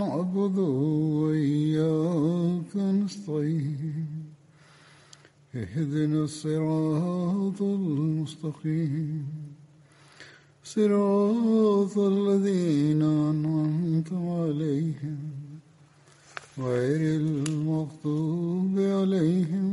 نعبد 0.00 0.58
وإياك 1.20 2.76
نستعين 2.76 4.06
اهدنا 5.54 6.24
الصراط 6.24 7.62
المستقيم 7.62 9.26
صراط 10.64 11.98
الذين 11.98 13.02
أنعمت 13.02 14.12
عليهم 14.12 15.18
غير 16.58 17.20
المغضوب 17.20 18.74
عليهم 18.78 19.68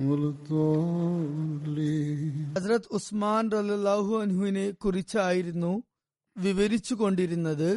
ولا 0.00 0.28
الضالين 0.34 2.34
ഹസ്രത് 2.56 2.88
ഉസ്മാൻ 2.96 3.44
റലാഹു 3.54 4.12
അൻഹുവിനെ 4.24 4.66
കുറിച്ചായിരുന്നു 4.84 5.72
വിവരിച്ചു 6.36 6.94
കൊണ്ടിരുന്നത് 6.94 7.70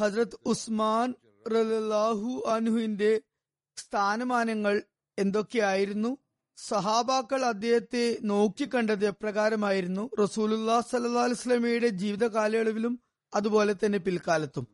ഹസ്രത് 0.00 0.38
ഉസ്മാൻ 0.46 1.14
റലാഹു 1.50 2.42
അനുഹിന്റെ 2.48 3.22
സ്ഥാനമാനങ്ങൾ 3.76 4.82
എന്തൊക്കെയായിരുന്നു? 5.18 6.18
സഹാബാക്കൾ 6.56 7.44
അദ്ദേഹത്തെ 7.44 8.18
നോക്കിക്കണ്ടത് 8.22 9.06
എപ്രകാരമായിരുന്നു? 9.06 10.10
റസൂലുല്ലാ 10.20 10.80
സല്ലാ 10.80 11.22
അലുസ്ലമിയുടെ 11.22 11.88
ജീവിത 11.88 12.26
കാലയളവിലും 12.26 13.00
അതുപോലെ 13.34 13.74
തന്നെ 13.74 13.98
പിൽക്കാലത്തും. 13.98 14.68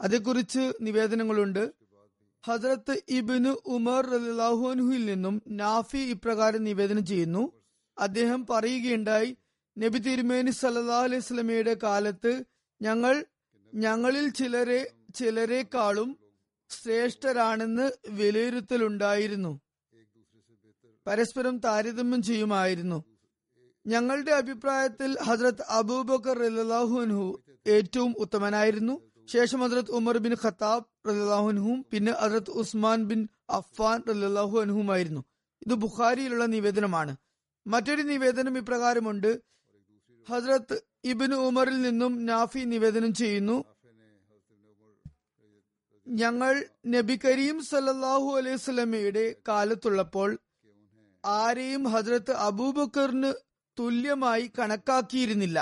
അതേക്കുറിച്ച് 0.00 0.72
നിവേദനങ്ങളുണ്ട്. 0.80 1.72
ഹസ്രത്ത് 2.46 3.02
ഇബിന് 3.08 3.54
ഉമർ 3.66 4.06
റലാഹുഅൻഹുയിൽ 4.06 5.04
നിന്നും 5.04 5.42
നാഫി 5.48 5.98
ഇപ്രകാരം 5.98 6.64
നിവേദനം 6.64 7.06
ചെയ്യുന്നു. 7.06 7.52
അദ്ദേഹം 7.98 8.46
പറയുകയുണ്ടായി 8.46 9.36
നബി 9.78 9.98
തിരുമേനി 9.98 10.50
സല്ലാ 10.50 11.00
അലൈഹി 11.02 11.20
സ്വലമയുടെ 11.20 11.76
കാലത്ത് 11.82 12.44
ഞങ്ങൾ 12.82 13.24
ഞങ്ങളിൽ 13.74 14.28
ചിലരെ 14.28 14.90
ചിലരെക്കാളും 15.14 16.18
ശ്രേഷ്ഠരാണെന്ന് 16.70 17.90
വിലയിരുത്തലുണ്ടായിരുന്നു. 18.08 19.60
പരസ്പരം 21.06 21.58
താരതമ്യം 21.58 22.22
ചെയ്യുമായിരുന്നു. 22.22 23.04
ഞങ്ങളുടെ 23.86 24.30
അഭിപ്രായത്തിൽ 24.30 25.18
ഹസ്രത്ത് 25.18 25.64
അബൂബക്കർ 25.68 26.38
റലാഹുൻഹു 26.38 27.42
ഏറ്റവും 27.66 28.14
ഉത്തമനായിരുന്നു. 28.18 29.10
ശേഷം 29.26 29.60
ഹസ്രത്ത് 29.60 29.90
ഉമർ 29.90 30.18
ബിൻ 30.18 30.36
ഖത്താബ് 30.44 31.08
റലാഹുൻഹും 31.08 31.86
പിന്നെ 31.92 32.12
ഹസ്രത്ത് 32.12 32.50
ഉസ്മാൻ 32.50 33.04
ബിൻ 33.04 33.28
അഫ്ഫാൻ 33.50 34.02
റലാഹു 34.08 34.60
അൻഹുമായിരുന്നു 34.60 35.24
ഇത് 35.66 35.74
ബുഖാരിയിലുള്ള 35.74 36.46
നിവേദനമാണ്. 36.46 37.16
മറ്റൊരു 37.66 38.02
നിവേദനം 38.02 38.58
ഇപ്രകാരമുണ്ട്. 38.58 39.42
ഹസ്രത്ത് 40.32 40.76
ഇബിൻ 41.10 41.32
ഉമറിൽ 41.48 41.76
നിന്നും 41.86 42.12
നാഫി 42.30 42.62
നിവേദനം 42.72 43.12
ചെയ്യുന്നു. 43.20 43.56
ഞങ്ങൾ 46.06 46.52
നബി 46.94 47.14
കരീം 47.24 47.56
സല്ലാഹു 47.70 48.30
അലൈഹി 48.38 48.60
സ്വലമയുടെ 48.66 49.24
കാലത്തുള്ളപ്പോൾ 49.48 50.30
ആരെയും 51.24 51.82
ഹജ്രത്ത് 51.92 52.32
അബൂബക്കറിന് 52.46 53.30
തുല്യമായി 53.78 54.46
കണക്കാക്കിയിരുന്നില്ല. 54.58 55.58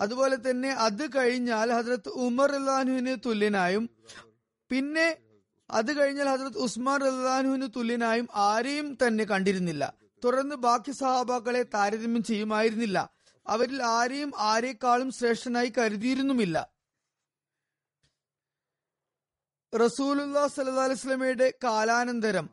അതുപോലെ 0.00 0.36
തന്നെ 0.46 0.70
അത് 0.86 1.04
കഴിഞ്ഞാൽ 1.16 1.68
ഹജ്രത്ത് 1.78 2.10
ഉമർ 2.26 2.50
അള്ളാഹുവിന് 2.60 3.14
തുല്യനായും 3.26 3.84
പിന്നെ 4.70 5.08
അത് 5.70 5.90
കഴിഞ്ഞാൽ 5.98 6.28
ഹജ്രത്ത് 6.32 6.62
ഉസ്മാൻ 6.66 7.02
അള്ളാഹുവിന് 7.10 7.68
തുല്യനായും 7.76 8.26
ആരെയും 8.46 8.88
തന്നെ 9.02 9.24
കണ്ടിരുന്നില്ല. 9.32 9.84
തുടർന്ന് 10.24 10.56
ബാക്കി 10.56 10.90
സഹാബാക്കളെ 10.90 11.62
താരതമ്യം 11.62 12.22
ചെയ്യുമായിരുന്നില്ല. 12.22 13.10
അവരിൽ 13.46 13.82
ആരെയും 13.82 14.32
ആരെക്കാളും 14.38 15.10
ശ്രേഷ്ഠനായി 15.10 15.72
കരുതിയിരുന്നുമില്ല. 15.78 16.72
റസൂലുല്ലാ 19.74 20.46
സല്ലാ 20.46 21.50
കാലാനന്തരം 21.64 22.50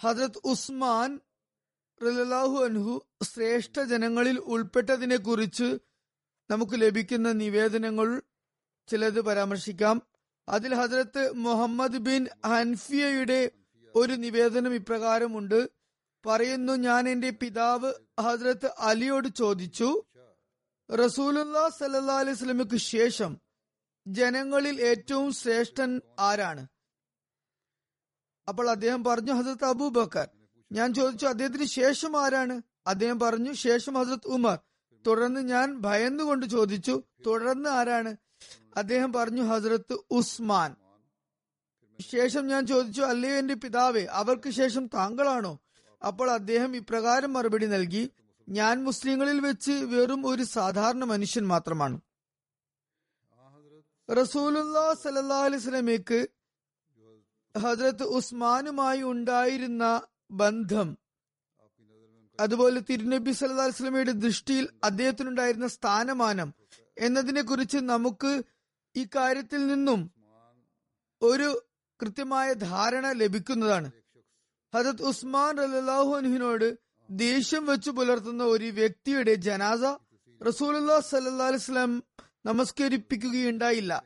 ഹജരത് 0.00 0.40
ഉസ്മാൻ 0.44 1.20
റലാഹു 2.02 2.64
അൻഹു 2.64 3.06
ശ്രേഷ്ഠ 3.22 3.80
ജനങ്ങളിൽ 3.80 4.38
ഉൾപ്പെട്ടതിനെ 4.38 5.16
കുറിച്ച് 5.16 5.78
നമുക്ക് 6.50 6.72
ലഭിക്കുന്ന 6.72 7.32
നിവേദനങ്ങൾ 7.32 8.22
ചിലത് 8.88 9.20
പരാമർശിക്കാം. 9.20 10.02
അതിൽ 10.48 10.74
ഹജരത്ത് 10.74 11.32
മുഹമ്മദ് 11.32 11.98
ബിൻ 11.98 12.26
ഹൻഫിയയുടെ 12.46 13.50
ഒരു 13.94 14.12
നിവേദനം 14.12 14.74
ഇപ്രകാരമുണ്ട്. 14.74 15.81
പറയുന്നു 16.26 16.72
ഞാൻ 16.72 17.08
എന്റെ 17.08 17.30
പിതാവ് 17.30 17.94
ഹജ്രത്ത് 18.20 18.74
അലിയോട് 18.78 19.28
ചോദിച്ചു 19.28 20.04
റസൂലുല്ലാ 20.90 21.68
സല്ലാ 21.68 22.18
അലൈഹി 22.18 22.36
സ്വലമിക്ക് 22.36 22.76
ശേഷം 22.76 23.40
ജനങ്ങളിൽ 24.06 24.80
ഏറ്റവും 24.80 25.32
ശ്രേഷ്ഠൻ 25.32 26.00
ആരാണ്? 26.18 26.66
അപ്പോൾ 28.48 28.70
അദ്ദേഹം 28.70 29.04
പറഞ്ഞു 29.04 29.32
ഹസരത്ത് 29.32 29.64
അബൂബക്കർ. 29.64 30.28
ഞാൻ 30.72 30.94
ചോദിച്ചു 30.94 31.26
അദ്ദേഹത്തിന് 31.26 31.64
ശേഷം 31.64 32.24
ആരാണ്? 32.24 32.62
അദ്ദേഹം 32.86 33.20
പറഞ്ഞു 33.20 33.52
ശേഷം 33.52 33.94
ഹസരത്ത് 33.94 34.28
ഉമർ. 34.28 34.58
തുടർന്ന് 35.06 35.40
ഞാൻ 35.40 35.78
ഭയന്നുകൊണ്ട് 35.78 36.46
ചോദിച്ചു 36.46 37.02
തുടർന്ന് 37.26 37.70
ആരാണ്? 37.70 38.16
അദ്ദേഹം 38.76 39.12
പറഞ്ഞു 39.12 39.42
ഹസരത്ത് 39.42 39.98
ഉസ്മാൻ. 40.10 40.76
ശേഷം 42.00 42.46
ഞാൻ 42.46 42.66
ചോദിച്ചു 42.66 43.02
അല്ലയോ 43.02 43.36
എന്റെ 43.36 43.54
പിതാവേ 43.54 44.04
അവർക്ക് 44.04 44.50
ശേഷം 44.50 44.86
താങ്കളാണോ? 44.86 45.61
അപ്പോൾ 46.02 46.30
അദ്ദേഹം 46.30 46.76
ഇപ്രകാരം 46.76 47.32
മറുപടി 47.32 47.66
നൽകി 47.66 48.10
ഞാൻ 48.48 48.84
മുസ്ലിങ്ങളിൽ 48.84 49.40
വെച്ച് 49.40 49.72
വെറും 49.72 50.26
ഒരു 50.26 50.42
സാധാരണ 50.42 51.04
മനുഷ്യൻ 51.04 51.46
മാത്രമാണ്. 51.46 52.00
റസൂലുല്ലാ 54.10 54.94
സല്ലാ 54.94 55.38
അലൈസ്ലമേക്ക് 55.44 56.28
ഹജ്രത്ത് 57.54 58.02
ഉസ്മാനുമായി 58.02 59.02
ഉണ്ടായിരുന്ന 59.02 59.84
ബന്ധം 60.30 60.96
അതുപോലെ 62.40 62.80
തിരുനബി 62.80 63.32
സല്ലാ 63.32 63.64
അലിസ്ലമിയുടെ 63.64 64.12
ദൃഷ്ടിയിൽ 64.12 64.68
അദ്ദേഹത്തിനുണ്ടായിരുന്ന 64.84 65.68
സ്ഥാനമാനം 65.68 66.54
എന്നതിനെ 66.96 67.42
കുറിച്ച് 67.42 67.76
നമുക്ക് 67.76 68.32
ഇക്കാര്യത്തിൽ 68.94 69.16
കാര്യത്തിൽ 69.16 69.66
നിന്നും 69.66 70.00
ഒരു 71.22 71.48
കൃത്യമായ 72.00 72.52
ധാരണ 72.52 73.06
ലഭിക്കുന്നതാണ്. 73.12 73.88
ഹജത് 74.74 75.02
ഉസ്മാൻ 75.02 75.60
അലാഹു 75.60 76.16
അനുഹിനോട് 76.16 76.78
ദേഷ്യം 77.10 77.66
വെച്ചു 77.66 77.90
പുലർത്തുന്ന 77.90 78.44
ഒരു 78.44 78.64
വ്യക്തിയുടെ 78.64 79.34
ജനാസ 79.34 79.80
റസൂലുല്ലാ 80.44 81.00
സല്ലാ 81.00 81.46
അലിസ്ലാം 81.46 82.02
നമസ്കരിപ്പിക്കുകയുണ്ടായില്ല. 82.46 84.04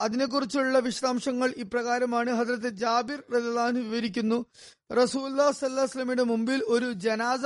അതിനെക്കുറിച്ചുള്ള 0.00 0.78
വിശദാംശങ്ങൾ 0.78 1.54
ഇപ്രകാരമാണ് 1.56 2.30
ഹജരത്ത് 2.30 2.68
ജാബിർ 2.68 3.22
റലാൻ 3.34 3.74
വിവരിക്കുന്നു. 3.74 4.46
റസൂല്ലാ 4.92 5.50
സല്ലാസ്ലമിയുടെ 5.50 6.22
മുമ്പിൽ 6.22 6.64
ഒരു 6.64 6.92
ജനാസ 6.92 7.40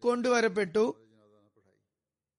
കൊണ്ടുവരപ്പെട്ടു. 0.00 0.96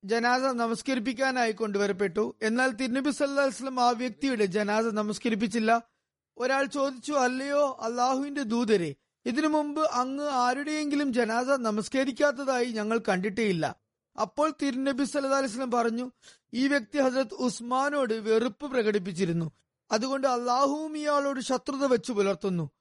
ജനാസ 0.03 0.41
നമസ്കരിപ്പിക്കാനായി 0.41 1.51
കൊണ്ടുവരപ്പെട്ടു. 1.51 2.35
എന്നാൽ 2.41 2.71
തിരുനബി 2.71 3.11
സല്ലാ 3.11 3.83
ആ 3.83 3.89
വ്യക്തിയുടെ 3.89 4.45
ജനാസ 4.45 4.85
നമസ്കരിപ്പിച്ചില്ല. 4.85 5.90
ഒരാൾ 6.37 6.65
ചോദിച്ചു 6.65 7.11
അല്ലയോ 7.11 7.77
അള്ളാഹുവിന്റെ 7.81 8.43
ദൂതരെ 8.43 8.95
ഇതിനു 9.25 9.47
മുമ്പ് 9.47 9.81
അങ്ങ് 9.81 10.23
ആരുടെയെങ്കിലും 10.23 11.13
ജനാസ 11.13 11.45
നമസ്കരിക്കാത്തതായി 11.45 12.71
ഞങ്ങൾ 12.71 12.99
കണ്ടിട്ടേയില്ല. 13.09 13.75
അപ്പോൾ 14.21 14.53
തിരുനബി 14.61 15.03
സല്ലല്ലാഹു 15.03 15.41
അലൈഹി 15.41 15.53
വസല്ലം 15.53 15.71
പറഞ്ഞു 15.71 16.11
ഈ 16.53 16.67
വ്യക്തി 16.67 16.99
ഹസരത് 16.99 17.33
ഉസ്മാനോട് 17.33 18.13
വെറുപ്പ് 18.13 18.65
പ്രകടിപ്പിച്ചിരുന്നു. 18.71 19.51
അതുകൊണ്ട് 19.91 20.27
അള്ളാഹുവും 20.27 20.97
ഇയാളോട് 20.97 21.39
ശത്രുത 21.39 21.85
വെച്ചു 21.85 22.13
പുലർത്തുന്നു. 22.13 22.71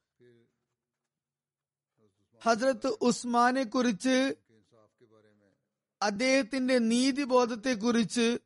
ഹസരത്ത് 2.45 2.87
ഉസ്മാനെ 2.87 3.65
കുറിച്ച് 3.65 4.35
അദ്ദേഹത്തിന്റെ 6.03 6.79
നീതിബോധത്തെ 6.79 7.75
കുറിച്ച് 7.75 8.39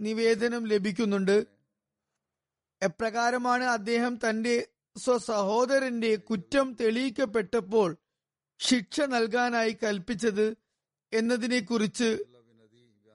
നിവേദനം 0.00 0.66
ലഭിക്കുന്നുണ്ട്. 0.66 1.53
എപ്രകാരമാണ് 2.88 3.64
അദ്ദേഹം 3.64 4.14
തന്റെ 4.24 4.54
സ്വസഹോദരന്റെ 4.96 6.16
കുറ്റം 6.28 6.66
തെളിയിക്കപ്പെട്ടപ്പോൾ 6.80 7.90
ശിക്ഷ 8.60 9.00
നൽകാനായി 9.00 9.72
കൽപ്പിച്ചത് 9.82 10.46
എന്നതിനെ 11.12 11.60
കുറിച്ച് 11.60 12.08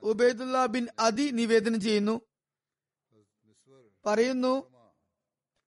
ഉബൈദുല്ല 0.03 0.65
ബിൻ 0.65 0.87
അതി 0.99 1.25
നിവേദനം 1.29 1.79
ചെയ്യുന്നു. 1.81 2.15
പറയുന്നു 4.05 4.53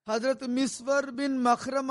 ഹജ്രത് 0.07 0.47
മിസ്വർ 0.47 1.05
ബിൻ 1.11 1.33
മഹ്റമ 1.43 1.91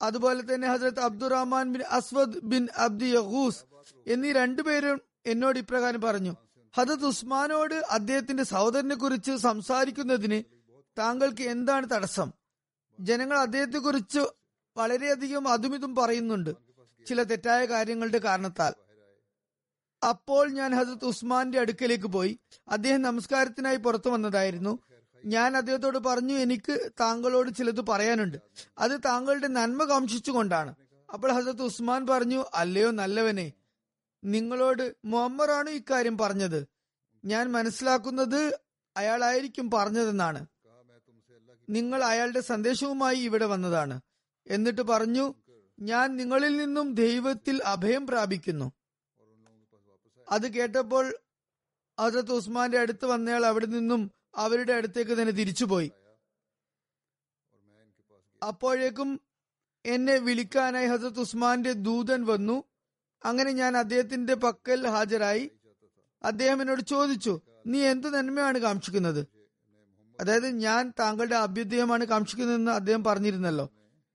അതുപോലെ 0.00 0.42
തന്നെ 0.42 0.66
Hazrat 0.68 1.00
Abdurrahman 1.00 1.66
bin 1.72 1.82
Aswad 1.90 2.40
bin 2.42 2.62
Abd 2.76 3.08
Yaghuth 3.14 3.60
എന്നീ 4.06 4.30
രണ്ടുപേരും 4.32 4.98
എന്നോട് 5.26 5.58
ഇപ്രകാരം 5.58 6.00
പറഞ്ഞു. 6.00 6.32
ഹജത് 6.74 7.06
ഉസ്മാനോട് 7.06 7.74
അദ്ദേഹത്തിന്റെ 7.90 8.44
സഹോദരനെ 8.44 8.94
കുറിച്ച് 8.94 9.32
സംസാരിക്കുന്നതിന് 9.36 10.38
താങ്കൾക്ക് 10.98 11.42
എന്താണ് 11.42 11.86
തടസ്സം? 11.90 12.32
ജനങ്ങൾ 13.00 13.38
അദ്ദേഹത്തെ 13.38 13.78
കുറിച്ച് 13.78 14.20
വളരെയധികം 14.76 15.48
അതുമിതും 15.48 15.94
പറയുന്നുണ്ട് 15.94 16.50
ചില 17.06 17.22
തെറ്റായ 17.22 17.64
കാര്യങ്ങളുടെ 17.64 18.18
കാരണത്താൽ. 18.18 18.72
അപ്പോൾ 20.08 20.50
ഞാൻ 20.50 20.74
ഹസത്ത് 20.74 21.04
ഉസ്മാന്റെ 21.04 21.60
അടുക്കലേക്ക് 21.60 22.04
പോയി. 22.04 22.38
അദ്ദേഹം 22.68 23.02
നമസ്കാരത്തിനായി 23.02 23.76
പുറത്തു 23.76 24.10
വന്നതായിരുന്നു. 24.10 24.78
ഞാൻ 25.24 25.56
അദ്ദേഹത്തോട് 25.56 25.98
പറഞ്ഞു 25.98 26.34
എനിക്ക് 26.34 26.90
താങ്കളോട് 27.00 27.50
ചിലത് 27.50 27.80
പറയാനുണ്ട്. 27.80 28.36
അത് 28.78 29.00
താങ്കളുടെ 29.04 29.46
നന്മ 29.46 29.84
കാംക്ഷിച്ചുകൊണ്ടാണ്. 29.84 30.74
അപ്പോൾ 31.12 31.32
ഹസത്ത് 31.32 31.62
ഉസ്മാൻ 31.62 32.06
പറഞ്ഞു 32.06 32.44
അല്ലയോ 32.54 32.90
നല്ലവനെ 32.90 33.52
നിങ്ങളോട് 34.24 34.94
മുഹമ്മറാണ് 35.04 35.70
ഇക്കാര്യം 35.70 36.18
പറഞ്ഞത്? 36.18 36.66
ഞാൻ 37.24 37.52
മനസ്സിലാക്കുന്നത് 37.52 38.58
അയാളായിരിക്കും 38.96 39.70
പറഞ്ഞതെന്നാണ്. 39.70 40.46
നിങ്ങൾ 41.70 42.04
അയാളുടെ 42.04 42.40
സന്ദേശവുമായി 42.40 43.16
ഇവിടെ 43.16 43.46
വന്നതാണ്. 43.46 44.00
എന്നിട്ട് 44.46 44.80
പറഞ്ഞു 44.80 45.34
ഞാൻ 45.80 46.16
നിങ്ങളിൽ 46.16 46.56
നിന്നും 46.56 46.94
ദൈവത്തിൽ 46.94 47.62
അഭയം 47.64 48.06
പ്രാപിക്കുന്നു. 48.06 48.72
അത് 50.30 50.52
കേട്ടപ്പോൾ 50.52 51.16
ഹസരത്ത് 52.00 52.32
ഉസ്മാന്റെ 52.32 52.78
അടുത്ത് 52.78 53.06
വന്നയാൾ 53.06 53.46
അവിടെ 53.46 53.66
നിന്നും 53.66 54.10
അവരുടെ 54.34 54.72
അടുത്തേക്ക് 54.72 55.10
തന്നെ 55.10 55.32
തിരിച്ചുപോയി. 55.32 55.92
അപ്പോഴേക്കും 58.48 59.20
എന്നെ 59.86 60.16
വിളിക്കാനായി 60.18 60.86
ഹസരത്ത് 60.86 61.20
ഉസ്മാന്റെ 61.20 61.72
ദൂതൻ 61.72 62.26
വന്നു. 62.26 62.64
അങ്ങനെ 63.24 63.50
ഞാൻ 63.50 63.76
അദ്ദേഹത്തിന്റെ 63.76 64.34
പക്കൽ 64.34 64.86
ഹാജരായി. 64.86 65.50
അദ്ദേഹം 66.22 66.60
എന്നോട് 66.60 66.82
ചോദിച്ചു 66.82 67.40
നീ 67.66 67.80
എന്ത് 67.82 68.14
നന്മയാണ് 68.14 68.58
കാക്ഷിക്കുന്നത് 68.58 69.39
അതായത് 70.20 70.48
ഞാൻ 70.48 70.92
താങ്കളുടെ 70.98 71.34
അഭ്യുദയമാണ് 71.34 72.04
കാക്ഷിക്കുന്നതെന്ന് 72.04 72.72
അദ്ദേഹം 72.72 73.04
പറഞ്ഞിരുന്നല്ലോ. 73.04 73.70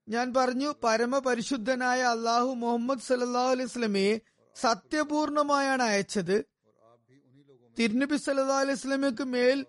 ഞാൻ 0.10 0.34
പറഞ്ഞു 0.34 0.74
പരമപരിശുദ്ധനായ 0.84 2.02
അള്ളാഹു 2.02 2.54
മുഹമ്മദ് 2.54 3.00
സല്ലാഹു 3.00 3.52
അലൈഹി 3.52 3.68
സ്വലമയെ 3.68 4.22
സത്യപൂർണമായാണ് 4.62 5.84
അയച്ചത്. 5.84 6.46
തിരുനബി 7.80 8.18
സല്ലാ 8.18 8.60
അലൈഹി 8.60 8.78
സ്വലമയ്ക്ക് 8.78 9.24
മേൽ 9.24 9.66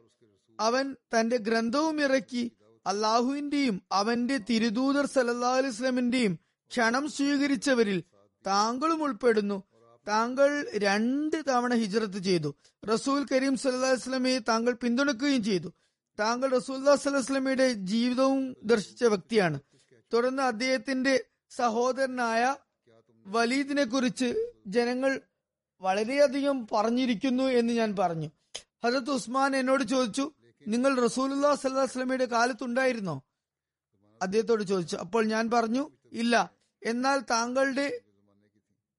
അവൻ 0.60 0.96
തന്റെ 1.14 1.36
ഗ്രന്ഥവും 1.36 2.00
ഇറക്കി 2.00 2.52
അള്ളാഹുവിന്റെയും 2.86 3.82
അവന്റെ 3.92 4.38
തിരുദൂതർ 4.38 5.06
സല്ലാ 5.06 5.48
അലൈഹി 5.48 5.74
സ്വലമിന്റെയും 5.74 6.38
ക്ഷണം 6.70 7.10
സ്വീകരിച്ചവരിൽ 7.10 8.04
താങ്കളും 8.46 9.02
ഉൾപ്പെടുന്നു. 9.02 9.62
താങ്കൾ 10.08 10.70
രണ്ട് 10.74 11.42
തവണ 11.48 11.74
ഹിജ്റത്ത് 11.74 12.18
ചെയ്തു. 12.18 12.54
റസൂൽ 12.92 13.26
കരീം 13.32 13.56
സല്ലാ 13.56 13.90
വസ്ലമയെ 13.90 14.38
താങ്കൾ 14.38 14.72
പിന്തുണക്കുകയും 14.72 15.44
ചെയ്തു. 15.44 15.72
താങ്കൾ 16.18 16.50
റസൂല്ലാ 16.50 16.96
സ്വലമയുടെ 16.96 17.72
ജീവിതവും 17.72 18.56
ദർശിച്ച 18.64 19.04
വ്യക്തിയാണ്. 19.04 19.60
തുടർന്ന് 20.12 20.42
അദ്ദേഹത്തിന്റെ 20.42 21.24
സഹോദരനായ 21.50 22.56
വലീദിനെ 23.26 23.84
കുറിച്ച് 23.84 24.52
ജനങ്ങൾ 24.66 25.20
വളരെയധികം 25.80 26.66
പറഞ്ഞിരിക്കുന്നു 26.72 27.44
എന്ന് 27.44 27.72
ഞാൻ 27.72 27.96
പറഞ്ഞു. 27.98 28.30
ഹജത് 28.84 29.10
ഉസ്മാൻ 29.10 29.56
എന്നോട് 29.56 29.84
ചോദിച്ചു 29.84 30.32
നിങ്ങൾ 30.68 31.00
റസൂലുല്ലാ 31.00 31.54
സല്ലാ 31.54 31.82
വസ്ലമയുടെ 31.82 32.24
കാലത്തുണ്ടായിരുന്നോ? 32.24 33.22
അദ്ദേഹത്തോട് 34.22 34.62
ചോദിച്ചു. 34.62 34.96
അപ്പോൾ 34.96 35.24
ഞാൻ 35.24 35.50
പറഞ്ഞു 35.50 35.90
ഇല്ല. 36.12 36.50
എന്നാൽ 36.82 37.20
താങ്കളുടെ 37.30 38.00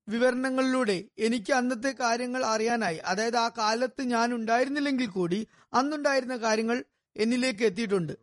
വിവരണങ്ങളിലൂടെ 0.10 1.04
എനിക്ക് 1.18 1.54
അന്നത്തെ 1.54 1.96
കാര്യങ്ങൾ 2.00 2.46
അറിയാനായി. 2.46 2.98
അതായത് 2.98 3.38
ആ 3.38 3.50
കാലത്ത് 3.50 4.02
ഞാൻ 4.02 4.34
ഉണ്ടായിരുന്നില്ലെങ്കിൽ 4.34 5.08
കൂടി 5.08 5.48
അന്നുണ്ടായിരുന്ന 5.74 6.38
കാര്യങ്ങൾ 6.38 6.84
എന്നിലേക്ക് 7.18 7.64
എത്തിയിട്ടുണ്ട്. 7.64 8.14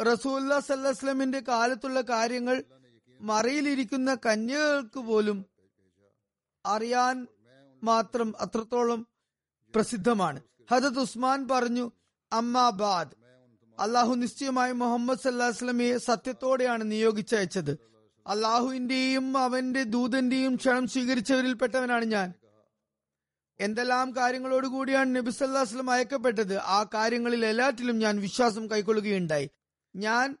റസൂല്ല 0.00 0.58
സല്ലാസ്ലമിന്റെ 0.58 1.40
കാലത്തുള്ള 1.40 2.00
കാര്യങ്ങൾ 2.00 2.64
മറയിലിരിക്കുന്ന 3.20 4.16
കന്യകൾക്ക് 4.26 5.00
പോലും 5.00 5.46
അറിയാൻ 6.66 7.26
മാത്രം 7.84 8.34
അത്രത്തോളം 8.40 9.06
പ്രസിദ്ധമാണ്. 9.74 10.40
ഹജത് 10.70 10.98
ഉസ്മാൻ 10.98 11.48
പറഞ്ഞു 11.48 11.90
അമ്മാബാദ് 12.32 13.14
അള്ളാഹു 13.80 14.14
നിശ്ചയമായി 14.14 14.72
മുഹമ്മദ് 14.72 15.18
സല്ലാസ്ലമിയെ 15.18 15.98
സത്യത്തോടെയാണ് 15.98 16.90
നിയോഗിച്ചയച്ചത്. 16.90 17.78
അള്ളാഹുവിന്റെയും 18.26 19.38
അവന്റെ 19.38 19.82
ദൂതന്റെയും 19.82 20.56
ക്ഷണം 20.56 20.86
സ്വീകരിച്ചവരിൽപ്പെട്ടവനാണ് 20.86 22.04
ഞാൻ. 22.04 22.34
എന്തെല്ലാം 23.60 24.16
കാര്യങ്ങളോടുകൂടിയാണ് 24.16 25.16
നബി 25.16 25.30
സല്ലാസ്ലം 25.30 25.90
അയക്കപ്പെട്ടത്? 25.90 26.56
ആ 26.56 26.86
കാര്യങ്ങളിൽ 26.94 27.46
എല്ലാറ്റിലും 27.46 27.98
ഞാൻ 27.98 28.20
വിശ്വാസം 28.20 28.70
കൈക്കൊള്ളുകയുണ്ടായി. 28.70 29.50
ഞാൻ 29.96 30.36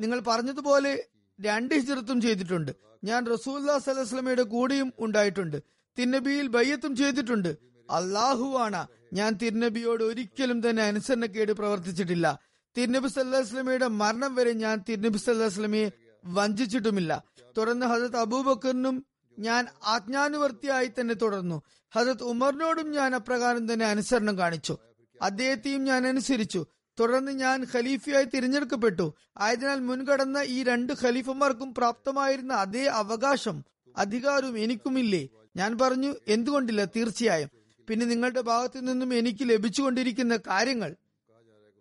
നിങ്ങൾ 0.00 0.20
പറഞ്ഞതുപോലെ 0.20 1.06
രണ്ട് 1.40 1.74
ഹിജറത്തും 1.74 2.20
ചെയ്തിട്ടുണ്ട്. 2.20 2.72
ഞാൻ 3.04 3.26
റസൂല്ലാ 3.26 3.78
സലഹ്സ്ലമയുടെ 3.78 4.42
കൂടെയും 4.42 4.92
ഉണ്ടായിട്ടുണ്ട്. 4.98 5.62
തിന്നബിയിൽ 5.98 6.46
ബയ്യത്തും 6.46 6.96
ചെയ്തിട്ടുണ്ട്. 6.96 7.56
അള്ളാഹുവാണ് 7.90 8.86
ഞാൻ 9.12 9.32
തിരുനബിയോട് 9.32 10.04
ഒരിക്കലും 10.04 10.70
തന്നെ 10.70 10.82
അനുസരണക്കേട് 10.82 11.52
പ്രവർത്തിച്ചിട്ടില്ല. 11.52 12.38
തിരുനബി 12.76 13.08
സല്ലാസ്ലമയുടെ 13.08 13.86
മരണം 13.86 14.34
വരെ 14.34 14.52
ഞാൻ 14.52 14.84
തിരുനബി 14.88 15.18
സല്ലാസ്ലമയെ 15.18 15.90
വഞ്ചിച്ചിട്ടുമില്ല. 16.24 17.24
തുടർന്ന് 17.58 17.86
ഹജരത് 17.86 18.16
അബൂബക്കറിനും 18.16 19.06
ഞാൻ 19.40 19.66
ആജ്ഞാനുവർത്തിയായി 19.84 20.90
തന്നെ 21.00 21.14
തുടർന്നു. 21.14 21.62
ഹജത് 21.94 22.22
ഉമറിനോടും 22.22 22.90
ഞാൻ 22.90 23.14
അപ്രകാരം 23.14 23.72
തന്നെ 23.72 23.86
അനുസരണം 23.86 24.38
കാണിച്ചു. 24.38 24.78
അദ്ദേഹത്തെയും 25.22 25.84
ഞാൻ 25.84 26.06
അനുസരിച്ചു. 26.06 26.66
തുടർന്ന് 27.00 27.32
ഞാൻ 27.32 27.66
ഖലീഫയായി 27.74 28.24
തിരഞ്ഞെടുക്കപ്പെട്ടു. 28.24 29.14
ആയതിനാൽ 29.38 29.80
മുൻകടന്ന 29.80 30.38
ഈ 30.38 30.62
രണ്ട് 30.62 30.92
ഖലീഫമാർക്കും 30.92 31.74
പ്രാപ്തമായിരുന്ന 31.74 32.52
അതേ 32.54 32.84
അവകാശം 32.86 33.64
അധികാരവും 33.96 34.58
എനിക്കുമില്ലേ? 34.58 35.28
ഞാൻ 35.56 35.78
പറഞ്ഞു 35.78 36.14
എന്തുകൊണ്ടില്ല 36.28 36.84
തീർച്ചയായും. 36.84 37.50
പിന്നെ 37.88 38.06
നിങ്ങളുടെ 38.06 38.40
ഭാഗത്തു 38.40 38.80
നിന്നും 38.80 39.14
എനിക്ക് 39.14 39.38
ലഭിച്ചുകൊണ്ടിരിക്കുന്ന 39.42 40.36
കാര്യങ്ങൾ 40.36 40.96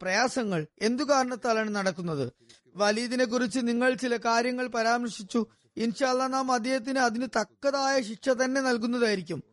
പ്രയാസങ്ങൾ 0.02 0.68
എന്തു 0.82 1.04
കാരണത്താലാണ് 1.04 1.76
നടക്കുന്നത്? 1.76 2.32
വലീദിനെ 2.76 3.26
കുറിച്ച് 3.26 3.60
നിങ്ങൾ 3.64 3.94
ചില 3.94 4.18
കാര്യങ്ങൾ 4.18 4.68
പരാമർശിച്ചു. 4.68 5.48
ഇൻഷാല്ല 5.80 6.28
നാം 6.28 6.52
അദ്ദേഹത്തിന് 6.52 7.00
അതിന് 7.00 7.28
തക്കതായ 7.40 8.02
ശിക്ഷ 8.02 8.30
തന്നെ 8.30 8.62
നൽകുന്നതായിരിക്കും. 8.62 9.44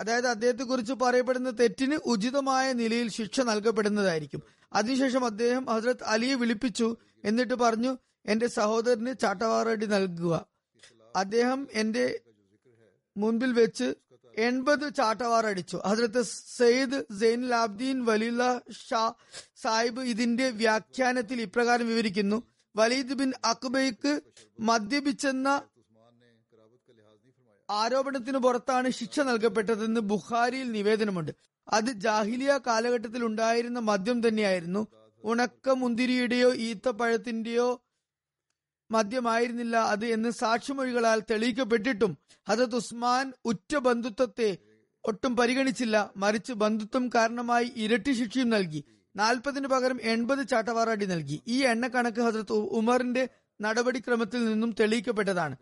അതായത് 0.00 0.26
അദ്ദേഹത്തെ 0.26 0.64
കുറിച്ച് 0.64 0.92
പറയപ്പെടുന്ന 0.92 1.50
തെറ്റിന് 1.50 1.94
ഉചിതമായ 1.94 2.72
നിലയിൽ 2.72 3.08
ശിക്ഷ 3.10 3.40
നൽകപ്പെടുന്നതായിരിക്കും. 3.40 4.42
അതിനുശേഷം 4.72 5.24
അദ്ദേഹം 5.24 5.66
ഹസ്രത് 5.66 6.04
അലിയെ 6.06 6.34
വിളിപ്പിച്ചു 6.34 6.96
എന്നിട്ട് 7.24 7.54
പറഞ്ഞു 7.54 7.98
എന്റെ 8.26 8.46
സഹോദരന് 8.46 9.14
ചാട്ടവാറടി 9.22 9.86
നൽകുക. 9.86 10.46
അദ്ദേഹം 11.16 11.68
എന്റെ 11.72 12.20
മുൻപിൽ 13.16 13.52
വെച്ച് 13.52 13.94
എൺപത് 14.38 14.94
ചാട്ടവാർ 14.94 15.46
അടിച്ചു. 15.46 15.76
ഹസ്രത്ത് 15.86 16.22
സയ്യിദ് 16.58 17.20
സൈനുൽ 17.20 17.54
ആബ്ദീൻ 17.54 18.04
വലിയുള്ള 18.04 18.60
ഷാ 18.90 19.12
സാഹിബ് 19.62 20.00
ഇതിന്റെ 20.00 20.50
വ്യാഖ്യാനത്തിൽ 20.50 21.40
ഇപ്രകാരം 21.40 21.88
വിവരിക്കുന്നു. 21.88 22.42
വലീദ് 22.78 23.14
ബിൻ 23.20 23.30
അക്ബയ്ക്ക് 23.44 24.12
മദ്യപിച്ചെന്ന 24.60 25.48
ആരോപണത്തിന് 27.70 28.38
പുറത്താണ് 28.38 28.88
ശിക്ഷ 28.98 29.20
നൽകപ്പെട്ടതെന്ന് 29.20 30.00
ബുഖാരിയിൽ 30.10 30.68
നിവേദനമുണ്ട്. 30.72 31.32
അത് 31.68 31.90
ജാഹിലിയ 32.04 32.52
കാലഘട്ടത്തിൽ 32.66 33.22
ഉണ്ടായിരുന്ന 33.24 33.78
മദ്യം 33.88 34.18
തന്നെയായിരുന്നു. 34.26 34.82
ഉണക്ക 35.24 35.68
മുന്തിരിയുടെയോ 35.80 36.50
ഈത്തപ്പഴത്തിന്റെയോ 36.68 37.68
മദ്യമായിരുന്നില്ല 38.90 39.76
അത് 39.92 40.06
എന്ന് 40.06 40.30
സാക്ഷിമൊഴികളാൽ 40.30 41.18
തെളിയിക്കപ്പെട്ടിട്ടും 41.30 42.12
ഹജത് 42.48 42.76
ഉസ്മാൻ 42.76 43.26
ഉറ്റ 43.44 43.72
ബന്ധുത്വത്തെ 43.86 44.50
ഒട്ടും 45.04 45.32
പരിഗണിച്ചില്ല. 45.36 45.96
മറിച്ച് 46.16 46.52
ബന്ധുത്വം 46.62 47.04
കാരണമായി 47.14 47.66
ഇരട്ടി 47.76 48.12
ശിക്ഷയും 48.12 48.48
നൽകി. 48.54 48.80
നാൽപ്പതിന് 49.18 49.66
പകരം 49.66 49.98
എൺപത് 50.02 50.48
ചാട്ടവാറടി 50.48 51.06
നൽകി. 51.06 51.36
ഈ 51.46 51.56
എണ്ണക്കണക്ക് 51.62 52.20
ഹസരത്ത് 52.20 52.52
ഉമറിന്റെ 52.52 53.28
നടപടിക്രമത്തിൽ 53.60 54.44
നിന്നും 54.44 54.74
തെളിയിക്കപ്പെട്ടതാണ്. 54.80 55.56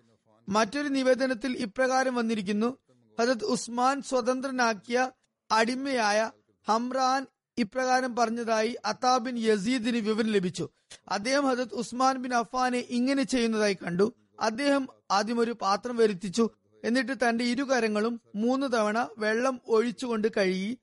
മറ്റൊരു 0.48 0.88
നിവേദനത്തിൽ 0.88 1.52
ഇപ്രകാരം 1.56 2.14
വന്നിരിക്കുന്നു. 2.14 2.78
ഹജത് 3.20 3.44
ഉസ്മാൻ 3.44 4.02
സ്വതന്ത്രനാക്കിയ 4.02 5.10
അടിമയായ 5.50 6.30
ഹംറാൻ 6.68 7.26
ഇപ്രകാരം 7.58 8.16
പറഞ്ഞതായി 8.16 8.76
അത്താബിൻ 8.84 9.38
യസീദിന് 9.38 9.96
വിവരം 9.96 10.30
ലഭിച്ചു. 10.30 10.68
അദ്ദേഹം 11.08 11.44
ഹജത് 11.46 11.74
ഉസ്മാൻ 11.74 12.16
ബിൻ 12.22 12.34
അഫാനെ 12.34 12.80
ഇങ്ങനെ 12.98 13.22
ചെയ്യുന്നതായി 13.22 13.74
കണ്ടു. 13.74 14.06
അദ്ദേഹം 14.40 14.88
ആദ്യം 15.10 15.38
ഒരു 15.40 15.52
പാത്രം 15.62 15.96
വരുത്തിച്ചു. 15.96 16.50
എന്നിട്ട് 16.84 17.14
തന്റെ 17.22 17.44
ഇരുകരങ്ങളും 17.44 18.20
മൂന്ന് 18.34 18.66
തവണ 18.72 19.08
വെള്ളം 19.18 19.60
ഒഴിച്ചുകൊണ്ട് 19.66 20.28
കഴുകി 20.36 20.78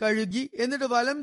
കഴുകി 0.00 0.50
എന്നിട്ട് 0.54 0.84
വലം 0.84 1.22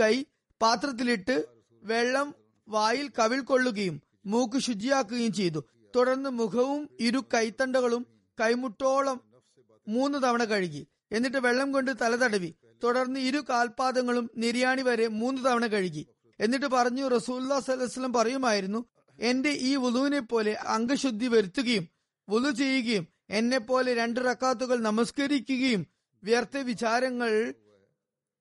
കൈ 0.00 0.14
പാത്രത്തിലിട്ട് 0.60 1.36
വെള്ളം 1.82 2.28
വായിൽ 2.68 3.06
കവിൾ 3.18 3.40
കൊള്ളുകയും 3.40 3.96
മൂക്ക് 4.26 4.58
ശുചിയാക്കുകയും 4.58 5.32
ചെയ്തു. 5.32 5.60
തുടർന്ന് 5.94 6.30
മുഖവും 6.30 6.88
ഇരു 7.00 7.20
കൈത്തണ്ടകളും 7.34 8.02
കൈമുട്ടോളം 8.38 9.18
മൂന്ന് 9.86 10.18
തവണ 10.22 10.44
കഴുകി. 10.44 10.82
എന്നിട്ട് 11.12 11.38
വെള്ളം 11.38 11.68
കൊണ്ട് 11.72 11.90
തല 12.02 12.16
തടവി. 12.16 12.50
തുടർന്ന് 12.84 13.20
ഇരു 13.20 13.44
കാൽപാദങ്ങളും 13.50 14.30
നിര്യാണി 14.36 14.82
വരെ 14.82 15.06
മൂന്ന് 15.20 15.40
തവണ 15.44 15.66
കഴുകി. 15.66 16.02
എന്നിട്ട് 16.40 16.66
പറഞ്ഞു 16.66 17.08
റസൂല്ലാ 17.08 17.60
സലഹ്സ്ലം 17.60 18.12
പറയുമായിരുന്നു 18.12 18.80
എന്റെ 19.18 19.50
ഈ 19.50 19.76
വുലുവിനെ 19.76 20.20
പോലെ 20.20 20.52
അംഗശുദ്ധി 20.74 21.28
വരുത്തുകയും 21.28 21.86
വുലു 22.28 22.50
ചെയ്യുകയും 22.50 23.06
എന്നെ 23.30 23.58
പോലെ 23.58 23.94
രണ്ട് 23.94 24.20
റക്കാത്തുകൾ 24.20 24.78
നമസ്കരിക്കുകയും 24.80 25.82
വ്യർത്ഥ 26.22 26.58
വിചാരങ്ങൾ 26.68 27.32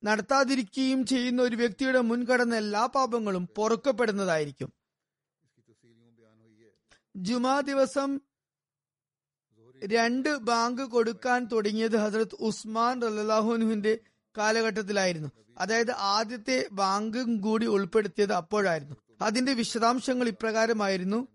നടത്താതിരിക്കുകയും 0.04 1.06
ചെയ്യുന്ന 1.06 1.42
ഒരു 1.42 1.56
വ്യക്തിയുടെ 1.56 2.02
മുൻകടന്ന 2.02 2.56
എല്ലാ 2.56 2.86
പാപങ്ങളും 2.86 3.50
പൊറുക്കപ്പെടുന്നതായിരിക്കും. 3.56 4.74
ജുമാ 7.16 7.60
ദിവസം 7.60 8.20
രണ്ട് 9.86 10.38
ബാങ്ക് 10.38 10.82
കൊടുക്കാൻ 10.82 11.46
തുടങ്ങിയത് 11.46 11.98
ഹസരത് 11.98 12.36
ഉസ്മാൻ 12.40 13.02
റല്ലാഹുനുവിന്റെ 13.02 14.00
കാലഘട്ടത്തിലായിരുന്നു. 14.38 15.30
അതായത് 15.58 15.92
ആദ്യത്തെ 15.92 16.68
ബാങ്കും 16.72 17.42
കൂടി 17.42 17.66
ഉൾപ്പെടുത്തിയത് 17.66 18.34
അപ്പോഴായിരുന്നു. 18.34 18.96
അതിന്റെ 19.22 19.54
വിശദാംശങ്ങൾ 19.54 20.28
ഇപ്രകാരമായിരുന്നു. 20.28 21.28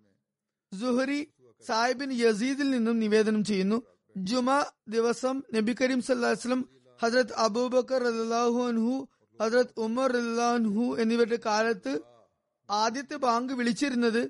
സുഹരി 0.80 1.28
സാഹിബിൻ 1.66 2.12
യസീദിൽ 2.12 2.70
നിന്നും 2.70 2.98
നിവേദനം 2.98 3.44
ചെയ്യുന്നു. 3.44 3.82
ജുമാ 4.16 4.64
ദിവസം 4.88 5.42
നബി 5.54 5.76
കരീം 5.80 6.02
സല്ലാസ്ലം 6.02 6.81
ഹജരത് 7.02 7.32
അബൂബക്കർ 7.32 8.02
അൻഹു 8.68 9.08
ഹജ്രത് 9.40 9.74
ഉമർ 9.76 10.16
അൻഹു 10.48 10.96
എന്നിവരുടെ 10.98 11.38
കാലത്ത് 11.46 11.92
ആദ്യത്തെ 12.70 13.16
ബാങ്ക് 13.16 13.52
വിളിച്ചിരുന്നത് 13.52 14.22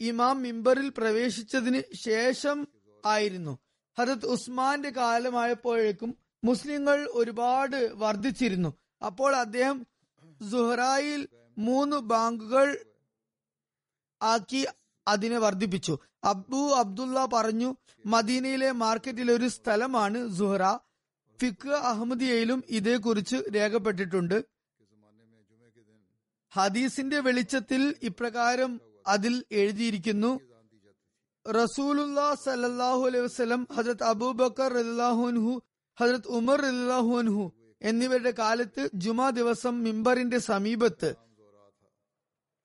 ഇമാം 0.00 0.42
മിമ്പറിൽ 0.42 0.88
പ്രവേശിച്ചതിന് 0.88 1.82
ശേഷം 1.96 2.68
ആയിരുന്നു. 3.04 3.58
ഹജത് 3.98 4.26
ഉസ്മാന്റെ 4.26 4.90
കാലമായപ്പോഴേക്കും 4.90 6.10
മുസ്ലിങ്ങൾ 6.44 7.08
ഒരുപാട് 7.12 7.90
വർദ്ധിച്ചിരുന്നു. 7.94 8.70
അപ്പോൾ 9.06 9.36
അദ്ദേഹം 9.36 9.86
സുഹറായിൽ 10.50 11.28
മൂന്ന് 11.58 11.96
ബാങ്കുകൾ 11.96 12.78
ആക്കി 14.22 14.66
അതിനെ 15.08 15.38
വർദ്ധിപ്പിച്ചു. 15.38 15.98
അബു 16.24 16.62
അബ്ദുള്ള 16.74 17.28
പറഞ്ഞു 17.32 17.76
മദീനയിലെ 18.06 18.72
മാർക്കറ്റിലെ 18.72 19.32
ഒരു 19.34 19.48
സ്ഥലമാണ് 19.48 20.34
സുഹറ. 20.38 20.64
ഫിഖ് 21.40 21.74
അഹമ്മദിയയിലും 21.90 22.64
ഇതേക്കുറിച്ച് 22.68 23.36
രേഖപ്പെട്ടിട്ടുണ്ട്. 23.54 24.44
ഹദീസിന്റെ 26.52 27.20
വെളിച്ചത്തിൽ 27.20 27.94
ഇപ്രകാരം 28.02 28.80
അതിൽ 29.06 29.44
എഴുതിയിരിക്കുന്നു. 29.52 30.40
റസൂലുല്ലാ 31.46 32.34
സല്ലാഹു 32.34 33.02
അലൈഹി 33.06 33.24
വസ്ലം 33.24 33.66
ഹജരത് 33.72 34.04
അബൂബക്കർ 34.04 34.78
അല്ലാഹുൻഹു 34.78 35.62
ഹജരത് 36.00 36.28
ഉമർ 36.28 36.60
അല്ലാഹുൻഹു 36.66 37.44
എന്നിവരുടെ 37.82 38.30
കാലത്ത് 38.30 38.90
ജുമാ 38.94 39.30
ദിവസം 39.30 39.82
മിമ്പറിന്റെ 39.82 40.38
സമീപത്ത്. 40.38 41.14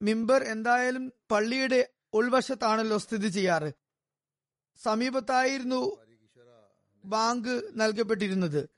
മിമ്പർ 0.02 0.42
എന്തായാലും 0.44 1.12
പള്ളിയുടെ 1.30 1.80
ഉൾവശത്താണല്ലോ 2.14 2.98
സ്ഥിതി 2.98 3.28
ചെയ്യാറ്. 3.28 3.70
സമീപത്തായിരുന്നു 4.80 5.80
ബാങ്ക് 7.04 7.62
നൽകപ്പെട്ടിരുന്നത്. 7.76 8.68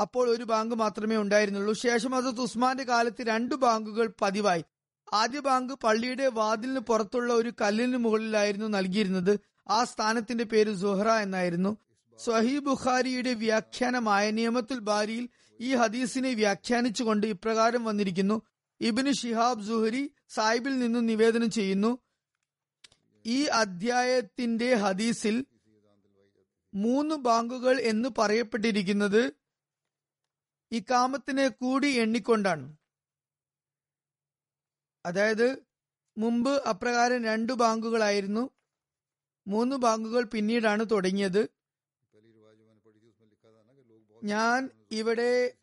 അപ്പോൾ 0.00 0.28
ഒരു 0.28 0.44
ബാങ്ക് 0.44 0.74
മാത്രമേ 0.74 1.16
ഉണ്ടായിരുന്നുള്ളൂ. 1.16 1.72
ശേഷം 1.74 2.14
അത് 2.14 2.40
ഉസ്മാന്റെ 2.40 2.84
കാലത്ത് 2.84 3.22
രണ്ടു 3.22 3.54
ബാങ്കുകൾ 3.54 4.14
പതിവായി. 4.22 4.64
ആദ്യ 5.12 5.40
ബാങ്ക് 5.40 5.72
പള്ളിയുടെ 5.72 6.26
വാതിലിന് 6.26 6.78
പുറത്തുള്ള 6.78 7.32
ഒരു 7.32 7.52
കല്ലിന് 7.60 7.96
മുകളിലായിരുന്നു 7.96 8.66
നൽകിയിരുന്നത്. 8.66 9.40
ആ 9.68 9.84
സ്ഥാനത്തിന്റെ 9.84 10.44
പേര് 10.44 10.74
സുഹ്റ 10.76 11.08
എന്നായിരുന്നു. 11.08 11.76
സ്വഹി 12.18 12.58
ബുഖാരിയുടെ 12.58 13.32
വ്യാഖ്യാനമായ 13.32 14.30
നിയമത്തുൽ 14.30 14.78
ബാരിയിൽ 14.78 15.28
ഈ 15.60 15.74
ഹദീസിനെ 15.74 16.34
വ്യാഖ്യാനിച്ചുകൊണ്ട് 16.34 17.26
ഇപ്രകാരം 17.26 17.84
വന്നിരിക്കുന്നു. 17.84 18.42
ഇബിന് 18.80 19.12
ഷിഹാബ് 19.12 19.62
സുഹരി 19.62 20.10
സാഹിബിൽ 20.28 20.78
നിന്നും 20.78 21.06
നിവേദനം 21.06 21.50
ചെയ്യുന്നു. 21.50 21.98
ഈ 23.26 23.42
അധ്യായത്തിന്റെ 23.42 24.74
ഹദീസിൽ 24.74 25.44
മൂന്ന് 26.74 27.14
ബാങ്കുകൾ 27.14 27.80
എന്ന് 27.80 28.08
പറയപ്പെട്ടിരിക്കുന്നത് 28.18 29.32
ഇക്കാമത്തിനെ 30.72 31.48
കൂടി 31.48 31.86
എണ്ണിക്കൊണ്ടാണ്. 31.86 32.76
അതായത് 35.06 35.62
മുമ്പ് 36.18 36.62
അപ്രകാരം 36.68 37.24
രണ്ട് 37.24 37.52
ബാങ്കുകളായിരുന്നു. 37.52 38.50
മൂന്ന് 39.46 39.76
ബാങ്കുകൾ 39.76 40.22
പിന്നീടാണ് 40.24 40.86
തുടങ്ങിയത്. 40.90 41.48
ഞാൻ 44.24 44.70
ഇവിടെ 44.92 45.54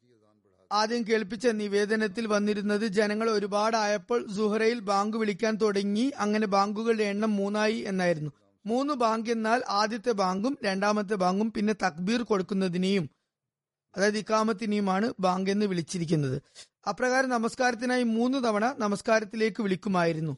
ആദ്യം 0.71 1.03
കേൾപ്പിച്ച 1.03 1.47
നിവേദനത്തിൽ 1.47 2.27
വന്നിരുന്നത് 2.27 2.87
ജനങ്ങൾ 2.87 3.29
ഒരുപാടായപ്പോൾ 3.29 4.31
സുഹറയിൽ 4.31 4.79
ബാങ്ക് 4.79 5.17
വിളിക്കാൻ 5.17 5.55
തുടങ്ങി 5.55 6.11
അങ്ങനെ 6.17 6.47
ബാങ്കുകളുടെ 6.47 7.03
എണ്ണം 7.03 7.35
മൂന്നായി 7.35 7.77
എന്നായിരുന്നു. 7.77 8.31
മൂന്ന് 8.67 8.93
ബാങ്ക് 8.93 9.29
എന്നാൽ 9.29 9.59
ആദ്യത്തെ 9.69 10.11
ബാങ്കും 10.11 10.57
രണ്ടാമത്തെ 10.63 11.15
ബാങ്കും 11.15 11.51
പിന്നെ 11.51 11.73
തക്ബീർ 11.73 12.21
കൊടുക്കുന്നതിനെയും 12.23 13.05
അതായത് 13.95 14.17
ഇക്കാമത്തിനെയുമാണ് 14.17 15.13
ബാങ്ക് 15.19 15.49
എന്ന് 15.51 15.65
വിളിച്ചിരിക്കുന്നത്. 15.65 16.41
അപ്രകാരം 16.89 17.29
നമസ്കാരത്തിനായി 17.29 18.03
മൂന്ന് 18.03 18.37
തവണ 18.43 18.65
നമസ്കാരത്തിലേക്ക് 18.79 19.61
വിളിക്കുമായിരുന്നു. 19.63 20.33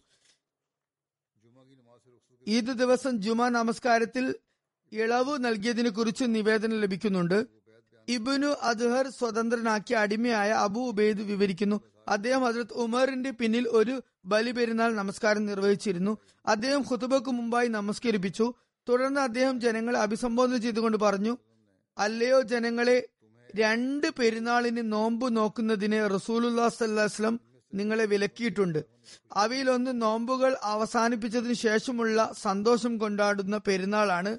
ഈദ് 2.48 2.74
ദിവസം 2.82 3.22
ജുമ 3.22 3.48
നമസ്കാരത്തിൽ 3.50 4.36
ഇളവ് 4.92 5.34
നൽകിയതിനെ 5.46 5.90
കുറിച്ച് 5.90 6.26
നിവേദനം 6.28 6.78
ലഭിക്കുന്നുണ്ട്. 6.82 7.40
ഇബിനു 8.08 8.48
അദ്ഹർ 8.62 9.08
സ്വതന്ത്രനാക്കിയ 9.10 9.96
അടിമയായ 9.96 10.52
അബു 10.52 10.80
ഉബൈദ് 10.80 11.22
വിവരിക്കുന്നു. 11.32 11.78
അദ്ദേഹം 12.10 12.42
ഹജരത് 12.44 12.74
ഉമറിന്റെ 12.74 13.32
പിന്നിൽ 13.32 13.68
ഒരു 13.68 14.04
ബലി 14.26 14.52
പെരുന്നാൾ 14.52 14.96
നമസ്കാരം 14.96 15.46
നിർവഹിച്ചിരുന്നു. 15.46 16.18
അദ്ദേഹം 16.46 16.82
ഖുതുബക്ക് 16.92 17.32
മുമ്പായി 17.32 17.68
നമസ്കരിപ്പിച്ചു. 17.68 18.54
തുടർന്ന് 18.90 19.22
അദ്ദേഹം 19.22 19.62
ജനങ്ങളെ 19.62 20.00
അഭിസംബോധന 20.00 20.58
ചെയ്തുകൊണ്ട് 20.58 20.98
പറഞ്ഞു 20.98 21.38
അല്ലയോ 21.98 22.42
ജനങ്ങളെ 22.42 23.08
രണ്ട് 23.56 24.08
പെരുന്നാളിന് 24.20 24.92
നോമ്പ് 24.92 25.36
നോക്കുന്നതിന് 25.36 26.10
റസൂലുല്ലാ 26.16 26.68
സല്ലാസ്ലം 26.68 27.40
നിങ്ങളെ 27.74 28.06
വിലക്കിയിട്ടുണ്ട്. 28.06 28.86
അവയിലൊന്ന് 29.34 30.02
നോമ്പുകൾ 30.02 30.58
അവസാനിപ്പിച്ചതിന് 30.64 31.54
ശേഷമുള്ള 31.54 32.34
സന്തോഷം 32.42 32.98
കൊണ്ടാടുന്ന 32.98 33.58
പെരുന്നാളാണ്. 33.58 34.38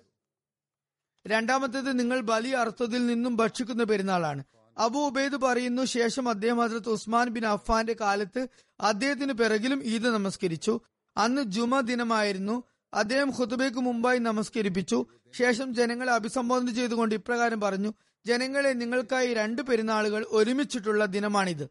രണ്ടാമത്തേത് 1.26 1.98
നിങ്ങൾ 1.98 2.20
ബലി 2.20 2.50
അർത്ഥത്തിൽ 2.50 3.06
നിന്നും 3.06 3.36
ഭക്ഷിക്കുന്ന 3.36 3.84
പെരുന്നാളാണ്. 3.84 4.42
അബു 4.80 4.98
ഉബൈദ് 4.98 5.36
പറയുന്നു 5.36 5.84
ശേഷം 5.84 6.28
അദ്ദേഹം 6.28 6.58
ഹസരത്ത് 6.58 6.88
ഉസ്മാൻ 6.88 7.28
ബിൻ 7.28 7.46
അഫ്ഫാന്റെ 7.46 7.96
കാലത്ത് 8.00 8.46
അദ്ദേഹത്തിന് 8.80 9.32
പിറകിലും 9.32 9.84
ഈദ് 9.84 10.04
നമസ്കരിച്ചു. 10.04 10.80
അന്ന് 11.16 11.42
ജുമ 11.42 11.80
ദിനമായിരുന്നു. 11.80 12.62
അദ്ദേഹം 12.94 13.32
ഖുതുബയ്ക്ക് 13.40 13.78
മുമ്പായി 13.78 14.18
നമസ്കരിപ്പിച്ചു. 14.18 15.06
ശേഷം 15.38 15.74
ജനങ്ങളെ 15.74 16.12
അഭിസംബോധന 16.12 16.70
ചെയ്തുകൊണ്ട് 16.70 17.14
ഇപ്രകാരം 17.14 17.60
പറഞ്ഞു 17.60 17.92
ജനങ്ങളെ 18.26 18.72
നിങ്ങൾക്കായി 18.72 19.34
രണ്ട് 19.34 19.62
പെരുന്നാളുകൾ 19.62 20.26
ഒരുമിച്ചിട്ടുള്ള 20.28 21.04
ദിനമാണിത്. 21.04 21.70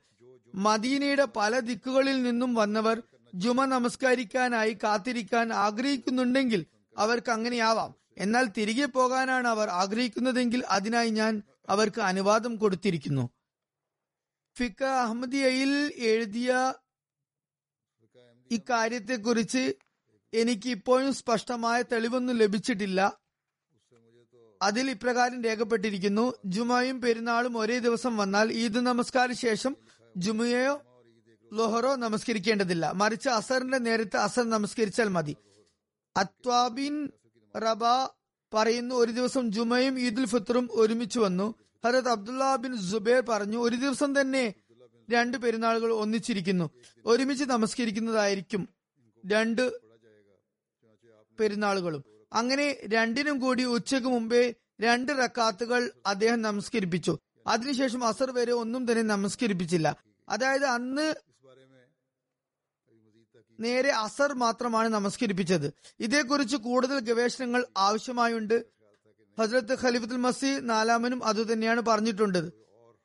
മദീനയുടെ 0.55 1.27
പല 1.35 1.59
ദിക്കുകളിൽ 1.59 2.23
നിന്നും 2.23 2.53
വന്നവർ 2.53 3.03
ജുമ 3.35 3.65
നമസ്കരിക്കാനായി 3.65 4.77
കാത്തിരിക്കാൻ 4.83 5.53
ആഗ്രഹിക്കുന്നുണ്ടെങ്കിൽ 5.53 6.65
അവർക്ക് 6.97 7.31
അങ്ങനെയാവാം. 7.31 7.95
എന്നാൽ 8.17 8.45
തിരികെ 8.57 8.85
പോകാനാണ് 8.85 9.47
അവർ 9.47 9.69
ആഗ്രഹിക്കുന്നതെങ്കിൽ 9.69 10.63
അതിനായി 10.69 11.09
ഞാൻ 11.09 11.41
അവർക്ക് 11.69 12.01
അനുവാദം 12.01 12.55
കൊടുത്തിരിക്കുന്നു. 12.55 13.29
ഫിക്ക 14.57 14.83
അഹമ്മദിയയിൽ 14.83 15.93
എഴുതിയ 15.95 16.73
ഇക്കാര്യത്തെക്കുറിച്ച് 18.51 19.73
എനിക്ക് 20.33 20.69
ഇപ്പോഴും 20.69 21.13
സ്പഷ്ടമായ 21.13 21.81
തെളിവൊന്നും 21.81 22.37
ലഭിച്ചിട്ടില്ല. 22.37 23.19
അതിൽ 24.61 24.91
ഇപ്രകാരം 24.91 25.43
രേഖപ്പെട്ടിരിക്കുന്നു. 25.43 26.33
ജുമായും 26.45 27.01
പെരുന്നാളും 27.01 27.57
ഒരേ 27.57 27.79
ദിവസം 27.79 28.17
വന്നാൽ 28.17 28.51
ഈദ് 28.51 28.77
നമസ്കാര 28.77 29.31
ശേഷം 29.31 29.75
ജുമയോ 30.17 30.81
ലൊഹറോ 31.53 31.95
നമസ്കരിക്കേണ്ടതില്ല. 31.95 32.91
മറിച്ച് 32.91 33.29
അസറിന്റെ 33.29 33.77
നേരത്തെ 33.77 34.17
അസർ 34.17 34.49
നമസ്കരിച്ചാൽ 34.49 35.07
മതി. 35.07 35.37
അത്വാബിൻ 36.17 37.09
റബ 37.57 38.09
പറയുന്നു 38.53 38.95
ഒരു 38.95 39.11
ദിവസം 39.11 39.51
ജുമയും 39.51 39.99
ഈദുൽ 39.99 40.25
ഫിത്തറും 40.25 40.69
ഒരുമിച്ച് 40.71 41.19
വന്നു. 41.19 41.55
ഹരത് 41.85 42.09
അബ്ദുള്ള 42.09 42.55
ബിൻ 42.55 42.75
ജുബൈർ 42.75 43.23
പറഞ്ഞു 43.29 43.57
ഒരു 43.57 43.75
ദിവസം 43.75 44.21
തന്നെ 44.21 44.53
രണ്ട് 45.09 45.37
പെരുന്നാളുകൾ 45.37 45.93
ഒന്നിച്ചിരിക്കുന്നു. 45.93 46.69
ഒരുമിച്ച് 47.05 47.45
നമസ്കരിക്കുന്നതായിരിക്കും 47.45 48.69
രണ്ട് 49.25 49.71
പെരുന്നാളുകളും. 51.39 52.03
അങ്ങനെ 52.33 52.77
രണ്ടിനും 52.85 53.39
കൂടി 53.39 53.63
ഉച്ചയ്ക്ക് 53.63 54.07
മുമ്പേ 54.07 54.53
രണ്ട് 54.81 55.11
റക്കാത്തുകൾ 55.11 55.91
അദ്ദേഹം 56.05 56.41
നമസ്കരിപ്പിച്ചു. 56.41 57.19
അതിനുശേഷം 57.47 58.03
അസർ 58.03 58.31
വരെ 58.31 58.51
ഒന്നും 58.51 58.91
തന്നെ 58.91 59.03
നമസ്കരിപ്പിച്ചില്ല. 59.03 59.97
അതായത് 60.29 60.65
അന്ന് 60.65 61.13
നേരെ 63.59 63.89
അസർ 63.89 64.33
മാത്രമാണ് 64.33 64.89
നമസ്കരിപ്പിച്ചത്. 64.89 65.73
ഇതേക്കുറിച്ച് 65.99 66.57
കൂടുതൽ 66.57 66.99
ഗവേഷണങ്ങൾ 66.99 67.65
ആവശ്യമായുണ്ട്. 67.77 68.65
ഹസ്രത്ത് 69.39 69.77
ഖലീഫത്തുൽ 69.81 70.17
മസി 70.17 70.59
നാലാമനും 70.71 71.23
അതുതന്നെയാണ് 71.23 71.81
പറഞ്ഞിട്ടുണ്ട്. 71.81 72.41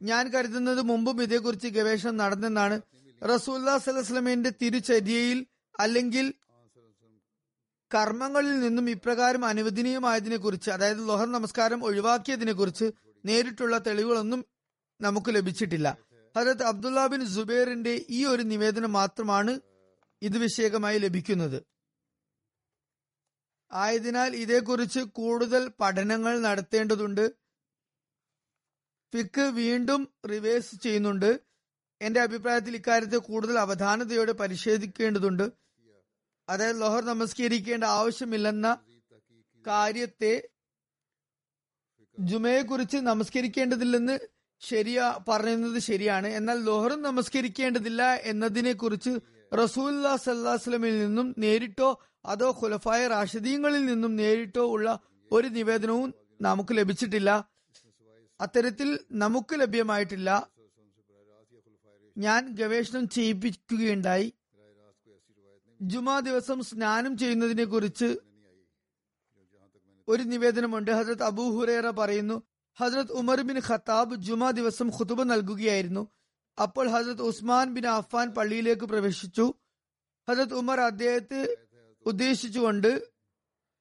ഞാൻ 0.03 0.29
കരുതുന്നത് 0.29 0.83
മുമ്പും 0.83 1.23
ഇതേക്കുറിച്ച് 1.23 1.69
ഗവേഷണം 1.69 2.17
നടന്നെന്നാണ്. 2.17 2.81
റസൂല്ലാ 3.23 3.79
സലഹ്സ്ലമിന്റെ 3.79 4.51
തിരുചര്യയിൽ 4.63 5.47
അല്ലെങ്കിൽ 5.81 6.33
കർമ്മങ്ങളിൽ 7.95 8.61
നിന്നും 8.61 8.91
ഇപ്രകാരം 8.91 9.45
അനുവദനീയമായതിനെ 9.45 10.37
കുറിച്ച് 10.37 10.71
അതായത് 10.71 11.09
ലോഹർ 11.09 11.33
നമസ്കാരം 11.33 11.85
ഒഴിവാക്കിയതിനെ 11.85 12.53
കുറിച്ച് 12.53 12.87
നേരിട്ടുള്ള 13.25 13.79
തെളിവുകളൊന്നും 13.79 14.45
നമുക്ക് 15.01 15.35
ലഭിച്ചിട്ടില്ല. 15.35 15.89
ഹജരത് 16.37 16.63
അബ്ദുല്ല 16.63 17.07
ബിൻ 17.07 17.25
ജുബൈറിന്റെ 17.25 18.05
ഈ 18.11 18.25
ഒരു 18.25 18.43
നിവേദനം 18.43 18.93
മാത്രമാണ് 18.93 19.61
ഇത് 20.25 20.39
വിഷയകമായി 20.39 20.99
ലഭിക്കുന്നത്. 20.99 21.63
ആയതിനാൽ 23.73 24.37
ഇതേക്കുറിച്ച് 24.37 25.01
കൂടുതൽ 25.01 25.71
പഠനങ്ങൾ 25.81 26.41
നടത്തേണ്ടതുണ്ട്. 26.41 27.29
ഫിക്ക് 29.15 29.41
വീണ്ടും 29.41 30.15
റിവേഴ്സ് 30.31 30.77
ചെയ്യുന്നുണ്ട്. 30.77 31.41
എന്റെ 32.01 32.21
അഭിപ്രായത്തിൽ 32.21 32.77
ഇക്കാര്യത്തെ 32.77 33.17
കൂടുതൽ 33.17 33.59
അവധാനതയോടെ 33.59 34.33
പരിശോധിക്കേണ്ടതുണ്ട്. 34.33 35.53
അതായത് 36.49 36.81
ലോഹർ 36.81 37.05
നമസ്കരിക്കേണ്ട 37.05 37.85
ആവശ്യമില്ലെന്ന 37.85 38.79
കാര്യത്തെ 39.67 40.49
ജുമയെ 42.19 42.63
കുറിച്ച് 42.63 42.97
നമസ്കരിക്കേണ്ടതില്ലെന്ന് 42.97 44.19
ശരിയാ 44.61 45.25
പറയുന്നത് 45.29 45.79
ശരിയാണ്. 45.79 46.27
എന്നാൽ 46.27 46.65
ലോഹറും 46.65 47.03
നമസ്കരിക്കേണ്ടതില്ല 47.03 48.15
എന്നതിനെ 48.15 48.73
കുറിച്ച് 48.73 49.34
റസൂല്ലാ 49.53 50.17
സല്ലാസ്ലമിൽ 50.17 50.99
നിന്നും 50.99 51.35
നേരിട്ടോ 51.39 52.03
അതോ 52.25 52.59
ഖുലഫായ 52.63 53.07
റാഷിദീങ്ങളിൽ 53.07 53.87
നിന്നും 53.87 54.17
നേരിട്ടോ 54.17 54.67
ഉള്ള 54.67 55.01
ഒരു 55.33 55.49
നിവേദനവും 55.49 56.15
നമുക്ക് 56.41 56.77
ലഭിച്ചിട്ടില്ല. 56.77 57.49
അത്തരത്തിൽ 58.41 59.01
നമുക്ക് 59.13 59.61
ലഭ്യമായിട്ടില്ല. 59.61 60.49
ഞാൻ 62.19 62.55
ഗവേഷണം 62.55 63.09
ചെയ്യിപ്പിക്കുകയുണ്ടായി. 63.09 64.35
ജുമാ 65.81 66.21
ദിവസം 66.21 66.63
സ്നാനം 66.63 67.19
ചെയ്യുന്നതിനെ 67.19 67.65
കുറിച്ച് 67.65 68.17
ഒരു 70.09 70.23
നിവേദനമുണ്ട്. 70.23 70.91
ഹജ്രത് 70.91 71.23
അബൂ 71.23 71.59
ഹുറേറ 71.59 71.91
പറയുന്നു 71.91 72.43
ഹജ്രത് 72.81 73.13
ഉമർ 73.13 73.41
ബിൻ 73.41 73.61
ഖത്താബ് 73.69 74.15
ജുമാ 74.15 74.51
ദിവസം 74.51 74.89
ഖുതുബ 74.89 75.23
നൽകുകയായിരുന്നു. 75.23 76.09
അപ്പോൾ 76.59 76.89
ഹസരത് 76.89 77.23
ഉസ്മാൻ 77.23 77.75
ബിൻ 77.75 77.87
അഫ്ഫാൻ 77.87 78.31
പള്ളിയിലേക്ക് 78.31 78.83
പ്രവേശിച്ചു. 78.83 79.55
ഹസരത് 80.31 80.55
ഉമർ 80.55 80.81
അദ്ദേഹത്തെ 80.81 81.57
ഉദ്ദേശിച്ചുകൊണ്ട് 82.07 83.03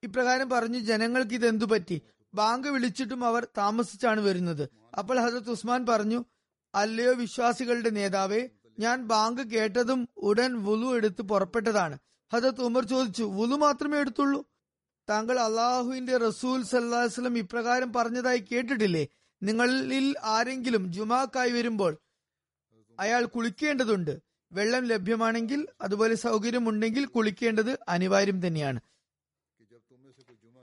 ഇപ്രകാരം 0.04 0.50
പറഞ്ഞു 0.50 0.80
ജനങ്ങൾക്ക് 0.80 1.34
ഇത് 1.34 1.48
എന്തു 1.48 1.66
പറ്റി? 1.66 2.02
ബാങ്ക് 2.34 2.68
വിളിച്ചിട്ടും 2.68 3.26
അവർ 3.26 3.48
താമസിച്ചാണ് 3.58 4.22
വരുന്നത്. 4.22 4.70
അപ്പോൾ 4.98 5.20
ഹസരത് 5.20 5.50
ഉസ്മാൻ 5.50 5.86
പറഞ്ഞു 5.86 6.26
അല്ലയോ 6.76 7.14
വിശ്വാസികളുടെ 7.14 7.90
നേതാവേ 7.90 8.50
ഞാൻ 8.80 9.08
ബാങ്ക് 9.08 9.42
കേട്ടതും 9.42 10.10
ഉടൻ 10.18 10.64
വുലു 10.64 10.96
എടുത്ത് 10.96 11.22
പുറപ്പെട്ടതാണ്. 11.22 11.98
ഹസരത് 12.34 12.62
ഉമർ 12.62 12.86
ചോദിച്ചു 12.86 13.24
വുലു 13.24 13.56
മാത്രമേ 13.56 13.98
എടുത്തുള്ളൂ? 13.98 14.46
താങ്കൾ 15.10 15.40
അള്ളാഹുവിന്റെ 15.40 16.18
റസൂൽ 16.18 16.64
സല്ലാസ്ലം 16.64 17.38
ഇപ്രകാരം 17.38 17.94
പറഞ്ഞതായി 17.94 18.46
കേട്ടിട്ടില്ലേ? 18.52 19.08
നിങ്ങളിൽ 19.44 20.16
ആരെങ്കിലും 20.24 20.92
ജുമാക്കായി 20.94 21.52
വരുമ്പോൾ 21.52 21.98
അയാൾ 23.00 23.26
കുളിക്കേണ്ടതുണ്ട്. 23.26 24.20
വെള്ളം 24.52 24.86
ലഭ്യമാണെങ്കിൽ 24.86 25.68
അതുപോലെ 25.82 26.16
സൗകര്യമുണ്ടെങ്കിൽ 26.16 27.06
കുളിക്കേണ്ടത് 27.06 27.80
അനിവാര്യം 27.88 28.48
തന്നെയാണ്. 28.48 28.80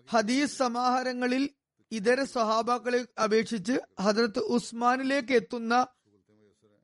ഹദീസ് 0.08 0.58
സമാഹാരങ്ങളിൽ 0.58 1.50
ഇതര 1.92 2.24
സഹാബാക്കളെ 2.24 3.06
അപേക്ഷിച്ച് 3.24 4.02
ഹജറത്ത് 4.02 4.38
ഉസ്മാനിലേക്ക് 4.38 5.32
എത്തുന്ന 5.32 5.86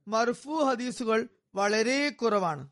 മർഫു 0.09 0.51
ഹദീസുകൾ 0.51 1.29
വളരെ 1.55 2.11
കുറവാണ്. 2.11 2.71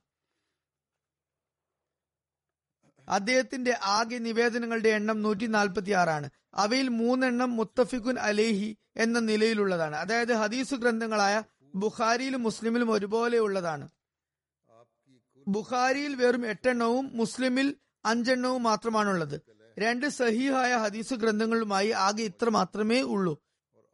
അദ്ദേഹത്തിന്റെ 3.09 3.79
ആകെ 3.83 4.19
നിവേദനങ്ങളുടെ 4.19 4.89
എണ്ണം 4.89 5.23
നൂറ്റി 5.23 5.47
നാൽപ്പത്തി 5.47 5.91
ആറാണ് 5.91 6.31
അവയിൽ 6.55 6.89
മൂന്നെണ്ണം 6.89 7.57
മുത്തഫിഖുൻ 7.57 8.19
അലേഹി 8.19 8.79
എന്ന 8.97 9.19
നിലയിലുള്ളതാണ്. 9.19 9.97
അതായത് 9.97 10.33
ഹദീസ് 10.33 10.75
ഗ്രന്ഥങ്ങളായ 10.75 11.43
ബുഖാരിയിലും 11.75 12.43
മുസ്ലിമിലും 12.43 12.91
ഒരുപോലെ 12.91 13.39
ഉള്ളതാണ് 13.39 13.89
ബുഖാരിയിൽ 15.49 16.15
വെറും 16.15 16.47
എട്ടെണ്ണവും 16.47 17.11
മുസ്ലിമിൽ 17.15 17.77
അഞ്ചെണ്ണവും 18.05 18.63
മാത്രമാണുള്ളത്. 18.63 19.41
രണ്ട് 19.79 20.07
സഹീഹായ 20.07 20.77
ഹദീസ് 20.77 21.15
ഗ്രന്ഥങ്ങളുമായി 21.15 21.91
ആകെ 21.91 22.23
ഇത്ര 22.23 22.49
മാത്രമേ 22.49 23.01
ഉള്ളൂ. 23.01 23.43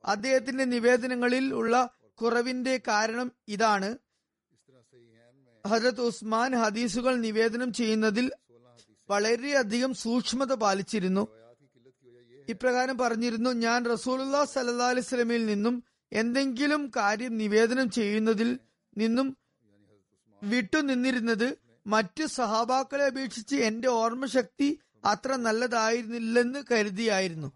അദ്ദേഹത്തിന്റെ 0.05 0.65
നിവേദനങ്ങളിൽ 0.65 1.55
ഉള്ള 1.55 1.91
കുറവിന്റെ 2.23 2.81
കാരണം 2.89 3.33
ഇതാണ്. 3.49 3.99
ഹജരത് 5.67 6.01
ഉസ്മാൻ 6.01 6.55
ഹദീസുകൾ 6.55 7.17
നിവേദനം 7.17 7.73
ചെയ്യുന്നതിൽ 7.73 8.33
വളരെയധികം 9.11 9.95
സൂക്ഷ്മത 9.95 10.55
പാലിച്ചിരുന്നു. 10.55 11.29
ഇപ്രകാരം 12.49 12.99
പറഞ്ഞിരുന്നു 12.99 13.51
ഞാൻ 13.51 13.85
റസൂലുല്ലാ 13.93 14.45
സല്ലാ 14.45 14.89
അലൈസ്ലമിൽ 14.89 15.47
നിന്നും 15.47 15.85
എന്തെങ്കിലും 16.13 16.91
കാര്യം 16.97 17.37
നിവേദനം 17.37 17.91
ചെയ്യുന്നതിൽ 17.91 18.51
നിന്നും 18.97 19.29
വിട്ടുനിന്നിരുന്നത് 20.43 21.49
മറ്റു 21.87 22.25
സഹാബാക്കളെ 22.25 23.05
അപേക്ഷിച്ച് 23.05 23.57
എന്റെ 23.57 23.89
ഓർമ്മശക്തി 23.89 24.69
അത്ര 25.05 25.37
നല്ലതായിരുന്നില്ലെന്ന് 25.37 26.65
കരുതിയായിരുന്നു. 26.71 27.49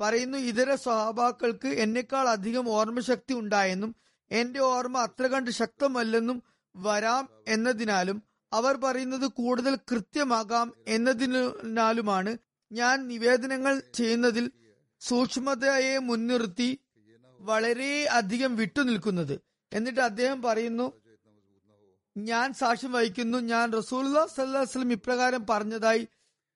പറയുന്നു 0.00 0.38
ഇതര 0.38 0.74
സഹാബാക്കൾക്ക് 0.74 1.68
എന്നെക്കാൾ 1.68 2.28
അധികം 2.28 2.68
ഓർമ്മശക്തി 2.70 3.34
ഉണ്ടായെന്നും 3.34 3.94
എന്റെ 4.30 4.60
ഓർമ്മ 4.60 4.98
അത്ര 4.98 5.26
കണ്ട് 5.26 5.50
ശക്തമല്ലെന്നും 5.50 6.38
വരാം 6.74 7.28
എന്നതിനാലും 7.48 8.18
അവർ 8.52 8.76
പറയുന്നത് 8.76 9.26
കൂടുതൽ 9.32 9.74
കൃത്യമാകാം 9.90 10.74
എന്നതിനാലുമാണ് 10.88 12.32
ഞാൻ 12.70 13.06
നിവേദനങ്ങൾ 13.06 13.82
ചെയ്യുന്നതിൽ 13.94 14.46
സൂക്ഷ്മതയെ 15.02 15.98
മുൻനിർത്തി 15.98 16.68
വളരെ 17.46 18.04
അധികം 18.04 18.56
വിട്ടുനിൽക്കുന്നത് 18.56 19.40
എന്നിട്ട് 19.72 20.00
അദ്ദേഹം 20.00 20.42
പറയുന്നു 20.42 20.92
ഞാൻ 22.16 22.52
സാക്ഷ്യം 22.52 22.92
വഹിക്കുന്നു. 22.92 23.38
ഞാൻ 23.38 23.72
റസൂൽല്ലാ 23.72 24.26
സല്ലാസ്ലം 24.26 24.92
ഇപ്രകാരം 24.92 25.46
പറഞ്ഞതായി 25.50 26.08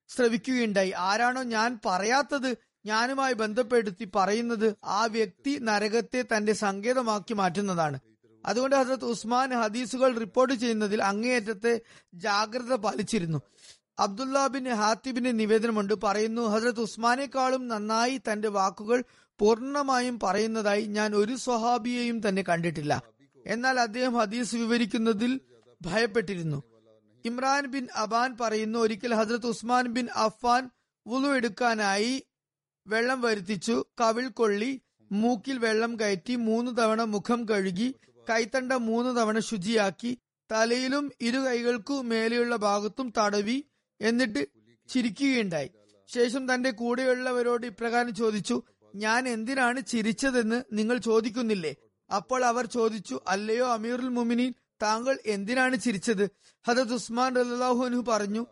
ശ്രവിക്കുകയുണ്ടായി. 0.09 0.91
ആരാണോ 0.91 1.43
ഞാൻ 1.43 1.81
പറയാത്തത് 1.87 2.51
ഞാനുമായി 2.87 3.33
ബന്ധപ്പെടുത്തി 3.33 4.09
പറയുന്നത് 4.15 4.75
ആ 4.85 5.05
വ്യക്തി 5.05 5.59
നരകത്തെ 5.63 6.21
തന്റെ 6.23 6.53
സങ്കേതമാക്കി 6.53 7.35
മാറ്റുന്നതാണ്. 7.35 7.99
അതുകൊണ്ട് 8.47 8.77
ഹസരത് 8.77 9.05
ഉസ്മാൻ 9.05 9.51
ഹദീസുകൾ 9.55 10.19
റിപ്പോർട്ട് 10.19 10.55
ചെയ്യുന്നതിൽ 10.55 11.03
അങ്ങേയറ്റത്തെ 11.03 11.81
ജാഗ്രത 12.15 12.75
പാലിച്ചിരുന്നു. 12.75 13.43
അബ്ദുല്ല 13.99 14.47
ബിൻ 14.47 14.73
ഹാത്തിബിന്റെ 14.73 15.33
നിവേദനമുണ്ട്. 15.33 15.95
പറയുന്നു 16.03 16.43
ഹസരത് 16.43 16.81
ഉസ്മാനേക്കാളും 16.81 17.69
നന്നായി 17.69 18.21
തന്റെ 18.33 18.49
വാക്കുകൾ 18.49 19.05
പൂർണമായും 19.41 20.21
പറയുന്നതായി 20.23 20.85
ഞാൻ 20.87 21.15
ഒരു 21.15 21.37
സ്വഹാബിയെയും 21.37 22.29
തന്നെ 22.29 22.43
കണ്ടിട്ടില്ല. 22.49 23.03
എന്നാൽ 23.47 23.81
അദ്ദേഹം 23.81 24.15
ഹദീസ് 24.15 24.57
വിവരിക്കുന്നതിൽ 24.57 25.41
ഭയപ്പെട്ടിരുന്നു. 25.83 26.63
ഇമ്രാൻ 27.25 27.67
ബിൻ 27.67 27.89
അബാൻ 27.97 28.37
പറയുന്നു 28.41 28.79
ഒരിക്കൽ 28.79 29.15
ഹസരത്ത് 29.15 29.47
ഉസ്മാൻ 29.47 29.87
ബിൻ 29.87 30.09
അഫ്ഫാൻ 30.17 30.71
വുളു 31.07 31.29
എടുക്കാനായി 31.29 32.23
വെള്ളം 32.87 33.21
വരുത്തിച്ചു. 33.21 33.85
കവിൾ 34.01 34.29
കൊള്ളി 34.29 34.81
മൂക്കിൽ 35.13 35.59
വെള്ളം 35.59 36.01
കയറ്റി 36.01 36.35
മൂന്ന് 36.35 36.77
തവണ 36.79 37.03
മുഖം 37.03 37.49
കഴുകി 37.49 37.95
കൈത്തണ്ട 38.31 38.73
മൂന്ന് 38.73 39.21
തവണ 39.21 39.39
ശുചിയാക്കി 39.39 40.19
തലയിലും 40.53 41.13
ഇരു 41.21 41.39
കൈകൾക്കു 41.39 41.93
മേലെയുള്ള 41.93 42.57
ഭാഗത്തും 42.57 43.13
തടവി 43.19 43.65
എന്നിട്ട് 44.01 44.47
ചിരിക്കുകയുണ്ടായി. 44.89 45.71
ശേഷം 46.09 46.55
തന്റെ 46.55 46.71
കൂടെയുള്ളവരോട് 46.71 47.67
ഇപ്രകാരം 47.67 48.15
ചോദിച്ചു 48.15 48.63
ഞാൻ 48.95 49.29
എന്തിനാണ് 49.29 49.81
ചിരിച്ചതെന്ന് 49.93 50.59
നിങ്ങൾ 50.73 50.97
ചോദിക്കുന്നില്ലേ? 50.99 51.73
അപ്പോൾ 52.11 52.41
അവർ 52.45 52.65
ചോദിച്ചു 52.67 53.17
അല്ലയോ 53.29 53.67
അമീറുൽ 53.77 54.11
മുമിനീൻ 54.19 54.53
താങ്കൾ 54.83 55.15
എന്തിനാണ് 55.35 55.77
ചിരിച്ചത്? 55.77 56.25
ഹദത് 56.65 56.95
ഉസ്മാൻ 56.95 57.35
റല്ലാഹുനു 57.41 58.01
പറഞ്ഞു 58.09 58.43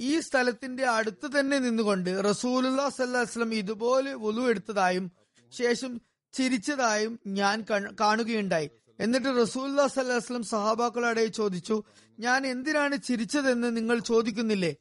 ഈ 0.00 0.12
സ്ഥലത്തിന്റെ 0.20 0.84
അടുത്ത് 0.96 1.26
തന്നെ 1.34 1.58
നിന്നുകൊണ്ട് 1.58 2.10
റസൂലുല്ലാ 2.24 2.86
സല്ലാസ്ലം 2.98 3.50
ഇതുപോലെ 3.54 4.12
വുളു 4.24 4.42
എടുത്തതായും 4.50 5.06
ശേഷം 5.52 5.92
ചിരിച്ചതായും 6.34 7.12
ഞാൻ 7.38 7.56
കാണുകയുണ്ടായി. 8.00 8.68
എന്നിട്ട് 8.98 9.30
റസൂല്ലാ 9.42 9.84
സല്ലാസ്ലം 9.86 10.42
സഹാബാക്കളോടെ 10.52 11.26
ചോദിച്ചു 11.40 11.76
ഞാൻ 12.18 12.40
എന്തിനാണ് 12.46 12.96
ചിരിച്ചതെന്ന് 13.08 13.76
നിങ്ങൾ 13.76 13.98
ചോദിക്കുന്നില്ലേ? 14.10 14.72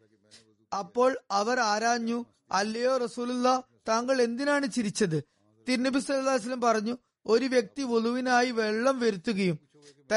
അപ്പോൾ 0.72 1.12
അവർ 1.32 1.60
ആരാഞ്ഞു 1.60 2.20
അല്ലയോ 2.60 2.94
റസൂലുള്ള 2.98 3.50
താങ്കൾ 3.88 4.22
എന്തിനാണ് 4.22 4.72
ചിരിച്ചത്? 4.72 5.24
തിരുനബി 5.68 6.00
സല്ലാസ്ലം 6.00 6.62
പറഞ്ഞു 6.62 6.98
ഒരു 7.26 7.46
വ്യക്തി 7.46 7.84
വുളുവിനായി 7.84 8.52
വെള്ളം 8.52 9.00
വരുത്തുകയും 9.00 9.60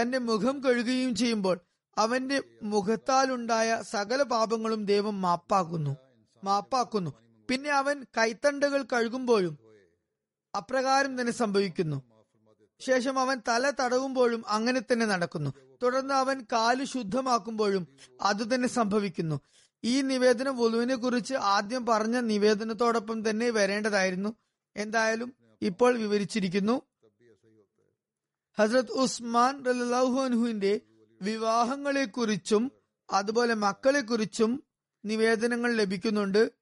തന്റെ 0.00 0.18
മുഖം 0.18 0.64
കഴുകുകയും 0.64 1.14
ചെയ്യുമ്പോൾ 1.14 1.60
അവന്റെ 1.98 2.42
മുഖത്താലുണ്ടായ 2.62 3.82
സകല 3.90 4.22
പാപങ്ങളും 4.22 4.84
ദൈവം 4.84 5.22
മാപ്പാക്കുന്നു 5.22 5.96
മാപ്പാക്കുന്നു. 6.44 7.10
പിന്നെ 7.50 7.70
അവൻ 7.70 8.04
കൈത്തണ്ടകൾ 8.18 8.82
കഴുകുമ്പോഴും 8.82 9.58
അപ്രകാരം 10.56 11.20
തന്നെ 11.20 11.32
സംഭവിക്കുന്നു. 11.32 12.02
ശേഷം 12.80 13.18
അവൻ 13.18 13.40
തല 13.48 13.72
തടവുമ്പോഴും 13.84 14.44
അങ്ങനെ 14.48 14.80
തന്നെ 14.80 15.06
നടക്കുന്നു. 15.06 15.50
തുടർന്ന് 15.82 16.14
അവൻ 16.14 16.46
കാൽ 16.52 16.84
ശുദ്ധമാക്കുമ്പോഴും 16.84 17.88
അതുതന്നെ 18.20 18.68
സംഭവിക്കുന്നു. 18.68 19.40
ഈ 19.84 20.00
നിവേദനം 20.00 20.56
വലുവിനെ 20.56 20.96
കുറിച്ച് 20.96 21.34
ആദ്യം 21.34 21.86
പറഞ്ഞ 21.86 22.20
നിവേദനത്തോടൊപ്പം 22.20 23.30
തന്നെ 23.30 23.50
വരേണ്ടതായിരുന്നു. 23.50 24.36
എന്തായാലും 24.76 25.34
ഇപ്പോൾ 25.62 25.96
വിവരിച്ചിരിക്കുന്നു. 25.96 26.82
ഹസ്രത് 28.58 28.92
ഉസ്മാൻ 28.92 29.64
റലാഹു 29.64 30.20
അൻഹുവിന്റെ 30.20 30.80
വിവാഹങ്ങളെ 31.22 32.04
കുറിച്ചും 32.04 32.72
അതുപോലെ 33.10 33.54
മക്കളെ 33.54 34.00
കുറിച്ചും 34.00 34.64
നിവേദനങ്ങൾ 35.04 35.76
ലഭിക്കുന്നുണ്ട്. 35.76 36.52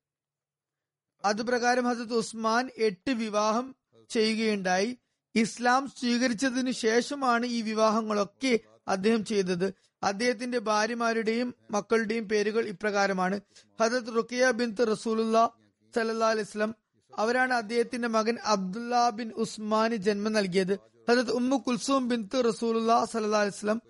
അതുപ്രകാരം 1.24 1.84
ഹസരത് 1.84 2.14
ഉസ്മാൻ 2.14 2.70
എട്ട് 2.76 3.10
വിവാഹം 3.10 3.76
ചെയ്യുകയുണ്ടായി. 4.10 4.98
ഇസ്ലാം 5.34 5.92
സ്വീകരിച്ചതിനു 6.00 6.70
ശേഷമാണ് 6.70 7.46
ഈ 7.46 7.62
വിവാഹങ്ങളൊക്കെ 7.62 8.58
അദ്ദേഹം 8.88 9.24
ചെയ്തത്. 9.24 9.74
അദ്ദേഹത്തിന്റെ 10.04 10.58
ഭാര്യമാരുടെയും 10.58 11.54
മക്കളുടെയും 11.70 12.28
പേരുകൾ 12.28 12.68
ഇപ്രകാരമാണ്. 12.68 13.40
ഹജത് 13.80 14.16
റുക്കിയ 14.16 14.50
ബിൻ 14.50 14.76
റസൂലുള്ള 14.84 15.50
സല്ലാ 15.96 16.30
അലിസ്ലം 16.30 16.74
അവരാണ് 17.18 17.54
അദ്ദേഹത്തിന്റെ 17.54 18.08
മകൻ 18.08 18.38
അബ്ദുല്ല 18.44 19.10
ബിൻ 19.10 19.32
ഉസ്മാന് 19.32 19.94
ജന്മം 19.94 20.32
നൽകിയത്. 20.32 20.74
ഹജത് 21.10 21.30
ഉമ്മു 21.30 21.56
കുൽസൂം 21.56 22.08
ബിൻ 22.08 22.28
റസൂലുള്ള 22.48 23.04
സല്ലാ 23.04 23.40
അലിസ്ലം 23.40 23.82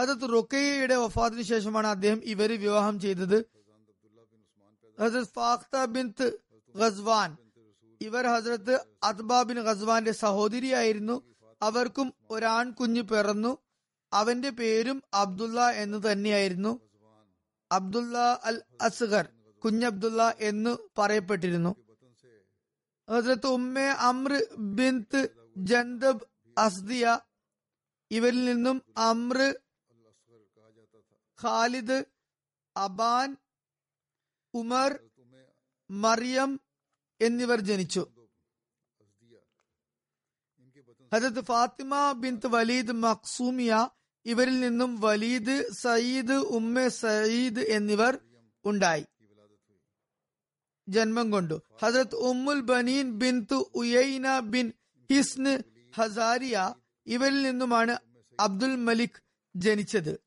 ഹജത് 0.00 0.32
റുക്കയുടെ 0.32 0.96
വഫാത്തിന് 0.96 1.42
ശേഷമാണ് 1.42 1.86
അദ്ദേഹം 1.86 2.20
ഇവരെ 2.24 2.56
വിവാഹം 2.56 3.00
ചെയ്തത്. 3.00 3.44
ഹജത് 5.00 5.24
ഫാഖ്ത 5.24 5.84
ബിൻ 5.84 6.12
ഗസ്വാൻ 6.76 7.36
ഇവർ 8.00 8.26
ഹസരത്ത് 8.26 8.84
അത്ബ 9.02 9.42
ബിൻ 9.42 9.60
ഗസ്വാന്റെ 9.60 10.12
സഹോദരിയായിരുന്നു. 10.12 11.22
അവർക്കും 11.62 12.14
ഒരാൺ 12.30 12.70
കുഞ്ഞ് 12.70 13.02
പിറന്നു. 13.02 13.58
അവന്റെ 14.12 14.50
പേരും 14.50 15.02
അബ്ദുള്ള 15.14 15.70
എന്ന് 15.70 16.12
തന്നെയായിരുന്നു. 16.12 16.80
അബ്ദുള്ള 17.72 18.40
അൽ 18.44 18.62
അസ്ഗർ 18.80 19.28
കുഞ്ഞബ്ദുള്ള 19.64 20.34
എന്ന് 20.38 20.76
പറയപ്പെട്ടിരുന്നു. 20.98 21.76
ഹസരത്ത് 23.10 23.46
ഉമ്മെ 23.46 23.86
അമ്ര 23.86 24.40
ബിന്ത് 24.58 25.20
ജന്തബ് 25.56 26.26
അസ്ദിയ 26.58 27.18
ഇവരിൽ 28.10 28.44
നിന്നും 28.44 28.82
അമ്ര 28.96 29.54
ഖാലിദ് 31.42 32.04
അബാൻ 32.76 33.36
ഉമർ 34.54 35.00
മറിയം 35.90 36.60
എന്നിവർ 37.20 37.60
ജനിച്ചു. 37.60 38.06
ഹജത് 41.14 41.40
ഫാത്തിമ 41.44 42.12
ബിന്ത് 42.12 42.46
വലീദ് 42.46 42.92
മക്സൂമിയ 42.92 43.88
ഇവരിൽ 44.26 44.60
നിന്നും 44.60 45.00
വലീദ് 45.00 45.72
സയ്യിദ് 45.72 46.32
ഉമ്മ 46.32 46.88
സയ്യിദ് 46.88 47.60
എന്നിവർ 47.60 48.18
ഉണ്ടായി. 48.64 49.06
ജന്മം 50.88 51.30
കൊണ്ടു. 51.30 51.62
ഹസരത് 51.82 52.14
ഉമ്മുൽ 52.14 52.60
ബനീൻ 52.60 53.18
ബിന്ത് 53.18 53.54
ഉയൈന 53.54 54.38
ബിൻ 54.38 54.72
ഹിസ്ന് 55.12 55.58
ഹസാരിയ 55.96 56.74
ഇവരിൽ 57.06 57.42
നിന്നുമാണ് 57.42 57.98
അബ്ദുൽ 58.40 58.76
മലിക് 58.76 59.22
ജനിച്ചത്. 59.56 60.20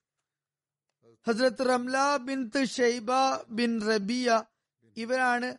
ഹസ്രത്ത് 1.27 1.69
Ramla 1.69 2.17
bint 2.17 2.65
Shaiba 2.65 3.07
bin 3.49 3.81
Rabia 3.81 4.43
ഇവരാണ് 4.97 5.57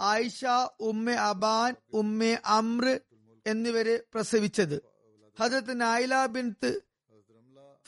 ആയിഷ 0.00 0.44
ഉമ്മ 0.80 1.10
അബാൻ 1.10 1.74
ഉമ്മ 1.92 2.24
അമ്ര 2.44 2.98
എന്നിവരെ 3.46 4.02
പ്രസവിച്ചത്. 4.14 4.82
ഹസരത്ത് 5.40 5.80
നായില 5.80 6.26
ബിന്ത് 6.26 6.89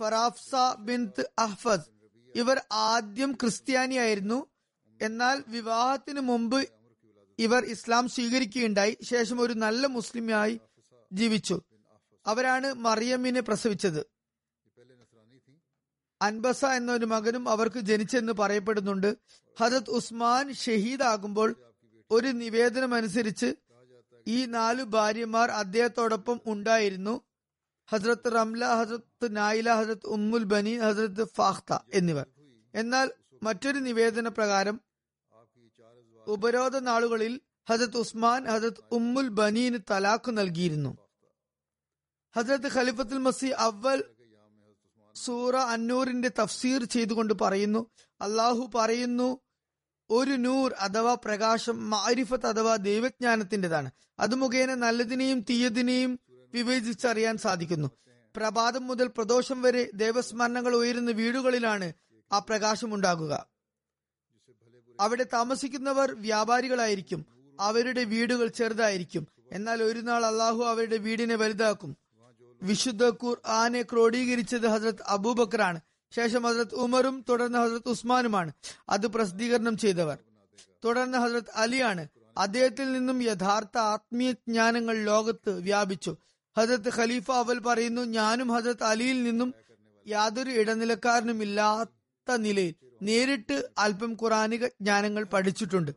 ഫറാഫ്സ 0.02 0.50
ബിന്ത് 0.78 1.30
അഹ്ഫസ്. 1.38 1.88
ഇവർ 2.34 2.60
ആദ്യം 2.72 3.32
ക്രിസ്ത്യാനിയായിരുന്നു. 3.32 4.46
എന്നാൽ 5.02 5.44
വിവാഹത്തിന് 5.48 6.20
മുമ്പ് 6.20 6.68
ഇവർ 7.38 7.64
ഇസ്ലാം 7.64 8.08
സ്വീകരിക്കുകയുണ്ടായി. 8.08 8.98
ശേഷം 9.02 9.40
ഒരു 9.40 9.52
നല്ല 9.52 9.86
മുസ്ലിമായി 9.86 10.60
ജീവിച്ചു. 11.12 11.60
അവരാണ് 12.26 12.74
മറിയമ്മിനെ 12.74 13.40
പ്രസവിച്ചത്. 13.40 14.06
അൻബസ 16.22 16.64
എന്ന 16.64 16.92
ഒരു 16.92 17.06
മകനും 17.06 17.48
അവർക്ക് 17.48 17.80
ജനിച്ചെന്ന് 17.80 18.32
പറയപ്പെടുന്നുണ്ട്. 18.32 19.16
ഹജത് 19.60 19.90
ഉസ്മാൻ 19.90 20.52
ഷഹീദാകുമ്പോൾ 20.52 21.54
ഒരു 22.10 22.28
നിവേദനം 22.28 22.94
അനുസരിച്ച് 22.94 23.54
ഈ 24.28 24.44
നാലു 24.44 24.82
ഭാര്യമാർ 24.82 25.50
അദ്ദേഹത്തോടൊപ്പം 25.50 26.40
ഉണ്ടായിരുന്നു. 26.46 27.20
ഹസ്രത്ത് 27.92 28.32
റംല 28.34 28.64
ഹസ്രത്ത് 28.66 29.36
നായില 29.36 29.72
ഹസ്രത്ത് 29.74 30.06
ഉമ്മുൽ 30.06 30.44
ബനി 30.44 30.78
ഹസ്രത്ത് 30.78 31.24
ഫാഖ്ത 31.24 31.78
എന്നിവർ. 31.94 32.26
എന്നാൽ 32.74 33.10
മറ്റൊരു 33.42 33.78
നിവേദന 33.78 34.28
പ്രകാരം 34.28 34.80
ഉപരോധ 36.26 36.78
നാളുകളിൽ 36.78 37.40
ഹസത്ത് 37.70 37.96
ഉസ്മാൻ 37.96 38.44
ഹസത്ത് 38.44 38.84
ഉമ്മുൽ 38.92 39.28
ബനീന് 39.28 39.78
തലാഖ് 39.90 40.30
നൽകിയിരുന്നു. 40.30 40.96
ഹസരത്ത് 42.36 42.72
ഖലിഫത്തുൽ 42.74 43.18
മസി 43.18 43.46
അവൽ 43.46 44.04
സൂറ 45.14 45.56
അന്നൂറിന്റെ 45.56 46.30
തഫ്സീർ 46.40 46.84
ചെയ്തുകൊണ്ട് 46.84 47.34
പറയുന്നു 47.34 47.90
അള്ളാഹു 48.20 48.70
പറയുന്നു 48.74 49.40
ഒരു 50.10 50.30
നൂർ 50.30 50.72
അഥവാ 50.72 51.14
പ്രകാശം 51.14 51.90
മാരിഫത്ത് 51.90 52.46
അഥവാ 52.46 52.76
ദൈവജ്ഞാനത്തിന്റെതാണ്. 52.76 53.90
അത് 54.18 54.34
മുഖേന 54.34 54.74
നല്ലതിനെയും 54.74 55.40
തീയതിനെയും 55.40 56.20
വിവേചിച്ചറിയാൻ 56.54 57.36
സാധിക്കുന്നു. 57.36 57.90
പ്രഭാതം 58.36 58.86
മുതൽ 58.86 59.06
പ്രദോഷം 59.06 59.62
വരെ 59.62 59.90
ദേവസ്മരണങ്ങൾ 59.94 60.76
ഉയരുന്ന 60.76 61.10
വീടുകളിലാണ് 61.10 61.92
ആ 62.32 62.38
പ്രകാശം 62.38 62.94
ഉണ്ടാകുക 62.94 63.46
അവിടെ 65.00 65.26
താമസിക്കുന്നവർ 65.32 66.12
വ്യാപാരികളായിരിക്കും. 66.12 67.26
അവരുടെ 67.60 68.04
വീടുകൾ 68.04 68.46
ചെറുതായിരിക്കും. 68.46 69.28
എന്നാൽ 69.52 69.82
ഒരു 69.82 69.98
നാൾ 69.98 70.26
അള്ളാഹു 70.26 70.62
അവരുടെ 70.62 70.96
വീടിനെ 70.96 71.34
വലുതാക്കും. 71.34 71.96
വിശുദ്ധ 72.62 73.08
ഖുർആനെ 73.08 73.82
ക്രോഡീകരിച്ചത് 73.82 74.66
ഹസ്രത് 74.66 75.02
അബൂബക്കറാണ്. 75.06 75.80
ശേഷം 76.16 76.42
ഹസ്രത് 76.42 76.74
ഉമറും 76.74 77.24
തുടർന്ന് 77.28 77.58
ഹസ്രത് 77.58 77.88
ഉസ്മാനുമാണ്. 77.88 78.52
അത് 78.88 79.06
പ്രസിദ്ധീകരണം 79.06 79.76
ചെയ്തവർ. 79.76 80.18
തുടർന്ന് 80.84 81.18
ഹസ്രത് 81.18 81.50
അലിയാണ്. 81.54 82.08
അദ്ദേഹത്തിൽ 82.38 82.92
നിന്നും 82.92 83.22
യഥാർത്ഥ 83.22 83.78
ആത്മീയ 83.78 84.32
ജ്ഞാനങ്ങൾ 84.32 85.04
ലോകത്ത് 85.04 85.50
വ്യാപിച്ചു. 85.50 86.16
ഹസ്രത്ത് 86.56 86.90
ഖലീഫ 86.96 87.32
അവൽ 87.32 87.58
പറയുന്നു 87.58 88.02
ഞാനും 88.02 88.48
ഹജത് 88.48 88.84
അലിയിൽ 88.84 89.22
നിന്നും 89.22 89.54
യാതൊരു 90.06 90.50
ഇടനിലക്കാരനും 90.50 91.42
ഇല്ലാത്ത 91.42 92.36
നിലയിൽ 92.36 92.74
നേരിട്ട് 93.02 93.68
അല്പം 93.78 94.16
ഖുറാനിക 94.22 94.66
ജ്ഞാനങ്ങൾ 94.66 95.24
പഠിച്ചിട്ടുണ്ട്. 95.24 95.90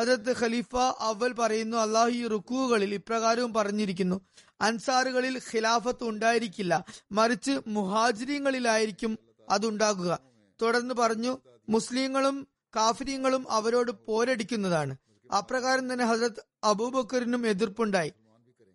ഹജത് 0.00 0.36
ഖലീഫ 0.36 0.76
അവൽ 1.00 1.32
പറയുന്നു 1.32 1.76
അള്ളാഹു 1.76 2.10
ഈ 2.10 2.26
റുക്കുകളിൽ 2.26 2.94
ഇപ്രകാരവും 2.94 3.54
പറഞ്ഞിരിക്കുന്നു 3.54 4.20
അൻസാറുകളിൽ 4.60 5.40
ഖിലാഫത്ത് 5.50 6.04
ഉണ്ടായിരിക്കില്ല 6.04 6.84
മറിച്ച് 7.12 7.60
മുഹാജിരിങ്ങളിലായിരിക്കും 7.66 9.18
അതുണ്ടാകുക. 9.50 10.18
തുടർന്ന് 10.62 10.94
പറഞ്ഞു 10.94 11.38
മുസ്ലിങ്ങളും 11.68 12.48
കാഫര്യങ്ങളും 12.76 13.50
അവരോട് 13.50 13.92
പോരടിക്കുന്നതാണ്. 14.06 14.96
അപ്രകാരം 15.36 15.92
തന്നെ 15.92 16.04
ഹസരത് 16.04 16.42
അബൂബക്കറിനും 16.64 17.46
എതിർപ്പുണ്ടായി. 17.46 18.12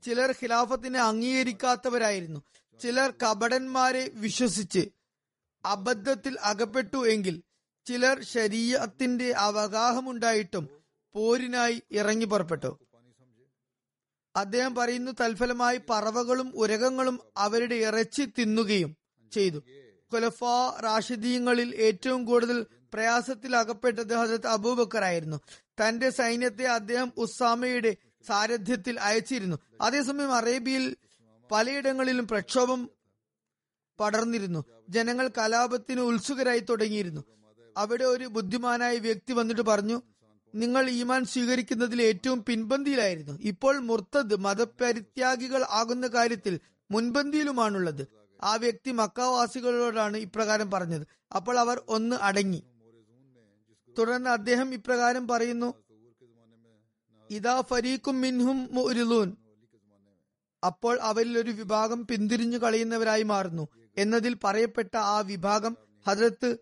ചിലർ 0.03 0.31
ഖിലാഫത്തിനെ 0.31 0.99
അംഗീകരിക്കാത്തവരായിരുന്നു. 0.99 2.39
ചിലർ 2.79 3.13
കപടന്മാരെ 3.23 4.11
വിശ്വസിച്ച് 4.13 4.83
അബദ്ധത്തിൽ 5.65 6.37
അകപ്പെട്ടു 6.43 7.07
എങ്കിൽ 7.07 7.35
ചിലർ 7.85 8.23
ശരീരത്തിന്റെ 8.23 9.33
അവഗാഹമുണ്ടായിട്ടും 9.37 10.65
പോരിനായി 11.15 11.81
ഇറങ്ങി 11.91 12.25
പുറപ്പെട്ടു. 12.25 12.71
അദ്ദേഹം 14.35 14.75
പറയുന്നു 14.75 15.11
തൽഫലമായി 15.21 15.79
പറവകളും 15.89 16.51
ഉരകങ്ങളും 16.55 17.19
അവരുടെ 17.37 17.75
ഇറച്ചി 17.75 18.23
തിന്നുകയും 18.39 18.91
ചെയ്തു. 19.31 19.59
ഖുലഫ 20.11 20.43
റാഷിദീങ്ങളിൽ 20.79 21.75
ഏറ്റവും 21.75 22.25
കൂടുതൽ 22.25 22.65
പ്രയാസത്തിൽ 22.93 23.55
അകപ്പെട്ടത് 23.55 24.13
ഹജത് 24.15 24.47
അബൂബക്കർ 24.47 25.03
ആയിരുന്നു 25.03 25.37
തന്റെ 25.81 26.09
സൈന്യത്തെ 26.09 26.65
അദ്ദേഹം 26.67 27.11
ഉസാമയുടെ 27.17 27.91
സാരഥ്യത്തിൽ 28.27 28.99
അയച്ചിരുന്നു. 28.99 29.57
അതേസമയം 29.81 30.33
അറേബ്യയിൽ 30.33 30.95
പലയിടങ്ങളിലും 31.51 32.27
പ്രക്ഷോഭം 32.27 32.89
പടർന്നിരുന്നു. 33.99 34.65
ജനങ്ങൾ 34.89 35.29
കലാപത്തിന് 35.37 36.01
ഉത്സുകരായി 36.01 36.59
തുടങ്ങിയിരുന്നു. 36.59 37.23
അവിടെ 37.77 38.03
ഒരു 38.03 38.25
ബുദ്ധിമാനായ 38.25 38.97
വ്യക്തി 38.97 39.33
വന്നിട്ട് 39.33 39.61
പറഞ്ഞു 39.61 40.01
നിങ്ങൾ 40.55 40.89
ഈമാൻ 40.89 41.25
സ്വീകരിക്കുന്നതിൽ 41.25 42.01
ഏറ്റവും 42.01 42.43
പിൻപന്തിയിലായിരുന്നു. 42.43 43.39
ഇപ്പോൾ 43.41 43.79
മുർത്തദ് 43.79 44.35
മതപരിത്യാഗികൾ 44.35 45.65
ആകുന്ന 45.69 46.07
കാര്യത്തിൽ 46.07 46.59
മുൻപന്തിയിലുമാണുള്ളത്. 46.91 48.07
ആ 48.43 48.55
വ്യക്തി 48.55 48.91
മക്കാവാസികളോടാണ് 48.91 50.17
ഇപ്രകാരം 50.17 50.71
പറഞ്ഞത്. 50.71 51.07
അപ്പോൾ 51.35 51.59
അവർ 51.59 51.81
ഒന്ന് 51.87 52.15
അടങ്ങി. 52.15 52.63
തുടർന്ന് 53.99 54.29
അദ്ദേഹം 54.29 54.73
ഇപ്രകാരം 54.73 55.27
പറയുന്നു 55.27 55.82
ഇതാ 57.29 57.61
ഫരീഖും 57.61 58.21
മിൻഹും 58.21 58.69
മുരിലൂൻ 58.71 59.35
അപ്പോൾ 60.65 60.99
അവരിൽ 61.01 61.39
ഒരു 61.39 61.51
വിഭാഗം 61.51 62.07
പിന്തിരിഞ്ഞു 62.07 62.57
കളയുന്നവരായി 62.57 63.23
മാറുന്നു. 63.23 63.67
എന്നതിൽ 63.97 64.37
പറയപ്പെട്ട 64.43 64.97
ആ 64.97 65.19
വിഭാഗം 65.19 65.77
ഹജ്രത്ത് 66.07 66.57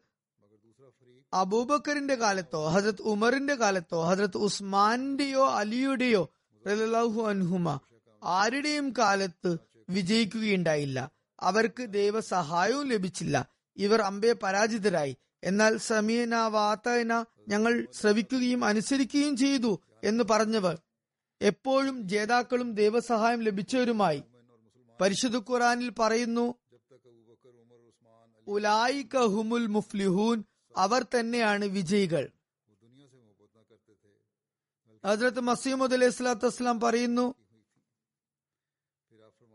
അബൂബക്കറിന്റെ 1.33 2.15
കാലത്തോ 2.15 2.67
ഹജ്രത് 2.67 3.01
ഉമറിന്റെ 3.01 3.55
കാലത്തോ 3.55 4.03
ഹജ്രത് 4.03 4.37
ഉസ്മാന്റെയോ 4.37 5.49
അലിയുടെയോ 5.49 6.33
റളിയല്ലാഹു 6.67 7.21
അൻഹുമ 7.21 7.79
ആരുടെയും 8.23 8.93
കാലത്ത് 8.97 9.57
വിജയിക്കുകയുണ്ടായില്ല. 9.89 11.11
അവർക്ക് 11.39 11.83
ദൈവ 11.89 12.11
ദൈവസഹായവും 12.11 12.87
ലഭിച്ചില്ല. 12.87 13.49
ഇവർ 13.77 14.01
അമ്പയെ 14.01 14.33
പരാജിതരായി. 14.33 15.17
എന്നാൽ 15.43 15.77
സമീന 15.77 16.35
വാത്തന 16.35 17.25
ഞങ്ങൾ 17.47 17.87
ശ്രവിക്കുകയും 17.93 18.65
അനുസരിക്കുകയും 18.65 19.37
ചെയ്തു. 19.37 19.79
എന്ന് 20.03 20.23
പറഞ്ഞവർ 20.23 20.81
എപ്പോഴും 21.41 22.07
ജേതാക്കളും 22.09 22.73
ദൈവസഹായം 22.73 23.41
ലഭിച്ചവരുമായി. 23.41 24.23
പരിശുദ്ധ 25.01 25.37
ഖുറാനിൽ 25.37 25.89
പറയുന്നു 25.89 26.55
ഉലായിക 28.47 29.17
മുഫ്ലിഹൂൻ 29.67 30.43
അവർ 30.77 31.03
തന്നെയാണ് 31.03 31.65
വിജയികൾ. 31.65 32.29
ഹജ്രത്ത് 35.05 35.39
മസീമുദ് 35.39 35.93
അലൈഹി 35.93 36.11
സ്വലാത്തു 36.11 36.45
വസ്സലാം 36.45 36.79
പറയുന്നു 36.79 37.35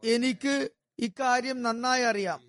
എനിക്ക് 0.04 0.70
ഇക്കാര്യം 0.98 1.62
നന്നായി 1.62 2.02
അറിയാം. 2.02 2.40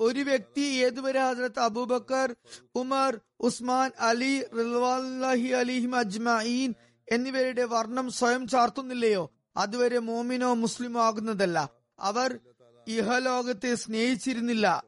ഒരു 0.00 0.20
വ്യക്തി 0.20 0.60
ഏതുവരെ 0.60 1.30
ഹസരത്ത് 1.30 1.60
അബൂബക്കർ 1.60 2.36
ഉമർ 2.74 3.20
ഉസ്മാൻ 3.40 3.90
അലി 4.00 4.44
റിൽവാഹി 4.56 5.48
അലിഹിം 5.48 5.98
അജ്മീൻ 5.98 6.74
എന്നിവരുടെ 7.12 7.64
വർണം 7.64 8.10
സ്വയം 8.10 8.48
ചാർത്തുന്നില്ലയോ? 8.48 9.30
അതുവരെ 9.56 9.98
മോമിനോ 9.98 10.54
മുസ്ലിമോ 10.54 11.00
ആകുന്നതല്ല. 11.00 11.70
അവർ 11.98 12.38
ഇഹലോകത്തെ 12.88 13.74
സ്നേഹിച്ചിരുന്നില്ല. 13.74 14.84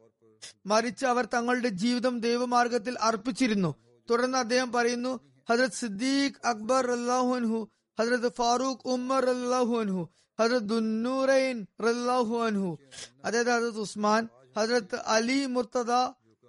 മറിച്ച് 0.66 1.06
അവർ 1.06 1.28
തങ്ങളുടെ 1.34 1.68
ജീവിതം 1.68 2.20
ദൈവമാർഗത്തിൽ 2.20 2.98
അർപ്പിച്ചിരുന്നു. 3.00 3.74
തുടർന്ന് 4.10 4.38
അദ്ദേഹം 4.38 4.72
പറയുന്നു 4.72 5.20
ഹജരത് 5.50 5.72
സിദ്ദീഖ് 5.72 6.46
അക്ബർ 6.46 6.90
അൻഹു 6.92 7.70
ഹജരത് 8.00 8.32
ഫാറൂഖ് 8.32 8.88
ഉമർ 8.88 9.30
അൻഹു 9.30 10.08
ഹജരത് 10.40 10.68
ദുന്നൂറൈൻ 10.68 11.66
റല്ലാഹു 11.80 12.78
അതായത് 13.24 13.50
ഹജരത് 13.50 13.80
ഉസ്മാൻ 13.80 14.28
ഹജരത്ത് 14.56 14.96
അലി 14.96 15.46
മുർത്തദ 15.46 15.92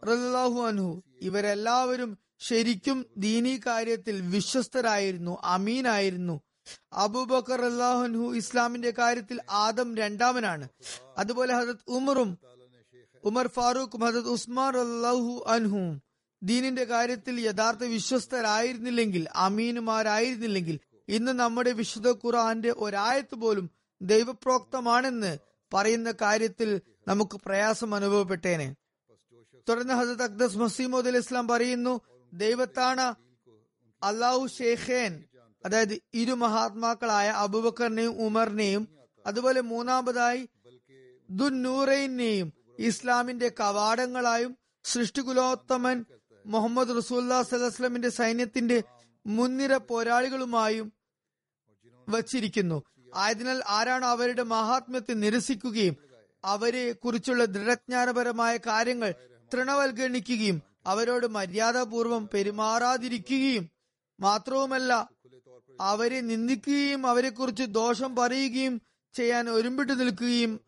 റല്ലാഹു 0.09 0.61
അൻഹു. 0.61 1.03
ഇവരെല്ലാവരും 1.21 2.17
ശരിക്കും 2.39 3.05
ദീനീ 3.17 3.57
കാര്യത്തിൽ 3.65 4.21
വിശ്വസ്തരായിരുന്നു 4.21 5.37
അമീനായിരുന്നു. 5.43 6.41
അബൂബക്കർ 6.93 7.61
അള്ളാഹുൻഹു 7.61 8.35
ഇസ്ലാമിന്റെ 8.35 8.91
കാര്യത്തിൽ 8.91 9.41
ആദം 9.49 9.97
രണ്ടാമനാണ്. 9.97 10.67
അതുപോലെ 11.17 11.53
ഹജത് 11.53 11.77
ഉമറും 11.87 12.37
ഉമർ 13.23 13.47
ഫാറൂഖും 13.47 14.01
ഹജത് 14.01 14.29
ഉസ്മാൻ 14.29 14.77
അള്ളാഹു 14.77 15.45
അൻഹും 15.47 16.01
ദീനിന്റെ 16.43 16.83
കാര്യത്തിൽ 16.83 17.39
യഥാർത്ഥ 17.39 17.83
വിശ്വസ്തരായിരുന്നില്ലെങ്കിൽ 17.83 19.27
അമീനുമാരായിരുന്നില്ലെങ്കിൽ 19.35 20.79
ഇന്ന് 21.07 21.31
നമ്മുടെ 21.31 21.71
വിശുദ്ധ 21.71 22.11
ഖുറാന്റെ 22.11 22.73
ഒരായത്ത് 22.77 23.35
പോലും 23.35 23.69
ദൈവപ്രോക്തമാണെന്ന് 24.01 25.37
പറയുന്ന 25.73 26.13
കാര്യത്തിൽ 26.21 26.81
നമുക്ക് 27.07 27.39
പ്രയാസം 27.45 27.95
അനുഭവപ്പെട്ടേനെ. 27.95 28.75
തുടർന്ന് 29.69 29.93
ഹസരത് 29.93 30.23
അക്ദസ് 30.23 30.57
മസീമോദ് 30.57 31.17
ഇസ്ലാം 31.17 31.47
പറയുന്നു 31.47 32.01
ദൈവത്താണ് 32.33 33.15
അള്ളാഹു 34.03 34.47
ഷേഖേൻ 34.47 35.23
അതായത് 35.65 36.01
ഇരു 36.13 36.31
മഹാത്മാക്കളായ 36.31 37.29
അബുബക്കറിനെയും 37.29 38.25
ഉമറിനെയും 38.25 38.87
അതുപോലെ 39.25 39.61
മൂന്നാമതായി 39.61 40.49
ദുന്നൂറൈനെയും 41.29 42.53
ഇസ്ലാമിന്റെ 42.79 43.51
കവാടങ്ങളായും 43.59 44.57
സൃഷ്ടികുലോത്തമൻ 44.83 46.05
മുഹമ്മദ് 46.45 46.97
റസൂല്ലാ 46.97 47.41
സലഹ്സ്ലമിന്റെ 47.41 48.09
സൈന്യത്തിന്റെ 48.09 48.83
മുൻനിര 49.25 49.77
പോരാളികളുമായും 49.77 50.93
വച്ചിരിക്കുന്നു. 52.09 52.83
ആയതിനാൽ 53.15 53.63
ആരാണ് 53.67 54.05
അവരുടെ 54.05 54.43
മഹാത്മ്യത്തെ 54.43 55.13
നിരസിക്കുകയും 55.13 56.10
അവരെ 56.43 56.91
കുറിച്ചുള്ള 56.91 57.45
ദൃഢജ്ഞാനപരമായ 57.45 58.57
കാര്യങ്ങൾ 58.57 59.13
തൃണവൽഗണിക്കുകയും 59.53 60.61
അവരോട് 60.85 61.27
മര്യാദാപൂർവം 61.27 62.29
പെരുമാറാതിരിക്കുകയും 62.33 63.69
മാത്രവുമല്ല 64.19 65.09
അവരെ 65.81 66.21
നിന്ദിക്കുകയും 66.21 67.07
അവരെക്കുറിച്ച് 67.07 67.63
ദോഷം 67.63 68.15
പറയുകയും 68.15 68.81
ചെയ്യാൻ 69.13 69.49
ഒരുമ്പിട്ട് 69.49 69.99
നിൽക്കുകയും 69.99 70.59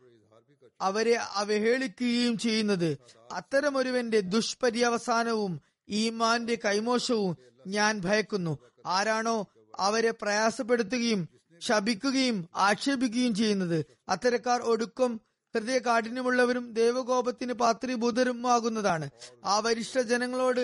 അവരെ 0.82 1.14
അവഹേളിക്കുകയും 1.14 2.38
ചെയ്യുന്നത്. 2.38 2.98
അത്തരമൊരുവന്റെ 3.32 4.20
ദുഷ്പര്യവസാനവും 4.20 5.62
ഈമാന്റെ 5.90 6.58
കൈമോശവും 6.66 7.38
ഞാൻ 7.68 8.02
ഭയക്കുന്നു. 8.06 8.60
ആരാണോ 8.86 9.48
അവരെ 9.80 10.12
പ്രയാസപ്പെടുത്തുകയും 10.12 11.30
ശപിക്കുകയും 11.62 12.50
ആക്ഷേപിക്കുകയും 12.56 13.36
ചെയ്യുന്നത്. 13.36 13.86
അത്തരക്കാർ 14.10 14.62
ഒടുക്കം 14.62 15.22
ഹൃദയ 15.56 15.80
കാഠിന്യമുള്ളവരും 15.80 16.74
ദേവകോപത്തിന് 16.74 17.54
പാത്രീഭൂതരുമാകുന്നതാണ്. 17.54 19.08
ആ 19.46 19.60
വരിഷ്ഠ 19.60 20.00
ജനങ്ങളോട് 20.12 20.64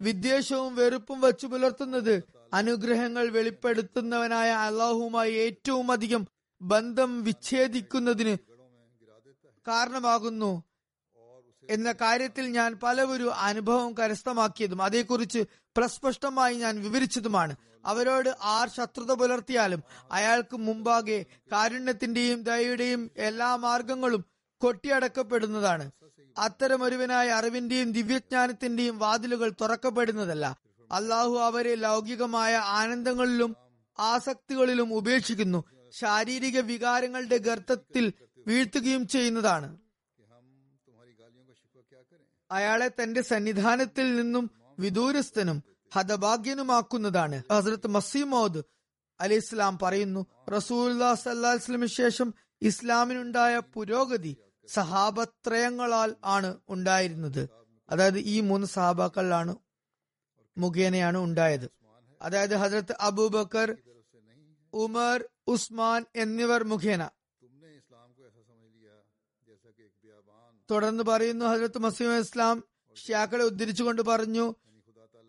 വിദ്വേഷവും 0.00 0.76
വെറുപ്പും 0.76 1.20
വച്ചു 1.20 1.46
പുലർത്തുന്നത് 1.46 2.14
അനുഗ്രഹങ്ങൾ 2.54 3.28
വെളിപ്പെടുത്തുന്നവനായ 3.36 4.50
അള്ളാഹുവുമായി 4.66 5.32
ഏറ്റവും 5.46 5.90
അധികം 5.90 6.22
ബന്ധം 6.60 7.10
വിച്ഛേദിക്കുന്നതിന് 7.24 8.34
കാരണമാകുന്നു. 9.66 10.50
എന്ന 11.68 11.92
കാര്യത്തിൽ 11.92 12.46
ഞാൻ 12.46 12.78
പലവരും 12.82 13.34
അനുഭവം 13.34 13.98
കരസ്ഥമാക്കിയതും 13.98 14.82
അതേക്കുറിച്ച് 14.82 15.44
പ്രസ്പഷ്ടമായി 15.76 16.56
ഞാൻ 16.56 16.82
വിവരിച്ചതുമാണ്. 16.82 17.56
അവരോട് 17.84 18.36
ആർ 18.42 18.68
ശത്രുത 18.68 19.12
പുലർത്തിയാലും 19.12 19.82
അയാൾക്ക് 20.12 20.56
മുമ്പാകെ 20.56 21.24
കാരുണ്യത്തിന്റെയും 21.52 22.42
ദയയുടെയും 22.42 23.10
എല്ലാ 23.16 23.56
മാർഗങ്ങളും 23.56 24.24
കൊട്ടിയടക്കപ്പെടുന്നതാണ്. 24.60 25.90
അത്തരമൊരുവനായ 26.38 27.28
അറിവിന്റെയും 27.28 27.92
ദിവ്യജ്ഞാനത്തിന്റെയും 27.92 28.98
വാതിലുകൾ 28.98 29.52
തുറക്കപ്പെടുന്നതല്ല. 29.60 30.58
അള്ളാഹു 30.92 31.38
അവരെ 31.38 31.74
ലൗകികമായ 31.74 32.56
ആനന്ദങ്ങളിലും 32.56 33.56
ആസക്തികളിലും 33.98 34.94
ഉപേക്ഷിക്കുന്നു. 34.94 35.64
ശാരീരിക 35.90 36.60
വികാരങ്ങളുടെ 36.60 37.36
ഗർത്തത്തിൽ 37.36 38.12
വീഴ്ത്തുകയും 38.46 39.08
ചെയ്യുന്നതാണ്. 39.08 39.78
അയാളെ 42.50 42.88
തന്റെ 42.88 43.22
സന്നിധാനത്തിൽ 43.22 44.16
നിന്നും 44.16 44.50
വിദൂരസ്ഥനും 44.78 45.62
ഹതഭാഗ്യനുമാക്കുന്നതാണ്. 45.94 47.42
ഹസരത്ത് 47.52 47.86
മസീമോദ് 47.86 48.62
അലി 49.20 49.34
ഇസ്ലാം 49.34 49.78
പറയുന്നു 49.78 50.26
റസൂല്ലാ 50.48 51.14
സല്ലാസ്ലമിന് 51.14 51.86
ശേഷം 51.86 52.34
ഇസ്ലാമിനുണ്ടായ 52.62 53.62
പുരോഗതി 53.74 54.36
സഹാബത്രയങ്ങളാൽ 54.68 56.14
ആണ് 56.24 56.56
ഉണ്ടായിരുന്നത്. 56.68 57.48
അതായത് 57.90 58.18
ഈ 58.18 58.40
മൂന്ന് 58.40 58.66
സഹാബാക്കളിലാണ് 58.66 59.56
മുഖേനയാണ് 60.58 61.18
ഉണ്ടായത്. 61.18 61.70
അതായത് 62.22 62.54
ഹജരത്ത് 62.54 62.96
അബൂബക്കർ 63.00 63.76
ഉമർ 64.72 65.24
ഉസ്മാൻ 65.46 66.04
എന്നിവർ 66.16 66.64
മുഖേന. 66.64 67.08
തുടർന്ന് 70.70 71.04
പറയുന്നു 71.04 71.44
ഹജരത്ത് 71.44 71.78
മസീം 71.78 72.18
ഇസ്ലാം 72.18 72.64
ഷിയാക്കളെ 73.06 73.44
ഉദ്ധരിച്ചുകൊണ്ട് 73.44 74.02
പറഞ്ഞു 74.02 74.54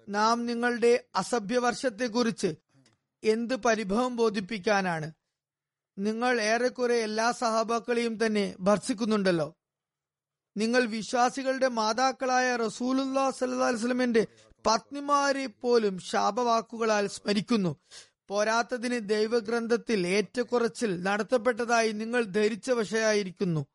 നാം 0.10 0.46
നിങ്ങളുടെ 0.46 1.04
അസഭ്യവർഷത്തെ 1.16 2.08
കുറിച്ച് 2.08 2.56
എന്ത് 3.24 3.56
പരിഭവം 3.56 4.16
ബോധിപ്പിക്കാനാണ്? 4.16 5.12
നിങ്ങൾ 5.98 6.42
ഏറെക്കുറെ 6.42 6.96
എല്ലാ 6.96 7.32
സഹാബാക്കളെയും 7.32 8.26
തന്നെ 8.26 8.56
ഭർഷിക്കുന്നുണ്ടല്ലോ. 8.60 9.56
നിങ്ങൾ 10.58 10.86
വിശ്വാസികളുടെ 10.86 11.68
മാതാക്കളായ 11.68 12.56
റസൂലുല്ലാ 12.56 13.32
സല്ലാസ്ലമിന്റെ 13.32 14.28
പത്നിമാരെ 14.66 15.46
പോലും 15.46 16.00
ശാപവാക്കുകളാൽ 16.00 17.08
സ്മരിക്കുന്നു. 17.08 17.76
പോരാത്തതിന് 18.28 19.10
ദൈവഗ്രന്ഥത്തിൽ 19.10 20.08
ഏറ്റക്കുറച്ചിൽ 20.08 21.04
നടത്തപ്പെട്ടതായി 21.04 21.92
നിങ്ങൾ 21.92 22.24
ധരിച്ച 22.24 22.72
വശയായിരിക്കുന്നു. 22.72 23.66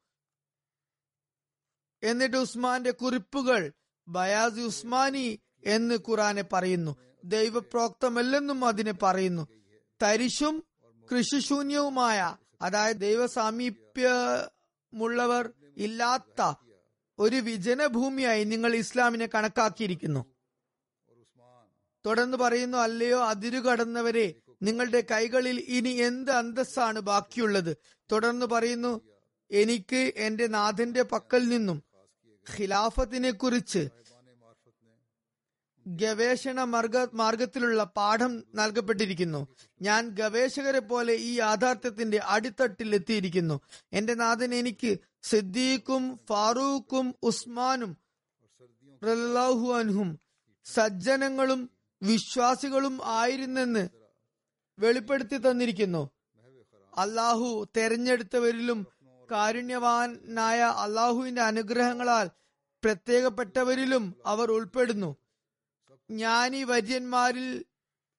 എന്നിട്ട് 2.04 2.36
ഉസ്മാന്റെ 2.36 2.90
കുറിപ്പുകൾ 2.90 3.72
ബയാസി 4.08 4.60
ഉസ്മാനി 4.60 5.40
എന്ന് 5.64 5.94
ഖുറാനെ 5.94 6.44
പറയുന്നു. 6.52 6.96
ദൈവപ്രോക്തമല്ലെന്നും 7.24 8.64
അതിനെ 8.64 8.92
പറയുന്നു. 8.92 9.48
തരിശും 10.02 10.64
കൃഷിശൂന്യവുമായ 11.12 12.36
അതായത് 12.62 12.96
ദൈവസാമീപ്യമുള്ളവർ 12.96 15.50
ഇല്ലാത്ത 15.76 16.54
ഒരു 17.18 17.36
വിജനഭൂമിയായി 17.36 18.44
നിങ്ങൾ 18.44 18.74
ഇസ്ലാമിനെ 18.74 19.28
കണക്കാക്കിയിരിക്കുന്നു. 19.34 20.26
തുടർന്ന് 22.06 22.36
പറയുന്നു 22.36 22.78
അല്ലയോ 22.78 23.24
അതിരുകടന്നവരെ 23.24 24.34
നിങ്ങളുടെ 24.62 25.04
കൈകളിൽ 25.10 25.64
ഇനി 25.68 25.88
എന്ത് 25.88 26.30
അന്തസ്സാണ് 26.30 27.00
ബാക്കിയുള്ളത്? 27.00 27.76
തുടർന്ന് 28.12 28.46
പറയുന്നു 28.46 29.00
എനിക്ക് 29.50 30.12
എന്റെ 30.16 30.46
നാഥന്റെ 30.46 31.02
പക്കൽ 31.02 31.48
നിന്നും 31.48 31.93
ഖിലാഫത്തിനെ 32.50 33.30
കുറിച്ച് 33.30 33.88
ഗവേഷണ 35.86 36.62
മാർഗ 36.64 36.98
മാർഗത്തിലുള്ള 37.14 37.84
പാഠം 37.84 38.42
നൽകപ്പെട്ടിരിക്കുന്നു. 38.54 39.40
ഞാൻ 39.82 40.08
ഗവേഷകരെ 40.08 40.78
പോലെ 40.78 41.14
ഈ 41.14 41.30
യാഥാർത്ഥ്യത്തിന്റെ 41.38 42.18
അടിത്തട്ടിൽ 42.18 42.94
എത്തിയിരിക്കുന്നു 42.94 43.60
എന്റെ 43.92 44.14
നാഥൻ 44.14 44.54
എനിക്ക് 44.54 44.98
സിദ്ദീഖും 45.22 46.04
ഫാറൂഖും 46.28 47.14
ഉസ്മാനും 47.22 47.92
സജ്ജനങ്ങളും 50.66 51.70
വിശ്വാസികളും 52.02 53.00
ആയിരുന്നെന്ന് 53.04 53.88
വെളിപ്പെടുത്തി 54.78 55.36
തന്നിരിക്കുന്നു. 55.36 56.10
അള്ളാഹു 56.92 57.68
തെരഞ്ഞെടുത്തവരിലും 57.76 58.86
കാരുണ്യവാനായ 59.30 60.60
അള്ളാഹുവിന്റെ 60.60 61.42
അനുഗ്രഹങ്ങളാൽ 61.42 62.30
പ്രത്യേകപ്പെട്ടവരിലും 62.84 64.14
അവർ 64.26 64.50
ഉൾപ്പെടുന്നു. 64.50 65.16
ജ്ഞാനി 66.10 66.62
വര്യന്മാരിൽ 66.62 67.64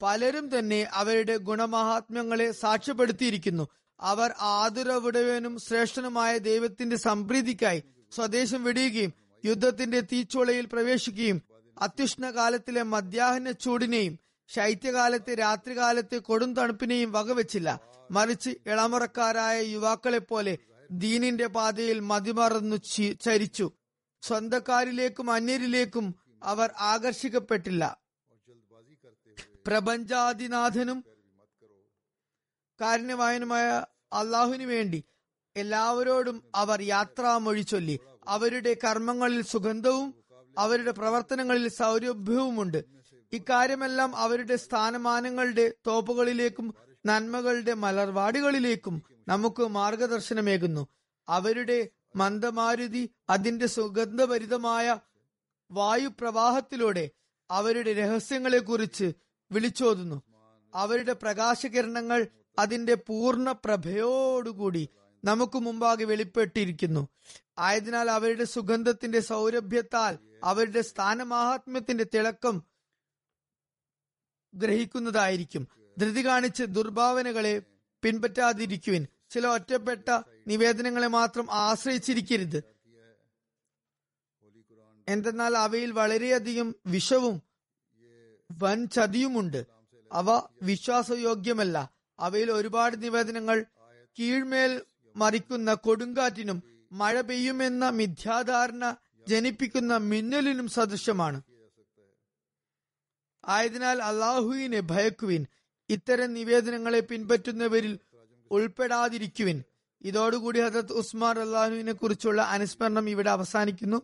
പലരും 0.01 0.59
തന്നെ 0.59 0.87
അവരുടെ 0.93 1.37
ഗുണമഹാത്മ്യങ്ങളെ 1.37 2.51
സാക്ഷ്യപ്പെടുത്തിയിരിക്കുന്നു. 2.51 3.67
അവർ 3.99 4.33
ആതുരവിടവനും 4.41 5.59
ശ്രേഷ്ഠനുമായ 5.59 6.37
ദൈവത്തിന്റെ 6.37 6.95
സംപ്രീതിക്കായി 6.95 7.83
സ്വദേശം 8.11 8.63
വെടിയുകയും 8.63 9.13
യുദ്ധത്തിന്റെ 9.45 9.99
തീച്ചുളയിൽ 10.01 10.65
പ്രവേശിക്കുകയും 10.65 11.41
അത്യുഷ്ണകാലത്തിലെ 11.81 12.83
മധ്യാഹ്ന 12.83 13.51
ചൂടിനെയും 13.51 14.19
ശൈത്യകാലത്തെ 14.47 15.35
രാത്രികാലത്തെ 15.35 16.17
കൊടും 16.17 16.55
തണുപ്പിനെയും 16.55 17.11
വകവെച്ചില്ല. 17.11 17.79
മറിച്ച് 18.11 18.49
ഇളമുറക്കാരായ 18.49 19.61
യുവാക്കളെ 19.61 20.17
പോലെ 20.17 20.57
ദീനിന്റെ 20.91 21.47
പാതയിൽ 21.47 21.99
മതിമറന്നു 21.99 22.75
ചരിച്ചു. 23.13 23.71
സ്വന്തക്കാരിലേക്കും 24.21 25.31
അന്യരിലേക്കും 25.31 26.15
അവർ 26.43 26.73
ആകർഷിക്കപ്പെട്ടില്ല. 26.79 27.97
പ്രപഞ്ചാദിനാഥനും 29.67 31.05
കാരുണ്യവായനുമായ 32.81 33.85
അള്ളാഹുവിനു 34.13 34.65
വേണ്ടി 34.65 35.03
എല്ലാവരോടും 35.55 36.43
അവർ 36.55 36.81
യാത്രാമൊഴി 36.81 37.61
ചൊല്ലി 37.61 37.99
അവരുടെ 38.27 38.77
കർമ്മങ്ങളിൽ 38.83 39.41
സുഗന്ധവും 39.41 40.23
അവരുടെ 40.57 40.91
പ്രവർത്തനങ്ങളിൽ 40.91 41.67
സൗരഭ്യവുമുണ്ട്. 41.67 42.85
ഇക്കാര്യമെല്ലാം 43.33 44.15
അവരുടെ 44.15 44.55
സ്ഥാനമാനങ്ങളുടെ 44.55 45.73
തോപ്പുകളിലേക്കും 45.87 46.75
നന്മകളുടെ 47.05 47.73
മലർവാടികളിലേക്കും 47.73 49.03
നമുക്ക് 49.27 49.67
മാർഗദർശനമേകുന്നു. 49.67 50.87
അവരുടെ 51.29 51.89
മന്ദമാരുതി 52.15 53.09
അതിന്റെ 53.29 53.65
സുഗന്ധഭരിതമായ 53.65 54.99
വായുപ്രവാഹത്തിലൂടെ 55.71 57.09
അവരുടെ 57.51 57.93
രഹസ്യങ്ങളെക്കുറിച്ച് 57.93 59.13
വിളിച്ചോതുന്നു. 59.51 60.23
അവരുടെ 60.75 61.13
പ്രകാശകിരണങ്ങൾ 61.13 62.27
അതിന്റെ 62.59 62.93
പൂർണ 62.95 63.51
പ്രഭയോടുകൂടി 63.51 64.89
നമുക്ക് 65.25 65.57
മുമ്പാകെ 65.57 66.03
വെളിപ്പെട്ടിരിക്കുന്നു. 66.03 67.07
ആയതിനാൽ 67.57 68.11
അവരുടെ 68.11 68.43
സുഗന്ധത്തിന്റെ 68.43 69.19
സൗരഭ്യത്താൽ 69.19 70.17
അവരുടെ 70.43 70.81
സ്ഥാനമാഹാത്മ്യത്തിന്റെ 70.81 72.03
തിളക്കം 72.03 72.63
ഗ്രഹിക്കുന്നതായിരിക്കും. 74.53 75.67
ധൃതി 75.97 76.25
കാണിച്ച് 76.25 76.63
ദുർഭാവനകളെ 76.63 77.61
പിൻപറ്റാതിരിക്കുവിൻ. 78.03 79.07
ചില 79.29 79.47
ഒറ്റപ്പെട്ട 79.47 80.21
നിവേദനങ്ങളെ 80.47 81.07
മാത്രം 81.07 81.47
ആശ്രയിച്ചിരിക്കരുത്. 81.51 82.63
എന്തെന്നാൽ 85.07 85.57
അവയിൽ 85.57 85.91
വളരെയധികം 85.91 86.75
വിഷവും 86.85 87.41
വൻ 88.51 88.87
ചതിയുമുണ്ട്. 88.87 89.65
അവ 90.11 90.47
വിശ്വാസയോഗ്യമല്ല. 90.63 91.89
അവയിൽ 92.19 92.51
ഒരുപാട് 92.51 93.03
നിവേദനങ്ങൾ 93.03 93.65
കീഴ്മേൽ 94.19 94.81
മറിക്കുന്ന 95.15 95.73
കൊടുങ്കാറ്റിനും 95.73 96.63
മഴ 96.91 97.21
പെയ്യുമെന്ന 97.21 97.89
മിഥ്യാധാരണ 97.89 98.95
ജനിപ്പിക്കുന്ന 99.27 99.97
മിന്നലിനും 99.97 100.67
സദൃശമാണ് 100.67 101.41
ആയതിനാൽ 103.47 104.01
അള്ളാഹുവിനെ 104.01 104.79
ഭയക്കുവിൻ. 104.79 105.47
ഇത്തരം 105.89 106.33
നിവേദനങ്ങളെ 106.33 106.99
പിൻപറ്റുന്നവരിൽ 106.99 107.99
ഉൾപ്പെടാതിരിക്കുവിൻ. 108.51 109.63
ഇതോടുകൂടി 110.01 110.59
ഹജറത് 110.59 110.93
ഉസ്മാൻ 110.93 111.39
അള്ളാഹുവിനെ 111.39 111.91
കുറിച്ചുള്ള 111.91 112.41
അനുസ്മരണം 112.41 113.09
ഇവിടെ 113.09 113.29
അവസാനിക്കുന്നു. 113.29 114.01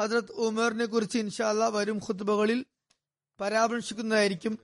ഹജറത് 0.00 0.32
ഉമറിനെ 0.32 0.86
കുറിച്ച് 0.86 1.18
ഇൻഷാല്ല 1.18 1.68
വരും 1.68 1.98
ഖുത്ബകളിൽ 1.98 2.64
പരാമർശിക്കുന്നതായിരിക്കും. 3.40 4.58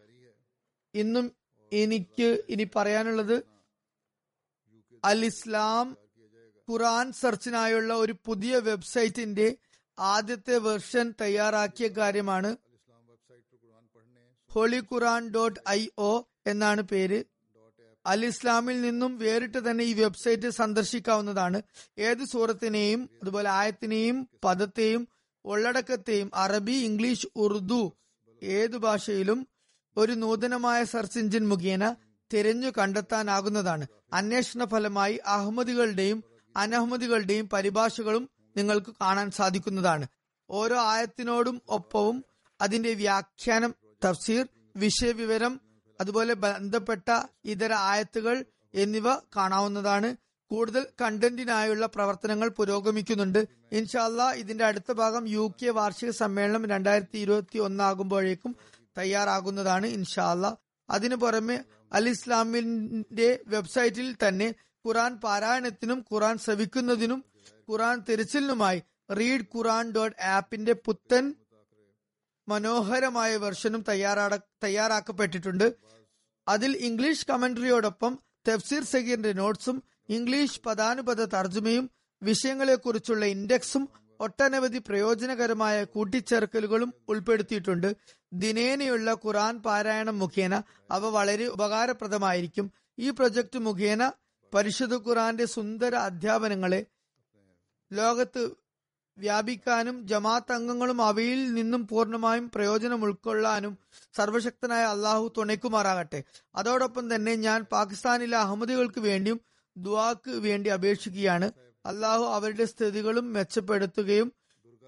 ഇന്നും 0.94 1.32
എനിക്ക് 1.72 2.42
ഇനി 2.48 2.68
പറയാനുള്ളത് 2.76 3.42
അൽ 5.04 5.24
ഇസ്ലാം 5.24 5.96
ഖുറാൻ 6.70 7.12
സെർച്ചിനായുള്ള 7.12 7.94
ഒരു 7.94 8.14
പുതിയ 8.24 8.58
വെബ്സൈറ്റിന്റെ 8.58 9.56
ആദ്യത്തെ 9.98 10.56
വെർഷൻ 10.58 11.14
തയ്യാറാക്കിയ 11.20 11.88
കാര്യമാണ്. 11.88 12.56
Holy 14.52 14.80
Quran 14.80 15.30
dot 15.30 15.60
I 15.68 15.88
O 15.98 16.24
എന്നാണ് 16.46 16.82
പേര്. 16.82 17.24
അൽ 18.06 18.26
ഇസ്ലാമിൽ 18.26 18.80
നിന്നും 18.80 19.18
വേറിട്ട് 19.18 19.70
തന്നെ 19.70 19.84
ഈ 19.84 19.92
വെബ്സൈറ്റ് 19.92 20.50
സന്ദർശിക്കാവുന്നതാണ്. 20.50 21.62
ഏത് 21.98 22.24
സൂറത്തിനെയും 22.32 23.10
അതുപോലെ 23.22 23.50
ആയത്തിനെയും 23.50 24.28
പദത്തെയും 24.44 25.08
ഉള്ളടക്കത്തെയും 25.44 26.30
അറബി 26.34 26.72
ഇംഗ്ലീഷ് 26.72 27.26
ഉറുദു 27.36 27.92
ഏതു 28.42 28.76
ഭാഷയിലും 28.76 29.48
ഒരു 29.96 30.12
നൂതനമായ 30.12 30.84
സെർച്ച് 30.84 31.18
എഞ്ചിൻ 31.18 31.48
മുഖേന 31.48 31.94
തിരഞ്ഞു 32.34 32.70
കണ്ടെത്താനാകുന്നതാണ്. 32.78 33.86
അന്വേഷണ 34.12 34.64
ഫലമായി 34.64 35.20
അഹമ്മദികളുടെയും 35.26 36.24
അനഹമ്മദികളുടെയും 36.56 37.48
പരിഭാഷകളും 37.48 38.30
നിങ്ങൾക്ക് 38.56 38.94
കാണാൻ 39.00 39.30
സാധിക്കുന്നതാണ്. 39.30 40.06
ഓരോ 40.50 40.76
ആയത്തിനോടും 40.80 41.62
ഒപ്പവും 41.68 42.24
അതിന്റെ 42.60 42.92
വ്യാഖ്യാനം 42.94 43.74
തഫ്സീർ 44.04 44.46
വിഷയവിവരം 44.76 45.60
അതുപോലെ 46.00 46.34
ബന്ധപ്പെട്ട 46.34 47.22
ഇതര 47.44 47.72
ആയത്തുകൾ 47.72 48.44
എന്നിവ 48.74 49.14
കാണാവുന്നതാണ്. 49.14 50.16
കൂടുതൽ 50.50 50.86
കണ്ടന്റിനായുള്ള 51.00 51.86
പ്രവർത്തനങ്ങൾ 51.86 52.48
പുരോഗമിക്കുന്നുണ്ട്. 52.48 53.48
ഇൻഷാല്ല 53.72 54.30
ഇതിന്റെ 54.30 54.64
അടുത്ത 54.64 54.92
ഭാഗം 54.92 55.28
യു 55.28 55.54
കെ 55.62 55.70
വാർഷിക 55.70 56.10
സമ്മേളനം 56.10 56.66
രണ്ടായിരത്തി 56.66 57.18
ഇരുപത്തി 57.18 57.58
ഒന്നാകുമ്പോഴേക്കും 57.58 58.56
തയ്യാറാകുന്നതാണ് 58.98 59.86
ഇൻഷാല്ല. 59.86 60.58
അതിനു 60.90 61.16
പുറമെ 61.16 61.64
അൽ 61.92 62.08
ഇസ്ലാമിന്റെ 62.08 63.40
വെബ്സൈറ്റിൽ 63.46 64.16
തന്നെ 64.28 64.54
ഖുറാൻ 64.86 65.16
പാരായണത്തിനും 65.16 66.04
ഖുറാൻ 66.12 66.38
ശ്രവിക്കുന്നതിനും 66.38 67.24
ഖുറാൻ 67.70 68.02
തിരച്ചിലിനുമായി 68.08 68.82
റീഡ് 69.12 69.56
ഖുറാൻ 69.56 69.92
ഡോട്ട് 69.92 70.22
ആപ്പിന്റെ 70.22 70.72
പുത്തൻ 70.72 71.34
മനോഹരമായ 72.48 73.36
വെർഷനും 73.36 73.84
തയ്യാറാ 73.88 74.38
തയ്യാറാക്കപ്പെട്ടിട്ടുണ്ട്. 74.64 75.74
അതിൽ 76.48 76.76
ഇംഗ്ലീഷ് 76.76 77.26
കമന്ററിയോടൊപ്പം 77.30 78.18
തഫ്സീർ 78.48 78.82
സഗീറിന്റെ 78.84 79.32
നോട്ട്സും 79.32 79.82
ഇംഗ്ലീഷ് 80.08 80.60
പദാനുപദ 80.60 81.24
തർജമയും 81.24 81.90
വിഷയങ്ങളെക്കുറിച്ചുള്ള 82.22 83.24
ഇൻഡെക്സും 83.24 83.88
ഒട്ടനവധി 84.20 84.78
പ്രയോജനകരമായ 84.78 85.84
കൂട്ടിച്ചേർക്കലുകളും 85.84 86.94
ഉൾപ്പെടുത്തിയിട്ടുണ്ട്. 87.08 87.96
ദിനേനയുള്ള 88.32 89.12
ഖുറാൻ 89.12 89.62
പാരായണം 89.62 90.18
മുഖേന 90.18 90.62
അവ 90.90 91.08
വളരെ 91.08 91.46
ഉപകാരപ്രദമായിരിക്കും. 91.46 92.72
ഈ 92.98 93.10
പ്രൊജക്ട് 93.10 93.58
മുഖേന 93.58 94.12
പരിശുദ്ധ 94.54 94.94
ഖുറാന്റെ 94.94 95.44
സുന്ദര 95.44 95.94
അധ്യാപനങ്ങളെ 95.94 96.86
ലോകത്ത് 97.92 98.50
വ്യാപിക്കാനും 99.18 100.06
ജമാഅത്ത് 100.06 100.52
അംഗങ്ങളും 100.52 101.02
അവയിൽ 101.02 101.52
നിന്നും 101.54 101.86
പൂർണമായും 101.86 102.50
പ്രയോജനം 102.50 103.04
ഉൾക്കൊള്ളാനും 103.04 103.78
സർവശക്തനായ 104.16 104.84
അള്ളാഹു 104.84 105.32
തുണയ്ക്കുമാറാകട്ടെ. 105.36 106.24
അതോടൊപ്പം 106.54 107.14
തന്നെ 107.14 107.34
ഞാൻ 107.34 107.62
പാകിസ്ഥാനിലെ 107.62 108.36
അഹമ്മദികൾക്ക് 108.36 109.00
വേണ്ടിയും 109.00 109.40
ദുവാക്ക് 109.76 110.30
വേണ്ടി 110.30 110.70
അപേക്ഷിക്കുകയാണ്. 110.70 111.52
അള്ളാഹു 111.86 112.24
അവരുടെ 112.24 112.64
സ്ഥിതികളും 112.64 113.32
മെച്ചപ്പെടുത്തുകയും 113.32 114.32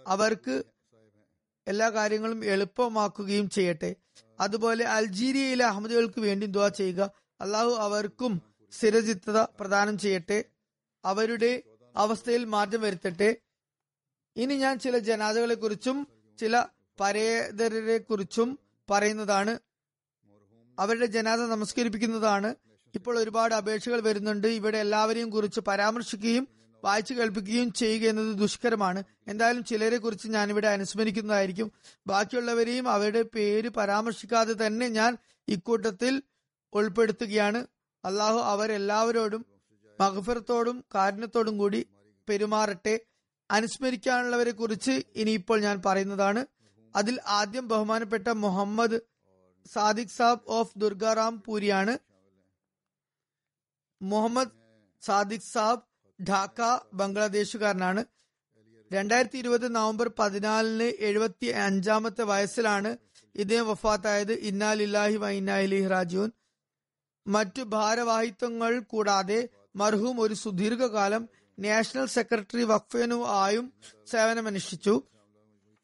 അവർക്ക് 0.07 0.64
എല്ലാ 1.66 1.91
കാര്യങ്ങളും 1.91 2.45
എളുപ്പമാക്കുകയും 2.45 3.51
ചെയ്യട്ടെ. 3.51 3.97
അതുപോലെ 4.41 4.85
അൾജീരിയയിലെ 4.85 5.64
അഹമ്മദികൾക്ക് 5.64 6.20
വേണ്ടി 6.20 6.47
ദുവാ 6.47 6.68
ചെയ്യുക. 6.68 7.11
അള്ളാഹു 7.41 7.70
അവർക്കും 7.70 8.43
സ്ഥിരചിത്തത 8.72 9.39
പ്രദാനം 9.41 9.99
ചെയ്യട്ടെ. 9.99 10.45
അവരുടെ 11.05 11.62
അവസ്ഥയിൽ 11.97 12.45
മാറ്റം 12.45 12.81
വരുത്തട്ടെ. 12.81 13.37
ഇനി 14.39 14.55
ഞാൻ 14.55 14.78
ചില 14.78 14.99
ജനാദകളെ 14.99 15.55
കുറിച്ചും 15.55 16.07
ചില 16.39 16.64
പരേതരെ 17.01 17.99
കുറിച്ചും 17.99 18.59
പറയുന്നതാണ്. 18.91 19.59
അവരുടെ 20.78 21.07
ജനാദ 21.07 21.41
നമസ്കരിപ്പിക്കുന്നതാണ്. 21.41 22.55
ഇപ്പോൾ 22.95 23.18
ഒരുപാട് 23.18 23.55
അപേക്ഷകൾ 23.55 24.01
വരുന്നുണ്ട്. 24.01 24.47
ഇവിടെ 24.47 24.78
എല്ലാവരെയും 24.78 25.30
കുറിച്ച് 25.30 25.61
പരാമർശിക്കുകയും 25.61 26.49
വായിച്ചു 26.84 27.14
കേൾപ്പിക്കുകയും 27.14 27.72
ചെയ്യുക 27.72 28.11
എന്നത് 28.11 28.36
ദുഷ്കരമാണ്. 28.36 29.03
എന്തായാലും 29.28 29.64
ചിലരെ 29.64 29.99
കുറിച്ച് 29.99 30.28
ഞാൻ 30.28 30.51
ഇവിടെ 30.51 30.68
അനുസ്മരിക്കുന്നതായിരിക്കും. 30.68 31.72
ബാക്കിയുള്ളവരെയും 32.07 32.89
അവരുടെ 32.89 33.22
പേര് 33.22 33.68
പരാമർശിക്കാതെ 33.68 34.66
തന്നെ 34.66 34.89
ഞാൻ 34.89 35.16
ഇക്കൂട്ടത്തിൽ 35.49 36.22
ഉൾപ്പെടുത്തുകയാണ്. 36.72 37.66
അള്ളാഹു 38.05 38.39
അവരെല്ലാവരോടും 38.39 39.47
മഹഫറത്തോടും 40.01 40.84
കാരുണ്യത്തോടും 40.95 41.59
കൂടി 41.59 41.86
പെരുമാറട്ടെ. 42.28 43.01
അനുസ്മരിക്കാനുള്ളവരെ 43.51 44.51
കുറിച്ച് 44.51 45.03
ഇനിയിപ്പോൾ 45.17 45.61
ഞാൻ 45.61 45.83
പറയുന്നതാണ്. 45.87 46.47
അതിൽ 46.97 47.21
ആദ്യം 47.27 47.69
ബഹുമാനപ്പെട്ട 47.69 48.29
മുഹമ്മദ് 48.29 49.01
സാദിഖ് 49.73 50.17
സാബ് 50.17 50.41
ഓഫ് 50.47 50.79
ദുർഗാറാം 50.79 51.43
പൂരിയാണ്. 51.43 51.99
മുഹമ്മദ് 54.03 54.55
സാദിഖ് 55.07 55.51
സാബ് 55.53 55.83
ഢാക്ക 56.29 56.79
ബംഗ്ലാദേശുകാരനാണ്. 56.93 58.05
രണ്ടായിരത്തി 58.93 59.39
ഇരുപത് 59.39 59.75
നവംബർ 59.75 60.11
പതിനാലിന് 60.19 60.93
എഴുപത്തി 60.99 61.47
അഞ്ചാമത്തെ 61.47 62.23
വയസ്സിലാണ് 62.23 62.97
ഇദ്ദേഹം 63.35 63.69
വഫാത്തായത്. 63.69 64.33
ഇന്നാലില്ലാഹി 64.33 65.17
വൈനാലി 65.17 65.89
റാജുൻ 65.89 66.31
മറ്റു 67.27 67.63
ഭാരവാഹിത്വങ്ങൾ 67.63 68.81
കൂടാതെ 68.81 69.49
മർഹൂം 69.77 70.21
ഒരു 70.21 70.35
സുദീർഘകാലം 70.35 71.29
നാഷണൽ 71.59 72.07
സെക്രട്ടറി 72.07 72.63
വഖഫേനു 72.63 73.25
ആയും 73.27 73.73
സേവനമനുഷ്ഠിച്ചു. 74.11 75.03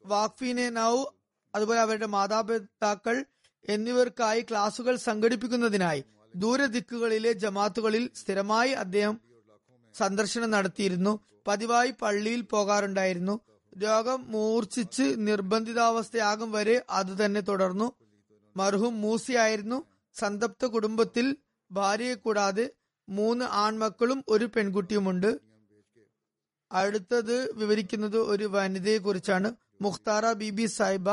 വാഖഫിനെ 0.07 0.71
നൌ 0.71 1.05
അതുപോലെ 1.55 1.81
അവരുടെ 1.81 2.07
മാതാപിതാക്കൾ 2.07 3.25
എന്നിവർക്കായി 3.69 4.41
ക്ലാസുകൾ 4.41 4.97
സംഘടിപ്പിക്കുന്നതിനായി 4.97 6.05
ദൂരദിക്കുകളിലെ 6.37 7.33
ജമാത്തുകളിൽ 7.33 8.11
സ്ഥിരമായി 8.17 8.71
അദ്ദേഹം 8.71 9.21
സന്ദർശനം 9.95 10.51
നടത്തിയിരുന്നു. 10.51 11.21
പതിവായി 11.47 11.95
പള്ളിയിൽ 12.03 12.41
പോകാറുണ്ടായിരുന്നു. 12.41 13.41
രോഗം 13.79 14.33
മൂർച്ഛിച്ച് 14.33 15.15
നിർബന്ധിതാവസ്ഥയാകും 15.17 16.53
വരെ 16.53 16.83
അത് 16.91 17.25
തന്നെ 17.25 17.41
തുടർന്നു. 17.41 17.93
മർഹും 18.57 19.01
മൂസിയായിരുന്നു. 19.01 19.85
സന്തപ്ത 20.15 20.65
കുടുംബത്തിൽ 20.65 21.37
ഭാര്യയെ 21.73 22.15
കൂടാതെ 22.15 22.71
മൂന്ന് 23.09 23.45
ആൺമക്കളും 23.45 24.25
ഒരു 24.29 24.45
പെൺകുട്ടിയുമുണ്ട്. 24.45 25.54
അടുത്തത് 26.73 27.53
വിവരിക്കുന്നത് 27.53 28.17
ഒരു 28.17 28.45
വനിതയെ 28.45 28.99
കുറിച്ചാണ് 28.99 29.55
മുഖ്താറ 29.81 30.33
ബിബി 30.33 30.67
സാഹിബ 30.67 31.11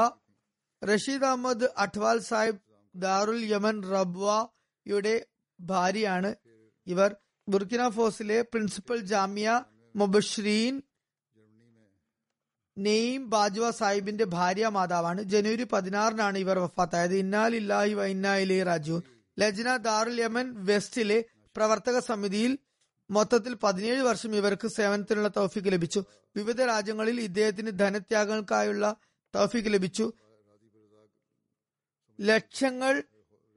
റഷീദ് 0.84 1.26
അഹമ്മദ് 1.26 1.68
അഠ്വാൽ 1.78 2.20
സാഹിബ് 2.20 2.60
ദാറുൽ 2.95 3.52
യമൻ 3.52 3.84
റബ്വയുടെ 3.84 5.26
ഭാര്യയാണ് 5.60 6.36
ഇവർ. 6.88 7.16
ബുർക്കിന 7.49 7.89
ഫോസിലെ 7.89 8.41
പ്രിൻസിപ്പൽ 8.41 8.99
ജാമിയ 8.99 9.64
മുബഷ്രീൻ 9.95 10.82
നെയ്യം 12.78 13.30
ബാജ്വ 13.30 13.72
സാഹിബിന്റെ 13.72 14.24
ഭാര്യ 14.24 14.68
മാതാവാണ്. 14.68 15.22
ജനുവരി 15.24 15.64
പതിനാറിനാണ് 15.64 16.38
ഇവർ 16.38 16.60
വഫാത്തായത്. 16.60 17.16
ഇന്നാലില്ലാഹി 17.16 17.93
വൈന്നാലി 17.93 18.64
രാജു 18.64 19.02
ലജ്ന 19.39 19.78
ദാറുൽ 19.78 20.22
യമൻ 20.22 20.66
വെസ്റ്റിലെ 20.66 21.26
പ്രവർത്തക 21.58 21.99
സമിതിയിൽ 21.99 22.58
മൊത്തത്തിൽ 23.12 23.53
പതിനേഴ് 23.53 24.01
വർഷം 24.01 24.36
ഇവർക്ക് 24.36 24.68
സേവനത്തിനുള്ള 24.68 25.28
തൗഫീക്ക് 25.28 25.72
ലഭിച്ചു. 25.72 26.03
വിവിധ 26.36 26.62
രാജ്യങ്ങളിൽ 26.62 27.22
ഇദ്ദേഹത്തിന് 27.22 27.80
ധനത്യാഗങ്ങൾക്കായുള്ള 27.80 28.95
തൗഫീക്ക് 29.36 29.74
ലഭിച്ചു. 29.74 30.14
ലക്ഷങ്ങൾ 32.22 33.03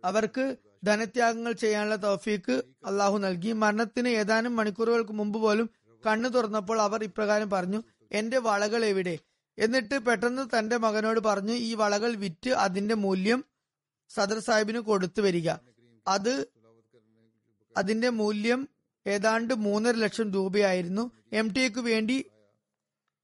അവർക്ക് 0.05 0.57
ധനത്യാഗങ്ങൾ 0.85 1.53
ചെയ്യാനുള്ള 1.53 1.97
തൗഫീക്ക് 1.97 2.63
അള്ളാഹു 2.85 3.19
നൽകി. 3.19 3.53
മരണത്തിന് 3.53 4.09
ഏതാനും 4.09 4.57
മണിക്കൂറുകൾക്ക് 4.57 5.13
മുമ്പ് 5.13 5.39
പോലും 5.39 5.71
കണ്ണു 6.07 6.29
തുറന്നപ്പോൾ 6.29 6.81
അവർ 6.81 7.05
ഇപ്രകാരം 7.05 7.51
പറഞ്ഞു 7.51 7.83
എന്റെ 8.13 8.39
വളകൾ 8.39 8.85
എവിടെ? 8.85 9.19
എന്നിട്ട് 9.59 9.99
പെട്ടെന്ന് 9.99 10.59
തന്റെ 10.59 10.77
മകനോട് 10.77 11.21
പറഞ്ഞു 11.21 11.53
ഈ 11.53 11.75
വളകൾ 11.75 12.15
വിറ്റ് 12.15 12.51
അതിന്റെ 12.51 12.95
മൂല്യം 12.95 13.45
സദർ 14.09 14.39
സാഹിബിന് 14.39 14.79
കൊടുത്തു 14.79 15.23
വരിക. 15.23 15.51
അത് 16.09 16.47
അതിന്റെ 17.77 18.09
മൂല്യം 18.09 18.69
ഏതാണ്ട് 19.07 19.55
മൂന്നര 19.55 19.95
ലക്ഷം 19.95 20.33
രൂപയായിരുന്നു 20.33 21.11
എം 21.33 21.53
ടി 21.53 21.61
എക്ക് 21.61 21.81
വേണ്ടി 21.81 22.25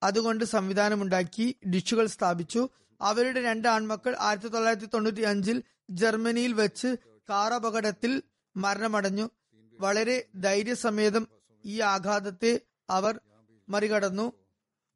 അതുകൊണ്ട് 0.03 0.45
സംവിധാനമുണ്ടാക്കി 0.45 1.57
ഡിഷുകൾ 1.74 2.07
സ്ഥാപിച്ചു. 2.07 2.68
അവരുടെ 3.01 3.43
രണ്ട് 3.43 3.68
ആൺമക്കൾ 3.68 4.16
ആയിരത്തി 4.20 4.49
തൊള്ളായിരത്തി 4.49 4.87
തൊണ്ണൂറ്റി 4.87 5.20
അഞ്ചിൽ 5.20 5.62
ജർമ്മനിയിൽ 5.91 6.53
വെച്ച് 6.53 6.97
കാർ 7.31 7.53
അപകടത്തിൽ 7.53 8.22
മരണമടഞ്ഞു. 8.57 9.31
വളരെ 9.81 10.24
ധൈര്യസമേതം 10.37 11.28
ഈ 11.64 11.81
ആഘാതത്തെ 11.81 12.61
അവർ 12.91 13.20
മറികടന്നു. 13.68 14.33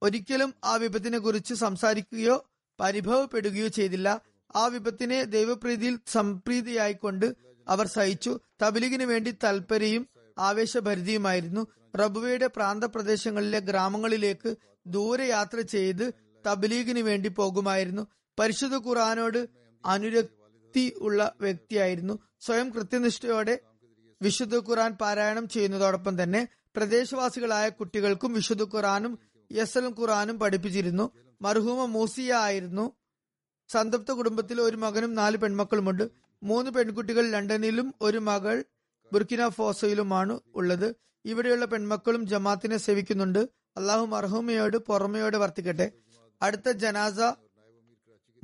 ഒരിക്കലും 0.02 0.54
ആ 0.64 0.74
വിപത്തിനെ 0.74 1.18
കുറിച്ച് 1.18 1.54
സംസാരിക്കുകയോ 1.54 2.50
പരിഭവപ്പെടുകയോ 2.80 3.68
ചെയ്തില്ല. 3.68 4.20
ആ 4.56 4.66
വിപത്തിനെ 4.66 5.24
ദൈവപ്രീതിയിൽ 5.24 5.98
സംപ്രീതിയായിക്കൊണ്ട് 6.06 7.34
അവർ 7.68 7.86
സഹിച്ചു. 7.86 8.40
തബിലിഗിന് 8.62 9.02
വേണ്ടി 9.02 9.34
തൽപരയും 9.44 10.08
ആവേശഭരിതയുമായിരുന്നു. 10.38 11.66
റബുവയുടെ 11.96 12.46
പ്രാന്തപ്രദേശങ്ങളിലെ 12.46 13.58
ഗ്രാമങ്ങളിലേക്ക് 13.58 14.56
ദൂരയാത്ര 14.86 15.60
ചെയ്ത് 15.60 16.14
തബ്ലീഗിന് 16.46 16.98
വേണ്ടി 16.98 17.28
പോകുമായിരുന്നു. 17.28 18.06
പരിശുദ്ധ 18.38 18.74
ഖുറാനോട് 18.74 19.48
അനുരക്തി 19.86 20.94
ഉള്ള 20.96 21.34
വ്യക്തിയായിരുന്നു. 21.40 22.18
സ്വയം 22.40 22.70
കൃത്യനിഷ്ഠയോടെ 22.70 23.58
വിശുദ്ധ 24.22 24.56
ഖുറാൻ 24.56 24.92
പാരായണം 24.92 25.48
ചെയ്യുന്നതോടൊപ്പം 25.48 26.22
തന്നെ 26.22 26.48
പ്രദേശവാസികളായ 26.76 27.68
കുട്ടികൾക്കും 27.68 28.32
വിശുദ്ധ 28.32 28.62
ഖുറാനും 28.62 29.18
യസൽ 29.52 29.94
ഖുറാനും 30.00 30.38
പഠിപ്പിച്ചിരുന്നു. 30.38 31.10
മർഹൂമ 31.42 31.84
മൂസിയ 31.84 32.32
ആയിരുന്നു. 32.34 32.92
സന്തപ്ത 33.68 34.12
കുടുംബത്തിൽ 34.12 34.60
ഒരു 34.60 34.76
മകനും 34.76 35.14
നാല് 35.14 35.36
പെൺമക്കളുമുണ്ട്. 35.36 36.10
മൂന്ന് 36.42 36.70
പെൺകുട്ടികൾ 36.70 37.30
ലണ്ടനിലും 37.30 37.94
ഒരു 38.00 38.18
മകൾ 38.18 38.64
ബുർക്കിന 39.12 39.48
ഫോസയിലുമാണ് 39.48 40.40
ഉള്ളത്. 40.54 40.96
ഇവിടെയുള്ള 41.24 41.64
പെൺമക്കളും 41.64 42.26
ജമാത്തിനെ 42.26 42.76
സേവിക്കുന്നുണ്ട്. 42.76 43.38
അള്ളാഹു 43.76 44.06
മർഹൂമയോട് 44.06 44.76
പുറമയോട് 44.76 45.36
വർത്തിക്കട്ടെ. 45.36 45.92
അടുത്ത 46.42 46.70
ജനാസ 46.70 47.20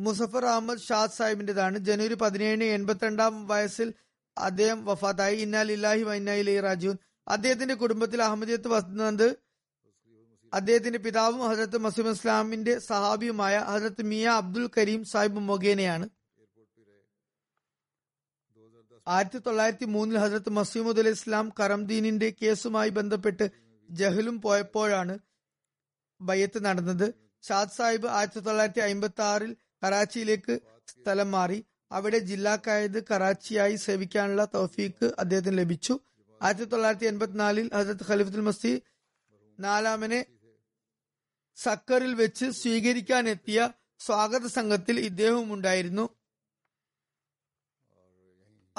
മുസഫർ 0.01 0.45
അഹമ്മദ് 0.47 0.79
ഷാദ് 0.79 1.11
സാഹിബിന്റേതാണ്. 1.11 1.79
ജനുവരി 1.79 2.15
പതിനേഴിന് 2.15 2.65
എൺപത്തിരണ്ടാം 2.65 3.47
വയസ്സിൽ 3.47 3.95
അദ്ദേഹം 4.39 4.85
വഫാത്തായി. 4.85 5.37
ഇന്നാൽ 5.37 5.73
ഇല്ലാഹി 5.73 6.03
വൈനായി 6.03 6.61
റാജുൻ 6.61 6.97
അദ്ദേഹത്തിന്റെ 7.29 7.75
കുടുംബത്തിൽ 7.75 8.23
അഹമ്മദിയത്ത് 8.23 8.69
വന്നത് 8.69 9.37
അദ്ദേഹത്തിന്റെ 10.55 10.99
പിതാവും 10.99 11.41
ഹജരത്ത് 11.49 11.79
മസീം 11.79 12.11
ഇസ്ലാമിന്റെ 12.11 12.79
സഹാബിയുമായ 12.79 13.59
ഹജരത്ത് 13.59 14.03
മിയ 14.03 14.29
അബ്ദുൽ 14.29 14.71
കരീം 14.79 15.05
സാഹിബ് 15.05 15.39
മൊഗേനയാണ്. 15.39 16.09
ആയിരത്തി 19.15 19.39
തൊള്ളായിരത്തി 19.39 19.87
മൂന്നിൽ 19.95 20.19
ഹസരത്ത് 20.23 20.51
മസീമുദ് 20.59 21.01
അലി 21.03 21.13
ഇസ്ലാം 21.17 21.47
കറംദീനിന്റെ 21.61 22.29
കേസുമായി 22.41 22.91
ബന്ധപ്പെട്ട് 22.99 23.47
ജഹലും 23.89 24.37
പോയപ്പോഴാണ് 24.41 25.15
ബയ്യത്ത് 26.21 26.61
നടന്നത്. 26.65 27.07
ഷാദ് 27.45 27.75
സാഹിബ് 27.77 28.09
ആയിരത്തി 28.17 28.41
തൊള്ളായിരത്തി 28.47 28.83
അമ്പത്തി 28.87 29.23
ആറിൽ 29.31 29.53
കറാച്ചിയിലേക്ക് 29.85 30.55
സ്ഥലം 30.93 31.31
മാറി. 31.37 31.59
അവിടെ 31.93 32.19
ജില്ലാ 32.31 32.55
കായത് 32.67 32.99
കറാച്ചിയായി 33.11 33.77
സേവിക്കാനുള്ള 33.87 34.45
തൗഫീക്ക് 34.57 35.07
അദ്ദേഹത്തിന് 35.23 35.59
ലഭിച്ചു. 35.59 35.95
ആയിരത്തി 36.41 36.67
തൊള്ളായിരത്തി 36.73 37.07
എൺപത്തിനാലിൽ 37.13 37.67
ഹസരത്ത് 37.79 38.07
ഖലീഫുൽ 38.11 38.45
മസ്തി 38.49 38.73
നാലാമനെ 39.59 40.21
സക്കറിൽ 41.59 42.13
വെച്ച് 42.15 42.47
സ്വീകരിക്കാനെത്തിയ 42.61 43.59
സ്വാഗത 44.01 44.47
സംഘത്തിൽ 44.59 44.97
ഇദ്ദേഹവും 45.09 45.49
ഉണ്ടായിരുന്നു 45.55 46.05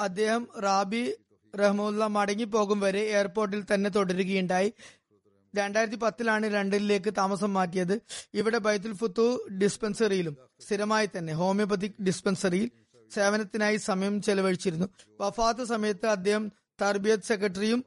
അദ്ദേഹം 0.02 0.48
റാബി 0.60 1.14
റഹ്മുല്ല 1.54 2.06
മടങ്ങിപ്പോകും 2.06 2.80
വരെ 2.80 3.00
എയർപോർട്ടിൽ 3.00 3.64
തന്നെ 3.74 3.90
തുടരുകയുണ്ടായി. 3.90 4.72
രണ്ടായിരത്തി 5.56 5.96
പത്തിലാണ് 5.96 6.54
ലണ്ടനിലേക്ക് 6.54 7.14
താമസം 7.18 7.52
മാറ്റിയത്. 7.52 8.00
ഇവിടെ 8.34 8.58
ബൈത്തുൽ 8.58 8.92
ഫുത്തു 8.92 9.48
ഡിസ്പെൻസറിയിലും 9.62 10.36
സ്ഥിരമായി 10.60 11.08
തന്നെ 11.18 11.32
ഹോമിയോപ്പതിക് 11.32 12.02
ഡിസ്പെൻസറിയിൽ 12.02 12.70
സേവനത്തിനായി 13.14 13.76
സമയം 13.76 14.22
ചെലവഴിച്ചിരുന്നു. 14.22 14.86
വഫാത്ത് 15.20 15.64
സമയത്ത് 15.64 16.06
അദ്ദേഹം 16.06 16.52
തർബിയത്ത് 16.82 17.24
സെക്രട്ടറിയും 17.24 17.84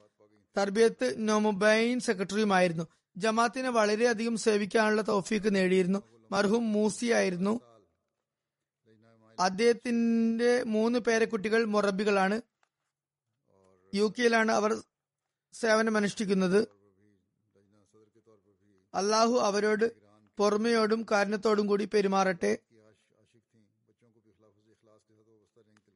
തർബിയത്ത് 0.57 1.15
നൊമുബൈൻ 1.17 1.99
സെക്രട്ടറിയുമായിരുന്നു. 1.99 2.87
ജമാത്തിനെ 3.17 3.69
വളരെയധികം 3.69 4.37
സേവിക്കാനുള്ള 4.37 5.01
തൗഫീക്ക് 5.01 5.55
നേടിയിരുന്നു. 5.55 5.99
മർഹൂം 6.31 6.71
മൂസി 6.73 7.05
ആയിരുന്നു. 7.05 7.59
അദ്ദേഹത്തിന്റെ 9.39 10.63
മൂന്ന് 10.63 10.99
പേരക്കുട്ടികൾ 10.99 11.65
മൊറബികളാണ്. 11.65 12.41
യു 13.95 14.13
കെയിലാണ് 14.19 14.51
അവർ 14.51 14.83
സേവനമനുഷ്ഠിക്കുന്നത്. 15.53 16.67
അള്ളാഹു 18.95 19.33
അവരോട് 19.33 19.91
പൊറമയോടും 20.37 21.05
കാരണത്തോടും 21.11 21.67
കൂടി 21.67 21.89
പെരുമാറട്ടെ. 21.93 22.57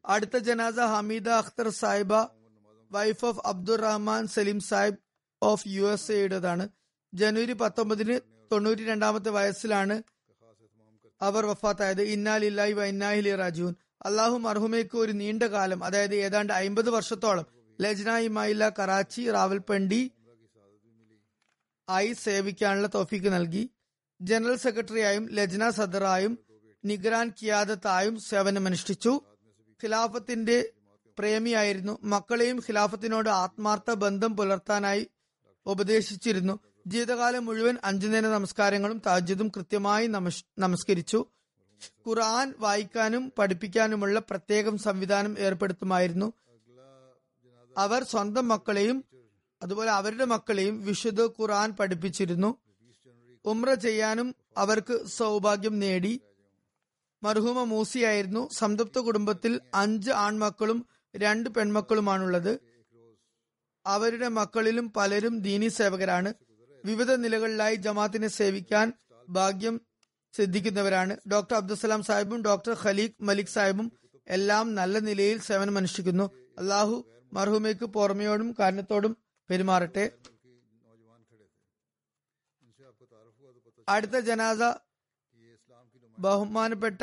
അടുത്ത 0.06 0.38
ജനാസ 0.38 0.80
Hamida 0.80 1.30
Akhtar 1.30 1.70
Sahiba 1.70 2.14
wife 2.92 3.26
of 3.26 3.40
Abdurrahman 3.46 4.28
Salim 4.28 4.60
Sahib 4.60 4.98
of 5.42 5.68
U 5.68 5.84
S 5.92 6.12
എയുടേതാണ്. 6.12 6.70
ജനുവരി 7.14 7.54
പത്തൊമ്പതിന് 7.54 8.20
തൊണ്ണൂറ്റി 8.52 8.86
രണ്ടാമത്തെ 8.86 9.30
വയസ്സിലാണ് 9.30 10.04
അവർ 11.22 11.46
വഫാത്തായത് 11.46 12.02
ഇന്നാലില്ലായി 12.02 12.72
ഇന്നാഹിലി 12.72 13.36
റാജുൻ 13.36 13.76
അള്ളാഹു 14.06 14.38
മർഹുമയ്ക്ക് 14.38 14.98
ഒരു 14.98 15.12
നീണ്ട 15.12 15.44
കാലം 15.44 15.84
അതായത് 15.84 16.16
ഏതാണ്ട് 16.16 16.54
അമ്പത് 16.54 16.90
വർഷത്തോളം 16.90 17.46
ലജ്ന 17.82 18.18
ഇമായില്ല 18.18 18.70
കറാച്ചി 18.70 19.32
റാവൽപണ്ടി 19.32 20.12
ആയി 21.90 22.14
സേവിക്കാനുള്ള 22.14 22.90
തോഫിക്ക് 22.96 23.34
നൽകി. 23.34 23.70
ജനറൽ 24.22 24.56
സെക്രട്ടറിയായും 24.56 25.30
ലജ്ന 25.30 25.70
സദറായും 25.70 26.40
നിഗ്രാൻ 26.86 27.34
കിയാദത്തായും 27.42 28.20
സേവനമനുഷ്ഠിച്ചു. 28.20 29.22
ഖിലാഫത്തിന്റെ 29.84 30.70
പ്രേമിയായിരുന്നു. 31.20 32.00
മക്കളെയും 32.04 32.58
ഖിലാഫത്തിനോട് 32.58 33.30
ആത്മാർത്ഥ 33.30 33.92
ബന്ധം 33.92 34.38
പുലർത്താനായി 34.38 35.08
ഉപദേശിച്ചിരുന്നു. 35.66 36.60
ജീവിതകാലം 36.90 37.46
മുഴുവൻ 37.46 37.78
അഞ്ചു 37.84 38.08
നേര 38.08 38.24
നമസ്കാരങ്ങളും 38.24 39.02
താജ്യതും 39.06 39.48
കൃത്യമായി 39.48 40.08
നമസ് 40.08 40.46
നമസ്കരിച്ചു. 40.60 41.26
ഖുർആൻ 42.08 42.54
വായിക്കാനും 42.60 43.34
പഠിപ്പിക്കാനുമുള്ള 43.38 44.20
പ്രത്യേകം 44.20 44.78
സംവിധാനം 44.78 45.36
ഏർപ്പെടുത്തുമായിരുന്നു. 45.40 46.34
അവർ 47.78 48.04
സ്വന്തം 48.04 48.48
മക്കളെയും 48.48 49.06
അതുപോലെ 49.64 49.92
അവരുടെ 49.92 50.26
മക്കളെയും 50.26 50.86
വിശുദ്ധ 50.86 51.22
ഖുർആൻ 51.22 51.72
പഠിപ്പിച്ചിരുന്നു. 51.72 52.58
ഉമ്ര 53.46 53.74
ചെയ്യാനും 53.74 54.36
അവർക്ക് 54.58 55.06
സൗഭാഗ്യം 55.06 55.80
നേടി. 55.80 56.22
മർഹൂമ 57.24 57.64
മൂസിയായിരുന്നു 57.64 58.50
സംതൃപ്ത 58.52 59.00
കുടുംബത്തിൽ 59.00 59.62
അഞ്ച് 59.76 60.12
ആൺമക്കളും 60.12 60.86
രണ്ട് 61.16 61.50
പെൺമക്കളുമാണുള്ളത്. 61.50 62.60
അവരുടെ 63.86 64.28
മക്കളിലും 64.28 64.92
പലരും 64.92 65.40
ദീനി 65.40 65.68
സേവകരാണ്. 65.68 66.34
വിവിധ 66.86 67.12
നിലകളിലായി 67.16 67.76
ജമാത്തിനെ 67.76 68.28
സേവിക്കാൻ 68.28 68.94
ഭാഗ്യം 69.30 69.82
സിദ്ധിക്കുന്നവരാണ്. 70.34 71.18
ഡോക്ടർ 71.32 71.56
അബ്ദുസലാം 71.56 72.04
സാഹിബും 72.04 72.44
ഡോക്ടർ 72.44 72.78
ഖലീഖ് 72.84 73.24
മലിക് 73.24 73.54
സാഹിബും 73.56 73.92
എല്ലാം 74.28 74.76
നല്ല 74.76 75.00
നിലയിൽ 75.00 75.38
സേവനം 75.38 75.48
സേവനമനുഷ്ഠിക്കുന്നു 75.48 76.26
അള്ളാഹു 76.58 76.96
മർഹൂമയ്ക്ക് 77.34 77.86
പോർമയോടും 77.86 78.56
കാരണത്തോടും 78.60 79.18
പെരുമാറട്ടെ. 79.50 80.12
അടുത്ത 83.90 84.20
ജനാസ 84.20 84.62
ബഹുമാനപ്പെട്ട 86.20 87.02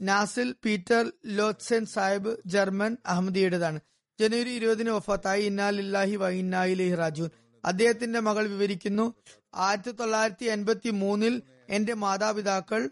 നാസിൽ 0.00 0.54
പീറ്റർ 0.64 1.12
ലോത്സെൻ 1.26 1.86
സാഹിബ് 1.86 2.36
ജർമ്മൻ 2.46 2.96
അഹമ്മദിയുടേതാണ്. 3.06 3.80
ജനുവരി 4.18 4.50
ഇരുപതിന് 4.50 4.90
വഫാത്തായി. 4.90 5.42
ഇന്നാലില്ലാഹി 5.42 6.16
വൈന്നായിലേഹി 6.16 6.94
റാജുൻ 6.94 7.30
അദ്ദേഹത്തിന്റെ 7.68 8.20
മകൾ 8.20 8.46
വിവരിക്കുന്നു. 8.46 9.14
ആയിരത്തി 9.54 9.90
തൊള്ളായിരത്തി 9.90 10.44
എൺപത്തി 10.44 10.90
മൂന്നിൽ 10.90 11.42
എന്റെ 11.68 11.94
മാതാപിതാക്കൾ 11.94 12.90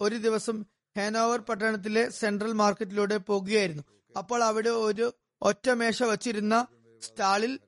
ഒരു 0.00 0.16
ദിവസം 0.16 0.64
ഹേനോവർ 0.96 1.38
പട്ടണത്തിലെ 1.40 2.08
സെൻട്രൽ 2.08 2.52
മാർക്കറ്റിലൂടെ 2.52 3.16
പോകുകയായിരുന്നു. 3.16 3.82
അപ്പോൾ 4.18 4.44
അവിടെ 4.44 4.68
ഒരു 4.68 5.12
ഒറ്റമേശ 5.42 6.02
വച്ചിരുന്ന 6.02 6.66
സ്റ്റാളിൽ 7.02 7.60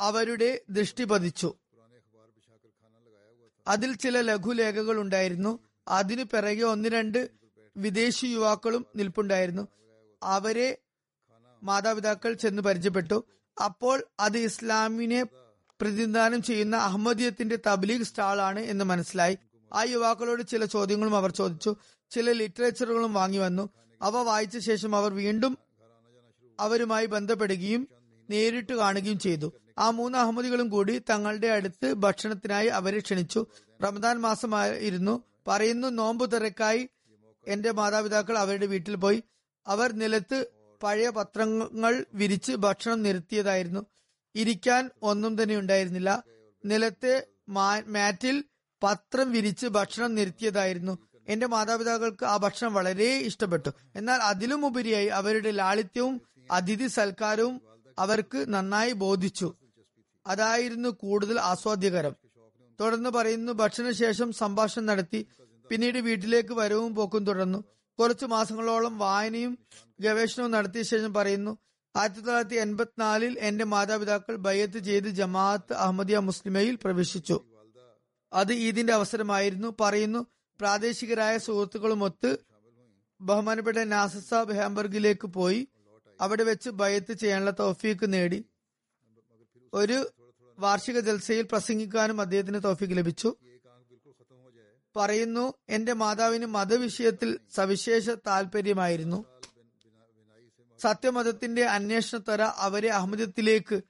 അവരുടെ 0.00 0.62
ദൃഷ്ടി 0.70 1.04
പതിച്ചു. 1.04 1.54
അതിൽ 3.66 3.96
ചില 3.96 4.20
ലഘുലേഖകൾ 4.20 5.00
ഉണ്ടായിരുന്നു. 5.00 5.58
അതിനു 5.88 6.22
പിറകെ 6.22 6.62
ഒന്ന് 6.62 6.88
രണ്ട് 6.88 7.30
വിദേശി 7.76 8.26
യുവാക്കളും 8.26 8.86
നിൽപ്പുണ്ടായിരുന്നു. 8.96 9.68
അവരെ 10.22 10.78
മാതാപിതാക്കൾ 11.62 12.32
ചെന്ന് 12.32 12.62
പരിചയപ്പെട്ടു. 12.62 13.24
അപ്പോൾ 13.64 14.04
അത് 14.20 14.38
ഇസ്ലാമിനെ 14.38 15.22
പ്രതിനിധാനം 15.80 16.42
ചെയ്യുന്ന 16.42 16.76
അഹമ്മദിയത്തിന്റെ 16.76 17.58
തബ്ലീഗ് 17.66 18.02
സ്റ്റാളാണ് 18.02 18.60
എന്ന് 18.60 18.84
മനസ്സിലായി. 18.84 19.38
ആ 19.72 19.82
യുവാക്കളോട് 19.82 20.42
ചില 20.42 20.64
ചോദ്യങ്ങളും 20.64 21.16
അവർ 21.16 21.30
ചോദിച്ചു. 21.30 21.76
ചില 22.10 22.32
ലിറ്ററേച്ചറുകളും 22.32 23.14
വാങ്ങി 23.14 23.38
വന്നു. 23.38 23.68
അവ 24.02 24.16
വായിച്ച 24.16 24.58
ശേഷം 24.58 24.96
അവർ 24.96 25.14
വീണ്ടും 25.14 25.58
അവരുമായി 26.60 27.06
ബന്ധപ്പെടുകയും 27.06 27.88
നേരിട്ട് 28.30 28.72
കാണുകയും 28.72 29.18
ചെയ്തു. 29.18 29.52
ആ 29.78 29.90
മൂന്ന് 29.90 30.18
അഹമ്മദികളും 30.18 30.68
കൂടി 30.68 31.02
തങ്ങളുടെ 31.10 31.46
അടുത്ത് 31.46 31.92
ഭക്ഷണത്തിനായി 31.94 32.66
അവരെ 32.66 32.98
ക്ഷണിച്ചു. 32.98 33.46
റമദാൻ 33.84 34.20
മാസമായിരുന്നു. 34.20 35.22
പറയുന്നു 35.48 35.88
നോമ്പ് 35.88 36.32
തിരക്കായി 36.32 36.88
എന്റെ 37.46 37.72
മാതാപിതാക്കൾ 37.72 38.38
അവരുടെ 38.38 38.66
വീട്ടിൽ 38.66 38.96
പോയി. 38.96 39.22
അവർ 39.66 39.92
നിലത്ത് 39.92 40.46
പഴയ 40.82 41.10
പത്രങ്ങൾ 41.10 42.04
വിരിച്ച് 42.14 42.52
ഭക്ഷണം 42.52 43.02
നിരത്തിയതായിരുന്നു 43.02 43.86
ഇരിക്കാൻ 44.34 44.90
ഒന്നും 45.02 45.42
തന്നെ 45.42 45.56
ഉണ്ടായിരുന്നില്ല. 45.56 46.24
നിലത്തെ 46.64 47.26
മാറ്റിൽ 47.86 48.44
പത്രം 48.82 49.32
വിരിച്ച് 49.32 49.66
ഭക്ഷണം 49.66 50.14
നിരത്തിയതായിരുന്നു 50.14 50.98
എന്റെ 51.28 51.46
മാതാപിതാക്കൾക്ക് 51.46 52.24
ആ 52.24 52.36
ഭക്ഷണം 52.36 52.74
വളരെ 52.74 53.18
ഇഷ്ടപ്പെട്ടു. 53.18 53.70
എന്നാൽ 53.96 54.18
അതിലും 54.22 54.66
ഉപരിയായി 54.66 55.06
അവരുടെ 55.06 55.50
ലാളിത്യവും 55.50 56.20
അതിഥി 56.50 56.86
സൽക്കാരവും 56.86 57.60
അവർക്ക് 57.98 58.44
നന്നായി 58.48 58.92
ബോധിച്ചു. 58.92 59.54
അതായിരുന്നു 60.26 60.88
കൂടുതൽ 60.88 61.40
ആസ്വാദ്യകരം. 61.40 62.16
തുടർന്ന് 62.80 63.10
പറയുന്നു 63.10 63.52
ഭക്ഷണശേഷം 63.52 64.32
സംഭാഷണം 64.32 64.86
നടത്തി. 64.86 65.26
പിന്നീട് 65.70 65.98
വീട്ടിലേക്ക് 65.98 66.54
വരവും 66.54 66.94
പോക്കും 66.94 67.26
തുടർന്നു. 67.26 67.64
കുറച്ചു 68.00 68.26
മാസങ്ങളോളം 68.26 68.98
വായനയും 68.98 69.58
ഗവേഷണവും 70.00 70.50
നടത്തിയ 70.50 70.82
ശേഷം 70.82 71.14
പറയുന്നു 71.14 71.58
ആയിരത്തി 71.96 72.20
തൊള്ളായിരത്തി 72.20 72.54
എൺപത്തിനാലിൽ 72.54 73.38
എന്റെ 73.38 73.64
മാതാപിതാക്കൾ 73.64 74.36
ബയ്യത്ത് 74.36 74.78
ചെയ്ത് 74.78 75.08
ജമാഅത്ത് 75.08 75.72
അഹമ്മദിയ 75.72 76.18
മുസ്ലിമയിൽ 76.18 76.78
പ്രവേശിച്ചു. 76.84 77.36
അത് 78.32 78.52
ഈദിന്റെ 78.52 78.92
അവസരമായിരുന്നു. 78.92 79.76
പറയുന്നു 79.80 80.26
പ്രാദേശികരായ 80.60 81.38
സുഹൃത്തുക്കളുമൊത്ത് 81.38 82.38
ബഹുമാനപ്പെട്ട 83.20 83.78
നാസർ 83.78 84.20
സാബ് 84.20 84.52
ഹാംബർഗിലേക്ക് 84.52 85.26
പോയി. 85.26 85.68
അവിടെ 86.20 86.42
വെച്ച് 86.42 86.70
ബയ്യത്ത് 86.70 87.12
ചെയ്യാനുള്ള 87.12 87.50
തോഫീക്ക് 87.50 88.12
നേടി. 88.12 88.44
ഒരു 89.74 90.10
വാർഷിക 90.58 91.00
ജൽസയിൽ 91.00 91.42
പ്രസംഗിക്കാനും 91.42 92.20
അദ്ദേഹത്തിന് 92.20 92.60
തോഫീക്ക് 92.64 92.94
ലഭിച്ചു. 92.94 93.36
പറയുന്നു 94.96 95.54
എന്റെ 95.68 95.92
മാതാവിന് 95.92 96.46
മതവിഷയത്തിൽ 96.46 97.38
സവിശേഷ 97.54 98.10
താല്പര്യമായിരുന്നു 98.10 99.24
സത്യമതത്തിന്റെ 100.78 101.64
അന്വേഷണത്തര 101.64 102.42
അവരെ 102.42 102.88
അഹമ്മദത്തിലേക്ക് 102.88 103.82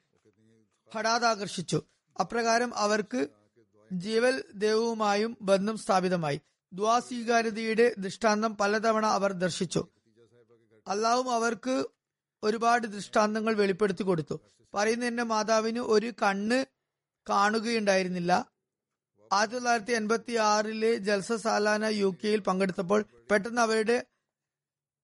ഹഠാതാകർഷിച്ചു. 0.94 1.82
അപ്രകാരം 2.20 2.74
അവർക്ക് 2.74 3.28
ജീവൽ 3.92 4.44
ദേവുമായും 4.54 5.36
ബന്ധം 5.42 5.76
സ്ഥാപിതമായി. 5.78 6.40
ദ്വാ 6.72 6.98
സ്വീകാര്യതയുടെ 6.98 7.94
ദൃഷ്ടാന്തം 7.98 8.56
പലതവണ 8.56 9.06
അവർ 9.06 9.32
ദർശിച്ചു. 9.32 9.88
അള്ളാഹും 10.88 11.30
അവർക്ക് 11.30 11.84
ഒരുപാട് 12.42 12.86
ദൃഷ്ടാന്തങ്ങൾ 12.86 13.54
വെളിപ്പെടുത്തി 13.54 14.02
കൊടുത്തു. 14.02 14.40
പറയുന്ന 14.74 15.04
എന്റെ 15.04 15.22
മാതാവിന് 15.22 15.78
ഒരു 15.78 16.12
കണ്ണ് 16.22 16.64
കാണുകയുണ്ടായിരുന്നില്ല. 17.28 18.59
ആയിരത്തി 19.32 19.54
തൊള്ളായിരത്തി 19.54 19.92
എൺപത്തി 19.92 20.36
ആറിലെ 20.36 20.94
ജൽസ 20.94 21.32
സാലാന 21.32 21.84
യു 21.84 22.16
കെയിൽ 22.24 22.40
പങ്കെടുത്തപ്പോൾ 22.40 23.04
പെട്ടെന്ന് 23.30 23.60
അവരുടെ 23.60 24.04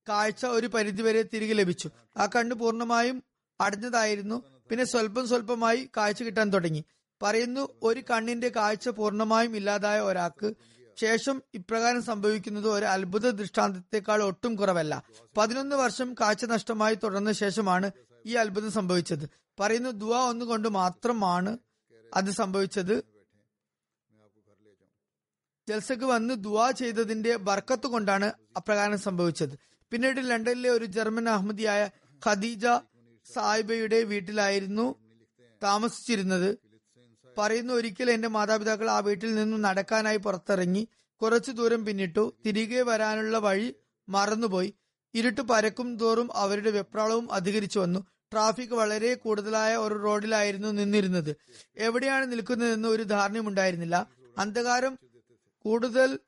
കാഴ്ച 0.08 0.46
ഒരു 0.46 0.66
പരിധിവരെ 0.66 1.22
തിരികെ 1.22 1.54
ലഭിച്ചു. 1.54 1.90
ആ 2.16 2.26
കണ്ണ് 2.26 2.54
പൂർണമായും 2.54 3.22
അടഞ്ഞതായിരുന്നു. 3.60 4.42
പിന്നെ 4.68 4.84
സ്വല്പം 4.84 5.28
സ്വല്പമായി 5.28 5.90
കാഴ്ച 5.96 6.22
കിട്ടാൻ 6.22 6.50
തുടങ്ങി. 6.50 6.84
പറയുന്നു 7.22 7.68
ഒരു 7.82 8.02
കണ്ണിന്റെ 8.10 8.48
കാഴ്ച 8.48 8.88
പൂർണമായും 8.88 9.56
ഇല്ലാതായ 9.56 10.00
ഒരാൾക്ക് 10.00 10.54
ശേഷം 11.00 11.42
ഇപ്രകാരം 11.54 12.02
സംഭവിക്കുന്നത് 12.02 12.68
ഒരു 12.68 12.84
അത്ഭുത 12.84 13.30
ദൃഷ്ടാന്തത്തെക്കാൾ 13.30 14.22
ഒട്ടും 14.22 14.56
കുറവല്ല. 14.56 15.02
പതിനൊന്ന് 15.36 15.76
വർഷം 15.76 16.14
കാഴ്ച 16.20 16.44
നഷ്ടമായി 16.44 16.94
തുടർന്ന 16.94 17.32
ശേഷമാണ് 17.32 17.90
ഈ 18.26 18.34
അത്ഭുതം 18.34 18.72
സംഭവിച്ചത്. 18.72 19.30
പറയുന്നു 19.60 19.90
ദുവാ 19.90 20.28
ഒന്നുകൊണ്ട് 20.28 20.68
മാത്രമാണ് 20.68 21.58
അത് 22.14 22.30
സംഭവിച്ചത്. 22.30 23.15
ജൽസക്ക് 25.68 26.04
വന്ന് 26.04 26.34
ദുവാ 26.44 26.70
ചെയ്തതിന്റെ 26.70 27.36
ബർക്കത്ത് 27.36 27.86
കൊണ്ടാണ് 27.86 28.32
അപ്രകാരം 28.56 28.98
സംഭവിച്ചത്. 28.98 29.58
പിന്നീട് 29.92 30.30
ലണ്ടനിലെ 30.30 30.70
ഒരു 30.70 30.84
ജർമ്മൻ 30.84 31.28
അഹമ്മദിയായ 31.28 31.90
ഖദീജ 32.26 32.66
സാഹിബയുടെ 33.34 34.02
വീട്ടിലായിരുന്നു 34.02 34.94
താമസിച്ചിരുന്നത്. 35.62 36.58
പറയുന്നു 37.38 37.74
ഒരിക്കൽ 37.74 38.10
എന്റെ 38.10 38.28
മാതാപിതാക്കൾ 38.28 38.90
ആ 38.90 38.98
വീട്ടിൽ 38.98 39.34
നിന്നും 39.34 39.62
നടക്കാനായി 39.62 40.16
പുറത്തിറങ്ങി 40.16 40.88
കുറച്ചു 41.22 41.50
ദൂരം 41.50 41.84
പിന്നിട്ടു. 41.84 42.32
തിരികെ 42.46 42.82
വരാനുള്ള 42.82 43.38
വഴി 43.38 43.74
മറന്നുപോയി. 44.08 44.74
ഇരുട്ട് 45.14 45.40
പരക്കും 45.40 45.96
തോറും 45.96 46.36
അവരുടെ 46.36 46.70
വെപ്രാളവും 46.70 47.32
അധികരിച്ചു 47.32 47.78
വന്നു. 47.78 48.00
ട്രാഫിക് 48.32 48.74
വളരെ 48.74 49.14
കൂടുതലായ 49.14 49.76
ഒരു 49.76 49.94
റോഡിലായിരുന്നു 49.94 50.68
നിന്നിരുന്നത്. 50.68 51.36
എവിടെയാണ് 51.76 52.32
നിൽക്കുന്നതെന്ന് 52.32 52.88
ഒരു 52.88 53.02
ധാരണയും 53.02 53.48
ഉണ്ടായിരുന്നില്ല 53.48 54.06
അന്ധകാരം 54.38 54.98
കൂടുതൽ 55.66 56.18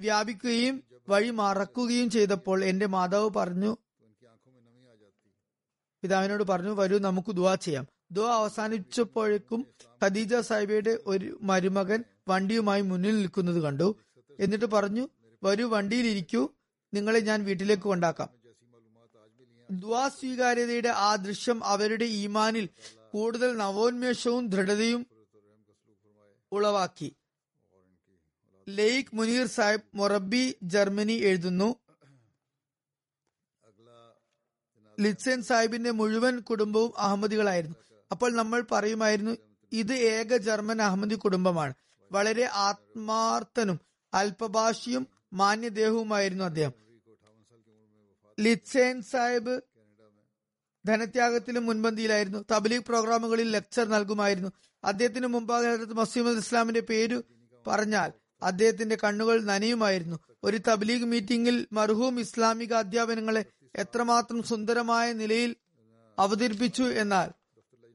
വ്യാപിക്കുകയും 0.00 0.76
വഴി 1.08 1.30
മറക്കുകയും 1.30 2.10
ചെയ്തപ്പോൾ 2.10 2.64
എന്റെ 2.64 2.86
മാതാവ് 2.86 3.30
പറഞ്ഞു 3.36 3.76
പിതാവിനോട് 6.02 6.42
പറഞ്ഞു 6.42 6.70
വരൂ 6.70 6.98
നമുക്ക് 6.98 7.32
ദുവാ 7.36 7.54
ചെയ്യാം. 7.54 7.84
ദുവാ 8.12 8.32
അവസാനിച്ചപ്പോഴേക്കും 8.36 9.60
ഖദീജ 10.04 10.34
സാഹിബയുടെ 10.34 10.98
ഒരു 11.06 11.38
മരുമകൻ 11.42 12.04
വണ്ടിയുമായി 12.28 12.82
മുന്നിൽ 12.82 13.16
നിൽക്കുന്നത് 13.16 13.60
കണ്ടു. 13.60 13.88
എന്നിട്ട് 14.40 14.64
പറഞ്ഞു 14.64 15.08
വരൂ 15.42 15.68
വണ്ടിയിൽ 15.68 16.06
ഇരിക്കൂ 16.06 16.42
നിങ്ങളെ 16.94 17.20
ഞാൻ 17.20 17.44
വീട്ടിലേക്ക് 17.44 17.82
കൊണ്ടാക്കാം. 17.82 18.30
ദ്വാ 19.70 20.08
സ്വീകാര്യതയുടെ 20.08 20.88
ആ 20.88 21.14
ദൃശ്യം 21.16 21.64
അവരുടെ 21.64 22.04
ഈമാനിൽ 22.04 22.68
കൂടുതൽ 23.12 23.56
നവോന്മേഷവും 23.56 24.48
ദൃഢതയും 24.48 25.06
ഉളവാക്കി. 26.52 27.08
ലെയ്ക് 28.68 29.06
മുനീർ 29.14 29.46
സാഹിബ് 29.46 29.96
മൊറബി 29.96 30.54
ജർമ്മനി 30.62 31.12
എഴുതുന്നു. 31.12 31.76
ലിത്സൻ 35.00 35.42
സാഹിബിന്റെ 35.42 35.90
മുഴുവൻ 35.90 36.40
കുടുംബവും 36.40 36.92
അഹമ്മദികളായിരുന്നു. 36.98 37.76
അപ്പോൾ 38.10 38.32
നമ്മൾ 38.32 38.64
പറയുമായിരുന്നു 38.72 39.36
ഇത് 39.72 39.92
ഏക 39.92 40.36
ജർമ്മൻ 40.36 40.82
അഹമ്മദി 40.82 41.14
കുടുംബമാണ്. 41.14 41.74
വളരെ 42.12 42.44
ആത്മാർത്ഥനും 42.44 43.80
അല്പഭാഷിയും 44.14 45.06
മാന്യദേഹവുമായിരുന്നു 45.32 46.44
അദ്ദേഹം. 46.44 46.72
ലിത്സേൻ 48.40 49.02
സാഹിബ് 49.02 49.60
ധനത്യാഗത്തിലും 50.86 51.66
മുൻപന്തിയിലായിരുന്നു. 51.66 52.44
തബ്ലീഗ് 52.50 52.84
പ്രോഗ്രാമുകളിൽ 52.84 53.50
ലെക്ചർ 53.50 53.88
നൽകുമായിരുന്നു. 53.88 54.48
അദ്ദേഹത്തിന് 54.84 55.26
മുമ്പാകെ 55.26 55.76
മസീമുൽ 55.76 56.36
ഇസ്ലാമിന്റെ 56.36 56.80
പേര് 56.80 57.22
പറഞ്ഞാൽ 57.66 58.12
അദ്ദേഹത്തിന്റെ 58.42 58.98
കണ്ണുകൾ 59.04 59.44
നനയുമായിരുന്നു. 59.44 60.16
ഒരു 60.44 60.60
തബ്ലീഗ് 60.68 61.04
മീറ്റിംഗിൽ 61.04 61.66
മർഹൂം 61.72 62.20
ഇസ്ലാമിക 62.20 62.74
അധ്യാപനങ്ങളെ 62.74 63.44
എത്രമാത്രം 63.76 64.42
സുന്ദരമായ 64.42 65.12
നിലയിൽ 65.12 65.56
അവതരിപ്പിച്ചു 66.18 66.82
എന്നാൽ 66.82 67.30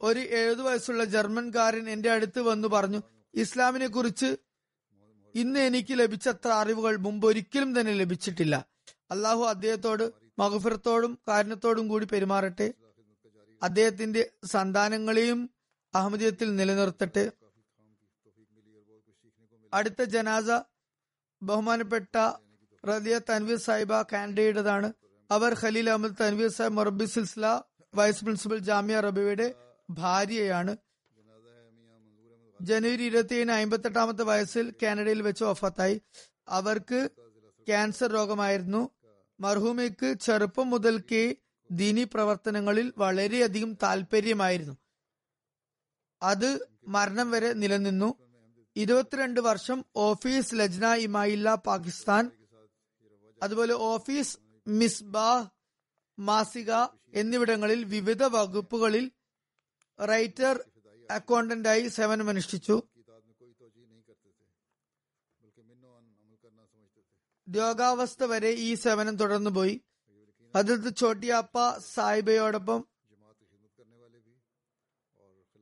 ഒരു 0.02 0.20
എഴുപത് 0.20 0.62
വയസ്സുള്ള 0.62 1.04
ജർമ്മൻകാരൻ 1.04 1.90
എന്റെ 1.90 2.12
അടുത്ത് 2.12 2.42
വന്നു 2.42 2.68
പറഞ്ഞു 2.68 3.02
ഇസ്ലാമിനെ 3.36 3.88
കുറിച്ച് 3.88 4.38
ഇന്ന് 5.36 5.60
എനിക്ക് 5.60 6.00
ലഭിച്ചത്ര 6.00 6.50
അറിവുകൾ 6.50 6.96
മുമ്പ് 6.96 7.28
ഒരിക്കലും 7.28 7.80
തന്നെ 7.80 7.94
ലഭിച്ചിട്ടില്ല. 7.94 8.66
അള്ളാഹു 9.12 9.44
അദ്ദേഹത്തോട് 9.44 10.12
മഹഫിറത്തോടും 10.40 11.20
കാരണത്തോടും 11.28 11.88
കൂടി 11.88 12.06
പെരുമാറട്ടെ. 12.06 12.74
അദ്ദേഹത്തിന്റെ 13.64 14.30
സന്താനങ്ങളെയും 14.46 15.50
അഹമ്മദീയത്തിൽ 15.96 16.56
നിലനിർത്തട്ടെ. 16.56 17.32
അടുത്ത 19.74 20.04
ജനാസ 20.04 20.46
ബഹുമാനപ്പെട്ട 21.44 22.16
റദിയ 22.86 23.20
തൻവീർ 23.30 23.58
സാഹിബ 23.58 24.02
കാനഡയുടേതാണ് 24.02 24.94
അവർ 25.32 25.56
ഖലീൽ 25.62 25.90
അഹമ്മദ് 25.90 26.18
തൻവീർ 26.22 26.50
സാഹിബ് 26.50 26.74
മൊറബി 26.74 27.06
സിൽസില 27.06 27.62
വൈസ് 27.96 28.24
പ്രിൻസിപ്പൽ 28.24 28.58
ജാമ്യ 28.58 29.00
റബിയുടെ 29.00 29.56
ഭാര്യയാണ്. 29.90 30.78
ജനുവരി 32.62 33.04
ഇരുപത്തിയേഴിന് 33.04 33.52
അമ്പത്തെട്ടാമത്തെ 33.52 34.24
വയസ്സിൽ 34.24 34.74
കാനഡയിൽ 34.84 35.22
വെച്ച് 35.22 35.44
വഫത്തായി. 35.44 36.02
അവർക്ക് 36.48 37.10
ക്യാൻസർ 37.68 38.12
രോഗമായിരുന്നു. 38.12 38.90
മർഹൂമയ്ക്ക് 39.40 40.20
ചെറുപ്പം 40.20 40.70
മുതൽക്കേ 40.70 41.36
ദീനി 41.72 42.04
പ്രവർത്തനങ്ങളിൽ 42.04 42.94
വളരെയധികം 42.98 43.78
താല്പര്യമായിരുന്നു 43.84 44.78
അത് 46.24 46.68
മരണം 46.88 47.32
വരെ 47.32 47.54
നിലനിന്നു. 47.54 48.31
ഇരുപത്തിരണ്ട് 48.76 49.40
വർഷം 49.40 49.86
ഓഫീസ് 49.96 50.56
ലജ്ന 50.56 50.94
ഇമായില്ല 50.94 51.56
പാകിസ്ഥാൻ 51.56 52.32
അതുപോലെ 53.44 53.74
ഓഫീസ് 53.74 54.38
മിസ്ബാ 54.68 55.50
മാസിക 56.20 56.72
എന്നിവിടങ്ങളിൽ 57.14 57.84
വിവിധ 57.84 58.24
വകുപ്പുകളിൽ 58.24 59.12
റൈറ്റർ 60.00 60.66
അക്കൗണ്ടന്റായി 61.12 61.88
സേവനമനുഷ്ഠിച്ചു. 61.88 62.84
രോഗാവസ്ഥ 67.50 68.24
വരെ 68.24 68.50
ഈ 68.50 68.74
സേവനം 68.74 69.16
തുടർന്നുപോയി. 69.16 69.82
അതിർത്ത് 70.56 70.96
ചോട്ടിയാപ്പ 70.96 71.78
സാഹിബയോടൊപ്പം 71.78 72.91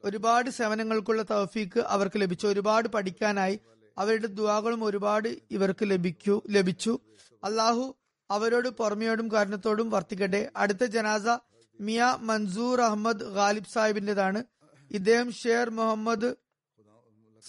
ഒരുപാട് 0.03 0.49
സേവനങ്ങൾക്കുള്ള 0.49 1.21
തൗഫീക്ക് 1.21 1.79
അവർക്ക് 1.79 2.21
ലഭിച്ചു. 2.21 2.47
ഒരുപാട് 2.47 2.87
പഠിക്കാനായി 2.87 3.59
അവരുടെ 3.97 4.27
ദുവാകളും 4.27 4.83
ഒരുപാട് 4.83 5.29
ഇവർക്ക് 5.51 5.83
ലഭിക്കൂ 5.83 6.41
ലഭിച്ചു. 6.49 6.99
അള്ളാഹു 7.43 7.95
അവരോട് 8.31 8.69
പുറമെയോടും 8.69 9.31
കാരണത്തോടും 9.31 9.89
വർത്തിക്കട്ടെ. 9.89 10.51
അടുത്ത 10.55 10.83
ജനാസ 10.83 11.39
മിയ 11.81 12.17
മൻസൂർ 12.19 12.81
അഹമ്മദ് 12.81 13.33
ഗാലിബ് 13.33 13.71
സാഹിബിന്റേതാണ്. 13.73 14.43
ഇദ്ദേഹം 14.91 15.31
ഷേർ 15.31 15.69
മുഹമ്മദ് 15.69 16.35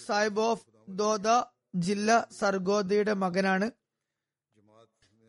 സാഹിബ് 0.07 0.39
ഓഫ് 0.39 0.65
ദോദ 0.89 1.27
ജില്ല 1.75 2.27
സർഗോദയുടെ 2.39 3.13
മകനാണ്. 3.13 3.71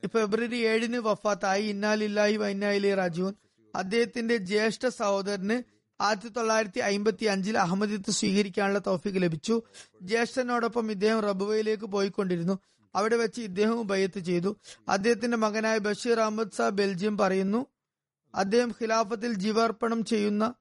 ഫെബ്രുവരി 0.07 0.57
ഏഴിന് 0.57 0.97
വഫാത്തായി. 0.97 1.65
ഇന്നാലില്ലാഹി 1.65 2.37
വൈനായി 2.37 2.95
റാജുൻ 2.95 3.35
അദ്ദേഹത്തിന്റെ 3.75 4.37
ജ്യേഷ്ഠ 4.37 4.87
സഹോദരന് 4.87 5.63
ആയിരത്തി 6.01 6.29
തൊള്ളായിരത്തി 6.29 6.79
അമ്പത്തി 6.79 7.25
അഞ്ചിൽ 7.25 7.59
അഹമ്മദിത്ത് 7.59 8.11
സ്വീകരിക്കാനുള്ള 8.11 8.79
തൗഫീക്ക് 8.79 9.23
ലഭിച്ചു. 9.23 9.63
ജ്യേഷ്ഠനോടൊപ്പം 10.03 10.91
ഇദ്ദേഹം 10.91 11.21
റബുവയിലേക്ക് 11.21 11.85
പോയിക്കൊണ്ടിരുന്നു. 11.85 12.59
അവിടെ 12.95 13.17
വെച്ച് 13.17 13.41
ഇദ്ദേഹവും 13.41 13.87
ബയ്യത്ത് 13.87 14.19
ചെയ്തു. 14.19 14.57
അദ്ദേഹത്തിന്റെ 14.89 15.37
മകനായ 15.37 15.79
ബഷീർ 15.79 16.21
അഹമ്മദ് 16.21 16.53
സാ 16.53 16.69
ബെൽജിയം 16.69 17.19
പറയുന്നു 17.19 17.67
അദ്ദേഹം 18.35 18.69
ഖിലാഫത്തിൽ 18.69 19.33
ജീവാർപ്പണം 19.35 20.05
ചെയ്യുന്ന 20.05 20.55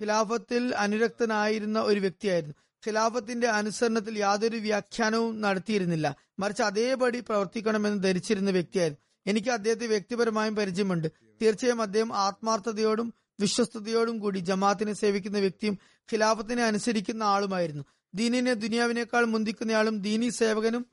ഖിലാഫത്തിൽ 0.00 0.74
അനുരക്തനായിരുന്ന 0.74 1.80
ഒരു 1.80 2.00
വ്യക്തിയായിരുന്നു. 2.00 2.54
ഖിലാഫത്തിന്റെ 2.86 3.46
അനുസരണത്തിൽ 3.46 4.18
യാതൊരു 4.18 4.56
വ്യാഖ്യാനവും 4.56 5.40
നടത്തിയിരുന്നില്ല. 5.40 6.16
മറിച്ച് 6.38 6.62
അതേപടി 6.62 7.20
പ്രവർത്തിക്കണമെന്ന് 7.20 8.02
ധരിച്ചിരുന്ന 8.02 8.50
വ്യക്തിയായിരുന്നു. 8.50 9.30
എനിക്ക് 9.30 9.48
അദ്ദേഹത്തെ 9.48 9.86
വ്യക്തിപരമായും 9.86 10.56
പരിചയമുണ്ട്. 10.56 11.08
തീർച്ചയായും 11.42 11.82
അദ്ദേഹം 11.82 12.16
ആത്മാർത്ഥതയോടും 12.16 13.14
വിശ്വസ്തയോടും 13.40 14.16
കൂടി 14.22 14.38
ജമാഅത്തിനെ 14.50 14.94
സേവിക്കുന്ന 15.00 15.38
വ്യക്തിയും 15.38 15.74
ഖിലാഫത്തിനെ 16.08 16.62
അനുസരിക്കുന്ന 16.64 17.22
ആളുമായിരുന്നു. 17.34 17.84
ദീനിനെ 18.14 18.54
ദുനിയാവിനേക്കാൾ 18.64 19.24
മുന്തിക്കുന്നയാളും 19.34 19.96
ദീനി 20.06 20.28
സേവകനും 20.40 20.84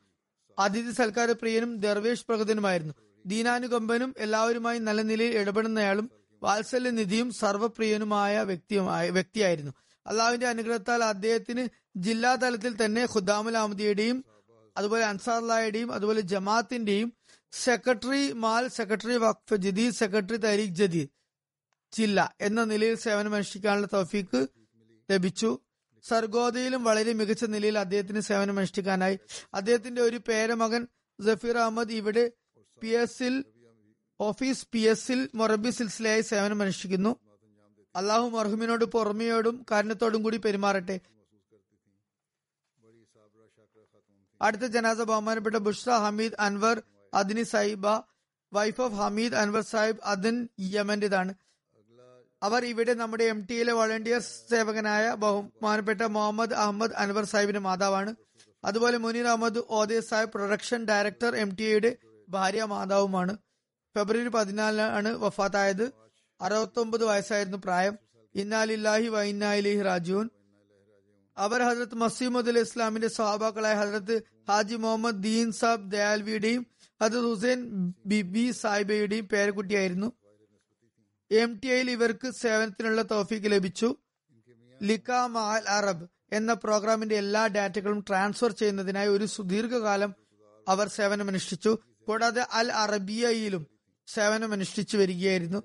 അതിഥി 0.57 0.91
സൽക്കാരപ്രിയനും 0.99 1.71
ദർവേഷ് 1.85 2.25
പ്രകൃതനുമായിരുന്നു. 2.27 2.93
ദീനാനുകമ്പനും 3.25 4.11
എല്ലാവരുമായി 4.17 4.79
നല്ല 4.79 5.01
നിലയിൽ 5.01 5.33
ഇടപെടുന്നയാളും 5.41 6.05
വാത്സല്യനിധിയും 6.41 7.29
സർവപ്രിയനുമായ 7.41 8.33
വ്യക്തിയുമായ 8.49 9.05
വ്യക്തിയായിരുന്നു. 9.09 9.71
അള്ളാഹുവിന്റെ 10.05 10.47
അനുഗ്രഹത്താൽ 10.47 11.01
അദ്ദേഹത്തിന് 11.03 11.63
ജില്ലാ 12.05 12.31
തലത്തിൽ 12.35 12.73
തന്നെ 12.81 13.03
ഖുദാമുൽ 13.13 13.55
അഹമ്മദിയുടെയും 13.61 14.17
അതുപോലെ 14.75 15.05
അൻസാറുള്ളയുടെയും 15.05 15.89
അതുപോലെ 15.91 16.21
ജമാഅത്തിന്റെയും 16.31 17.09
സെക്രട്ടറി 17.53 18.23
മാൽ 18.43 18.63
സെക്രട്ടറി 18.77 19.15
വഖഫ് 19.23 19.57
ജദീദ് 19.65 19.97
സെക്രട്ടറി 20.01 20.37
തരീഖ് 20.37 20.77
ജദീദ്. 20.79 21.09
ജില്ല 21.97 22.35
എന്ന 22.41 22.63
നിലയിൽ 22.63 22.95
സേവനമനുഷ്ഠിക്കാനുള്ള 22.95 23.87
തൗഫീക്ക് 23.93 24.47
ലഭിച്ചു. 25.11 25.59
സർഗോദയിലും 26.03 26.83
വളരെ 26.83 27.13
മികച്ച 27.13 27.45
നിലയിൽ 27.45 27.77
അദ്ദേഹത്തിന് 27.79 28.19
സേവനമനുഷ്ഠിക്കാനായി 28.19 29.19
അദ്ദേഹത്തിന്റെ 29.53 30.01
ഒരു 30.01 30.17
പേരമകൻ 30.27 30.87
ജഫീർ 31.19 31.57
അഹമ്മദ് 31.57 31.91
ഇവിടെ 31.91 32.31
പി 32.81 32.87
എസിൽ 32.87 33.35
ഓഫീസ് 34.19 34.67
പി 34.73 34.79
എസിൽ 34.79 35.29
മൊറബി 35.35 35.69
സിൽസിലയായി 35.69 36.21
സേവനമനുഷ്ഠിക്കുന്നു 36.21 37.11
അള്ളാഹു 37.95 38.27
മർഹുമിനോട് 38.29 38.85
പുറമെയോടും 38.85 39.65
കാരണത്തോടും 39.71 40.23
കൂടി 40.23 40.37
പെരുമാറട്ടെ. 40.37 40.97
അടുത്ത 44.41 44.65
ജനാസ 44.75 44.97
ബഹുമാനപ്പെട്ട 44.97 45.55
ബുഷ്ര 45.55 45.91
ഹമീദ് 45.91 46.37
അൻവർ 46.39 46.83
അദിനി 47.13 47.43
സാഹിബ 47.43 47.87
വൈഫ് 48.53 48.81
ഓഫ് 48.81 48.93
ഹമീദ് 48.93 49.35
അൻവർ 49.35 49.61
സാഹിബ് 49.61 50.03
അദിൻ 50.05 50.35
യമന്റേതാണ്. 50.59 51.33
അവർ 52.43 52.65
ഇവിടെ 52.65 52.93
നമ്മുടെ 52.93 53.23
എം 53.23 53.41
ടിയിലെ 53.41 53.73
വളണ്ടിയർ 53.73 54.19
സേവകനായ 54.19 55.13
ബഹുമാനപ്പെട്ട 55.13 56.01
മുഹമ്മദ് 56.01 56.53
അഹമ്മദ് 56.53 56.91
അൻവർ 56.93 57.25
സാഹിബിന്റെ 57.25 57.59
മാതാവാണ്. 57.59 58.15
അതുപോലെ 58.65 58.97
Munir 58.97 59.27
Ahmad 59.27 59.61
Odeh 59.69 59.99
Sahib 59.99 60.31
production 60.31 60.85
director 60.85 61.35
M 61.35 61.55
T 61.55 61.63
എയുടെ 61.63 61.97
ഭാര്യ 62.29 62.63
മാതാവുമാണ്. 62.63 63.37
ഫെബ്രുവരി 63.95 64.27
പതിനാലിനാണ് 64.27 65.15
വഫാത്തായത്. 65.15 65.91
അറുപത്തൊമ്പത് 66.41 67.05
വയസ്സായിരുന്നു 67.05 67.57
പ്രായം. 67.57 67.97
ഇന്നാലില്ലാഹി 68.35 69.07
വൈനാലിഹി 69.07 69.81
റാജുൻ 69.81 70.29
അവർ 71.37 71.61
ഹജറത്ത് 71.61 71.95
മസീമുദ് 71.95 72.49
അലി 72.49 72.59
ഇസ്ലാമിന്റെ 72.59 73.07
സ്വഹാബാക്കളായ 73.07 73.73
ഹജറത്ത് 73.73 74.23
ഹാജി 74.49 74.75
മുഹമ്മദ് 74.75 75.23
ദീൻ 75.23 75.51
സാബ് 75.51 75.91
ദയാൽവിയുടെയും 75.91 76.67
ഹജ്രത് 77.01 77.27
ഹുസൈൻ 77.29 77.93
ബിബി 78.05 78.51
സാഹിബയുടെയും 78.51 79.27
പേരക്കുട്ടിയായിരുന്നു. 79.27 80.11
എം 81.31 81.59
ടി 81.63 81.67
ഐയിൽ 81.67 81.91
ഇവർക്ക് 81.91 82.31
സേവനത്തിനുള്ള 82.31 83.01
തോഫീക്ക് 83.01 83.51
ലഭിച്ചു. 83.51 83.95
ലിക്ക 84.83 85.11
അറബ് 85.67 86.07
എന്ന 86.31 86.53
പ്രോഗ്രാമിന്റെ 86.53 87.15
എല്ലാ 87.15 87.47
ഡാറ്റകളും 87.47 88.05
ട്രാൻസ്ഫർ 88.07 88.51
ചെയ്യുന്നതിനായി 88.51 89.07
ഒരു 89.07 89.25
സുദീർഘകാലം 89.25 90.15
അവർ 90.67 90.87
സേവനമനുഷ്ഠിച്ചു. 90.87 91.79
കൂടാതെ 92.07 92.47
അൽ 92.51 92.71
അറബിയയിലും 92.71 93.67
സേവനമനുഷ്ഠിച്ചു 94.07 94.97
വരികയായിരുന്നു. 94.97 95.63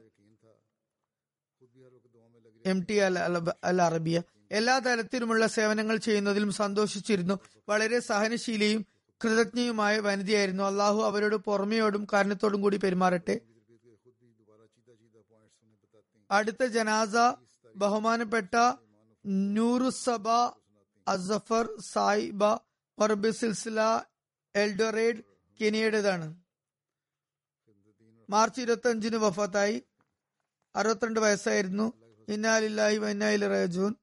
എം 2.67 2.83
ടി 2.83 2.95
അൽ 2.95 3.19
അൽ 3.65 3.83
അറബിയ 3.83 4.23
എല്ലാ 4.51 4.79
തരത്തിലുമുള്ള 4.79 5.47
സേവനങ്ങൾ 5.47 5.97
ചെയ്യുന്നതിലും 5.97 6.53
സന്തോഷിച്ചിരുന്നു. 6.53 7.39
വളരെ 7.69 8.01
സഹനശീലയും 8.01 8.87
കൃതജ്ഞയുമായ 9.25 9.99
വനിതയായിരുന്നു. 9.99 10.63
അള്ളാഹു 10.63 11.03
അവരോട് 11.03 11.37
പുറമെയോടും 11.37 12.07
കാരണത്തോടും 12.13 12.61
കൂടി 12.61 12.77
പെരുമാറട്ടെ. 12.77 13.51
അടുത്ത 16.33 16.64
ജനാസ 16.64 17.14
ബഹുമാനപ്പെട്ട 17.76 18.55
നൂറുസബ 19.26 20.28
അസഫർ 21.09 21.66
സായിബ 21.80 22.45
മർബി 22.99 23.30
സിൽസില 23.30 23.80
എൽഡോറേഡ് 24.57 25.22
കെനിയയുടേതാണ്. 25.61 26.35
മാർച്ച് 28.30 28.61
ഇരുപത്തി 28.61 28.89
അഞ്ചിന് 28.89 29.16
വഫാത്തായി. 29.16 29.83
അറുപത്തിരണ്ട് 30.76 31.20
വയസ്സായിരുന്നു. 31.20 31.93
ഇന്നാലില്ലാഹി 32.28 32.97
വന്നാലി 32.97 33.47
റജൂൻ 33.47 33.95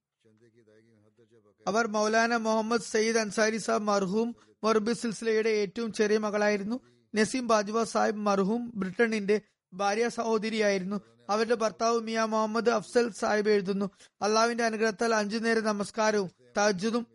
അവർ 1.67 1.87
മൗലാന 1.87 2.35
മുഹമ്മദ് 2.35 2.81
സയ്യിദ് 2.81 3.17
അൻസാരി 3.17 3.57
സാബ് 3.57 3.83
മർഹൂം 3.83 4.35
മൊർബി 4.63 4.93
സിൽസിലയുടെ 4.93 5.49
ഏറ്റവും 5.49 5.93
ചെറിയ 5.93 6.17
മകളായിരുന്നു. 6.17 6.79
നസീം 7.15 7.47
ബാജ്വ 7.47 7.83
സാഹിബ് 7.83 8.17
മർഹൂം 8.17 8.71
ബ്രിട്ടണിന്റെ 8.75 9.41
ഭാര്യ 9.73 10.09
സഹോദരിയായിരുന്നു. 10.09 11.01
അവരുടെ 11.29 11.55
ഭർത്താവ് 11.55 11.99
മിയ 11.99 12.21
മുഹമ്മദ് 12.21 12.69
അഫ്സൽ 12.69 13.11
സാഹിബ് 13.11 13.49
എഴുതുന്നു. 13.49 13.89
അള്ളാവിന്റെ 14.21 14.63
അനുഗ്രഹത്താൽ 14.63 15.15
അഞ്ചു 15.15 15.37
നേരം 15.37 15.63
നമസ്കാരവും 15.63 16.31
തജ്ജുദും 16.57 17.07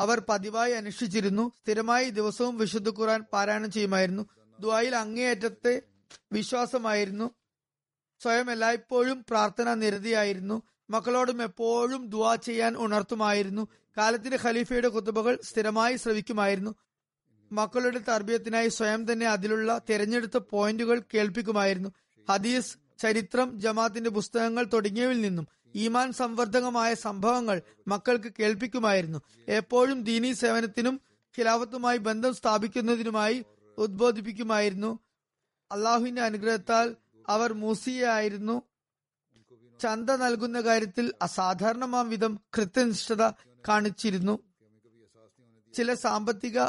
അവർ 0.00 0.22
പതിവായി 0.28 0.72
അനുഷ്ഠിച്ചിരുന്നു. 0.72 1.52
സ്ഥിരമായി 1.62 2.10
ദിവസവും 2.10 2.58
വിശുദ്ധ 2.58 2.88
ഖുറാൻ 2.88 3.24
പാരായണം 3.32 3.70
ചെയ്യുമായിരുന്നു. 3.70 4.26
ദുആയിൽ 4.60 4.96
അങ്ങേയറ്റത്തെ 4.96 5.82
വിശ്വാസമായിരുന്നു. 6.32 7.30
സ്വയം 8.22 8.52
എല്ലായ്പ്പോഴും 8.52 9.24
പ്രാർത്ഥന 9.30 9.74
നിരതിയായിരുന്നു. 9.74 10.62
മക്കളോടും 10.90 11.42
എപ്പോഴും 11.42 12.08
ദുആ 12.08 12.34
ചെയ്യാൻ 12.34 12.76
ഉണർത്തുമായിരുന്നു. 12.76 13.68
കാലത്തിന്റെ 13.96 14.38
ഖലീഫയുടെ 14.44 14.88
കുത്തുബകൾ 14.88 15.38
സ്ഥിരമായി 15.44 15.96
ശ്രവിക്കുമായിരുന്നു. 15.96 16.74
മക്കളുടെ 17.52 17.98
തർബീയത്തിനായി 17.98 18.68
സ്വയം 18.68 19.12
തന്നെ 19.12 19.26
അതിലുള്ള 19.26 19.80
തിരഞ്ഞെടുത്ത 19.90 20.36
പോയിന്റുകൾ 20.36 21.02
കേൾപ്പിക്കുമായിരുന്നു. 21.14 21.88
ഹദീസ് 22.30 22.81
ചരിത്രം 23.02 23.60
ജമാത്തിന്റെ 23.60 24.10
പുസ്തകങ്ങൾ 24.10 24.64
തുടങ്ങിയവയിൽ 24.64 25.20
നിന്നും 25.20 25.48
ഈമാൻ 25.74 26.12
സംവർദ്ധകമായ 26.12 26.94
സംഭവങ്ങൾ 26.94 27.62
മക്കൾക്ക് 27.88 28.32
കേൾപ്പിക്കുമായിരുന്നു. 28.40 29.18
എപ്പോഴും 29.48 30.02
ദീനി 30.02 30.32
സേവനത്തിനും 30.32 31.00
ഖിലാഫത്തുമായി 31.38 31.98
ബന്ധം 31.98 32.34
സ്ഥാപിക്കുന്നതിനുമായി 32.34 33.44
ഉദ്ബോധിപ്പിക്കുമായിരുന്നു. 33.78 34.98
അള്ളാഹുവിന്റെ 35.72 36.22
അനുഗ്രഹത്താൽ 36.22 36.96
അവർ 37.28 37.52
മൂസിയായിരുന്നു 37.52 38.62
ചന്ത 39.80 40.10
നൽകുന്ന 40.10 40.60
കാര്യത്തിൽ 40.60 41.12
അസാധാരണമാം 41.22 42.10
വിധം 42.10 42.40
കൃത്യനിഷ്ഠത 42.56 43.22
കാണിച്ചിരുന്നു. 43.68 44.38
ചില 45.74 45.94
സാമ്പത്തിക 45.94 46.60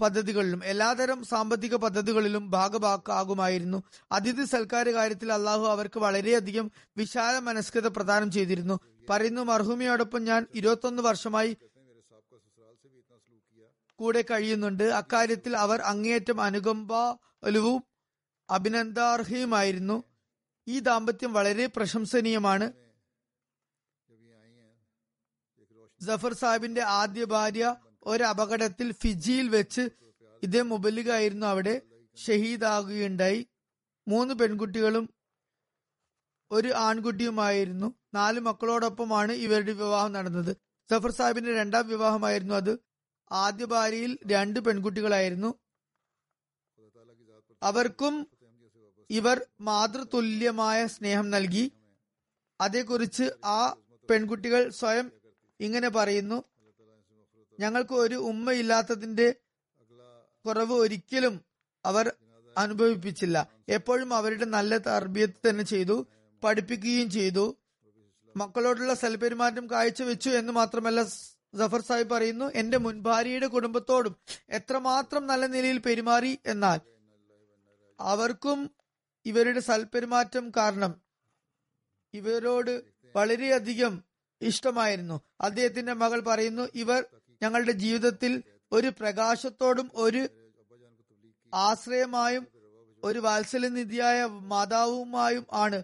പദ്ധതികളിലും 0.00 0.64
എല്ലാതരം 0.64 1.24
സാമ്പത്തിക 1.24 1.76
പദ്ധതികളിലും 1.76 2.50
ഭാഗഭാക്കാകുമായിരുന്നു 2.50 3.82
അതിഥി 4.12 4.44
സൽക്കാര 4.44 4.90
കാര്യത്തിൽ 4.90 5.32
അള്ളാഹു 5.32 5.66
അവർക്ക് 5.66 5.98
വളരെയധികം 5.98 6.70
വിശാല 6.96 7.38
മനസ്കത 7.38 7.86
പ്രദാനം 7.86 8.30
ചെയ്തിരുന്നു. 8.30 8.80
പറയുന്നു 9.10 9.42
മർഹൂമിയോടൊപ്പം 9.42 10.24
ഞാൻ 10.24 10.46
ഇരുപത്തൊന്ന് 10.54 11.02
വർഷമായി 11.02 11.56
കൂടെ 13.98 14.24
കഴിയുന്നുണ്ട്. 14.30 14.84
അക്കാര്യത്തിൽ 14.84 15.56
അവർ 15.56 15.80
അങ്ങേയറ്റം 15.80 16.40
അനുകമ്പാലുവും 16.40 17.84
അഭിനന്ദാർഹയുമായിരുന്നു. 18.50 20.04
ഈ 20.68 20.78
ദാമ്പത്യം 20.78 21.32
വളരെ 21.32 21.66
പ്രശംസനീയമാണ്. 21.66 22.72
ജഫർ 26.02 26.34
സാഹിബിന്റെ 26.34 26.82
ആദ്യ 26.82 27.24
ഭാര്യ 27.24 27.76
ഒരു 28.06 28.24
അപകടത്തിൽ 28.24 28.92
ഫിജിയിൽ 28.92 29.48
വെച്ച് 29.48 29.88
ഇതേ 30.42 30.62
മുബലികായിരുന്നു 30.62 31.46
അവിടെ 31.46 31.80
ഷഹീദാകുകയുണ്ടായി. 32.16 33.46
മൂന്ന് 34.08 34.34
പെൺകുട്ടികളും 34.34 35.14
ഒരു 36.50 36.72
ആൺകുട്ടിയുമായിരുന്നു. 36.76 37.94
നാല് 38.14 38.40
മക്കളോടൊപ്പമാണ് 38.40 39.32
ഇവരുടെ 39.32 39.72
വിവാഹം 39.72 40.12
നടന്നത്. 40.12 40.56
സഫർ 40.90 41.10
സാഹിബിന്റെ 41.10 41.54
രണ്ടാം 41.54 41.88
വിവാഹമായിരുന്നു 41.88 42.54
അത്. 42.54 42.78
ആദ്യ 43.32 43.64
ഭാര്യയിൽ 43.64 44.18
രണ്ട് 44.26 44.60
പെൺകുട്ടികളായിരുന്നു. 44.60 45.54
അവർക്കും 47.62 48.28
ഇവർ 49.10 49.46
മാതൃതുല്യമായ 49.60 50.86
സ്നേഹം 50.86 51.30
നൽകി. 51.30 51.72
അതേക്കുറിച്ച് 52.60 53.22
ആ 53.44 53.76
പെൺകുട്ടികൾ 54.10 54.68
സ്വയം 54.68 55.12
ഇങ്ങനെ 55.60 55.88
പറയുന്നു. 55.88 56.44
ഞങ്ങൾക്ക് 57.60 57.94
ഒരു 57.94 58.14
ഉമ്മയില്ലാത്തതിന്റെ 58.14 59.34
കുറവ് 60.46 60.72
ഒരിക്കലും 60.72 61.40
അവർ 61.84 62.12
അനുഭവിപ്പിച്ചില്ല. 62.58 63.48
എപ്പോഴും 63.68 64.14
അവരുടെ 64.14 64.44
നല്ല 64.44 64.76
തർബീയത്ത് 64.76 65.48
തന്നെ 65.48 65.64
ചെയ്തു 65.64 66.06
പഠിപ്പിക്കുകയും 66.44 67.10
ചെയ്തു. 67.10 67.56
മക്കളോടുള്ള 68.36 68.94
സൽപെരുമാറ്റം 68.94 69.70
കാഴ്ചവെച്ചു 69.70 70.30
എന്ന് 70.30 70.52
മാത്രമല്ല 70.52 71.02
ജഫർ 71.54 71.80
സാഹിബ് 71.80 72.10
പറയുന്നു 72.10 72.46
എന്റെ 72.54 72.78
മുൻ 72.78 73.02
ഭാര്യയുടെ 73.02 73.46
കുടുംബത്തോടും 73.46 74.16
എത്രമാത്രം 74.50 75.26
നല്ല 75.26 75.46
നിലയിൽ 75.46 75.78
പെരുമാറി 75.78 76.38
എന്നാൽ 76.46 76.80
അവർക്കും 78.00 78.70
ഇവരുടെ 79.26 79.60
സൽപെരുമാറ്റം 79.60 80.52
കാരണം 80.56 80.92
ഇവരോട് 82.14 82.82
വളരെയധികം 83.14 83.94
ഇഷ്ടമായിരുന്നു. 84.40 85.20
അദ്ദേഹത്തിന്റെ 85.40 85.92
മകൾ 85.92 86.20
പറയുന്നു 86.20 86.68
ഇവർ 86.74 87.04
ഞങ്ങളുടെ 87.42 87.72
ജീവിതത്തിൽ 87.72 88.42
ഒരു 88.72 88.92
പ്രകാശത്തോടും 89.00 89.90
ഒരു 89.94 90.28
ആശ്രയമായും 91.54 92.46
ഒരു 93.04 93.18
വാത്സല്യനിധിയായ 93.18 94.24
മാതാവുമായും 94.24 95.46
ആണ് 95.52 95.82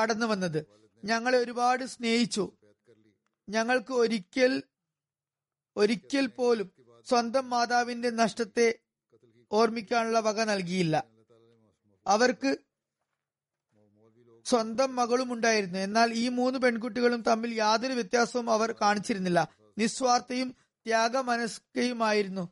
കടന്നു 0.00 0.26
വന്നത്. 0.26 0.66
ഞങ്ങളെ 1.04 1.38
ഒരുപാട് 1.38 1.84
സ്നേഹിച്ചു. 1.84 2.52
ഞങ്ങൾക്ക് 3.48 3.92
ഒരിക്കൽ 3.92 4.62
ഒരിക്കൽ 5.76 6.26
പോലും 6.26 6.70
സ്വന്തം 7.08 7.50
മാതാവിന്റെ 7.50 8.10
നഷ്ടത്തെ 8.10 8.74
ഓർമ്മിക്കാനുള്ള 9.52 10.20
വക 10.20 10.44
നൽകിയില്ല. 10.44 11.04
അവർക്ക് 12.06 12.56
സ്വന്തം 14.44 14.96
മകളും 14.96 15.32
ഉണ്ടായിരുന്നു. 15.32 15.78
എന്നാൽ 15.78 16.12
ഈ 16.12 16.28
മൂന്ന് 16.28 16.58
പെൺകുട്ടികളും 16.58 17.22
തമ്മിൽ 17.22 17.54
യാതൊരു 17.54 17.92
വ്യത്യാസവും 17.92 18.50
അവർ 18.50 18.74
കാണിച്ചിരുന്നില്ല. 18.80 19.54
നിസ്വാർത്ഥയും 19.78 20.54
ത്യാഗമനസ്കയുമായിരുന്നു. 20.90 22.44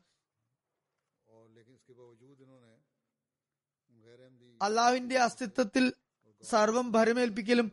അള്ളാഹുവിന്റെ 4.62 5.18
അസ്തിത്വത്തിൽ 5.18 5.92
സർവം 6.42 6.92
ഭരമേൽപ്പിക്കലും 6.92 7.72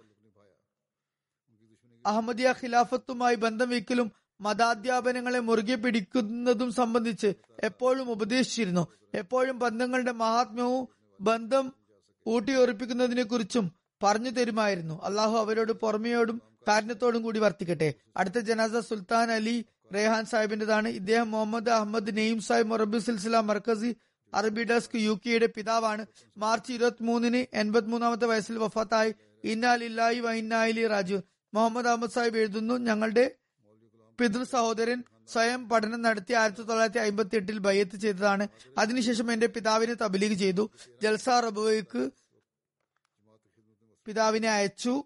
അഹമ്മദിയ 2.05 2.53
ഖിലാഫത്തുമായി 2.63 3.36
ബന്ധം 3.36 3.70
വയ്ക്കലും 3.70 4.11
മതാധ്യാപനങ്ങളെ 4.41 5.39
മുറുകെ 5.39 5.76
പിടിക്കുന്നതും 5.76 6.72
സംബന്ധിച്ച് 6.72 7.34
എപ്പോഴും 7.63 8.11
ഉപദേശിച്ചിരുന്നു. 8.11 8.88
എപ്പോഴും 9.13 9.59
ബന്ധങ്ങളുടെ 9.59 10.11
മഹാത്മ്യവും 10.11 10.88
ബന്ധം 11.22 11.74
ഊട്ടിയുറപ്പിക്കുന്നതിനെ 12.28 13.24
കുറിച്ചും 13.24 13.72
പറഞ്ഞു 14.03 14.30
തരുമായിരുന്നു. 14.30 15.01
അള്ളാഹു 15.03 15.38
അവരോട് 15.38 15.72
പുറമെയോടും 15.72 16.41
കാരണത്തോടും 16.68 17.24
കൂടി 17.24 17.39
വർത്തിക്കട്ടെ. 17.39 17.93
അടുത്ത 18.18 18.39
ജനാസ 18.39 18.72
സുൽത്താൻ 18.72 19.32
അലി 19.32 19.66
റേഹാൻ 19.94 20.26
സാഹിബിന്റേതാണ്. 20.26 20.88
ഇദ്ദേഹം 20.88 21.32
മുഹമ്മദ് 21.32 21.70
അഹമ്മദ് 21.70 22.18
നെയ്ം 22.18 22.40
സാഹിബ് 22.40 22.68
മൊറബി 22.68 23.00
സിൽസില 23.00 23.40
മർക്കസി 23.40 23.96
അറബി 24.34 24.64
ഡെസ്ക് 24.64 24.98
യു 24.98 25.20
കെയുടെ 25.26 25.46
പിതാവാണ്. 25.46 26.06
മാർച്ച് 26.38 26.72
ഇരുപത്തി 26.74 27.04
മൂന്നിന് 27.04 27.56
എൺപത്തി 27.56 27.88
മൂന്നാമത്തെ 27.88 28.26
വയസ്സിൽ 28.26 28.58
വഫാത്തായി 28.58 29.16
ഇന്നാലില്ലായി 29.44 30.20
വൈന്നാലി 30.20 30.88
രാജു 30.88 31.20
മുഹമ്മദ് 31.54 31.88
അഹമ്മദ് 31.88 32.12
സാഹിബ് 32.12 32.38
എഴുതുന്നു 32.38 32.74
ഞങ്ങളുടെ 32.74 33.32
പിതൃ 34.20 34.44
സഹോദരൻ 34.44 35.04
സ്വയം 35.28 35.70
പഠനം 35.70 36.02
നടത്തി 36.02 36.34
ആയിരത്തി 36.34 36.62
തൊള്ളായിരത്തി 36.62 37.00
അമ്പത്തി 37.00 37.36
എട്ടിൽ 37.36 37.58
ബയ്യത്ത് 37.58 37.96
ചെയ്തതാണ്. 37.96 38.48
അതിനുശേഷം 38.78 39.34
എന്റെ 39.34 39.48
പിതാവിനെ 39.48 39.94
തബലീഗ് 39.94 40.34
ചെയ്തു. 40.34 40.70
ജൽസ 41.02 41.30
റബുവയ്ക്ക് 41.30 42.12
പിതാവിനെ 44.06 44.50
അയച്ചു. 44.50 45.04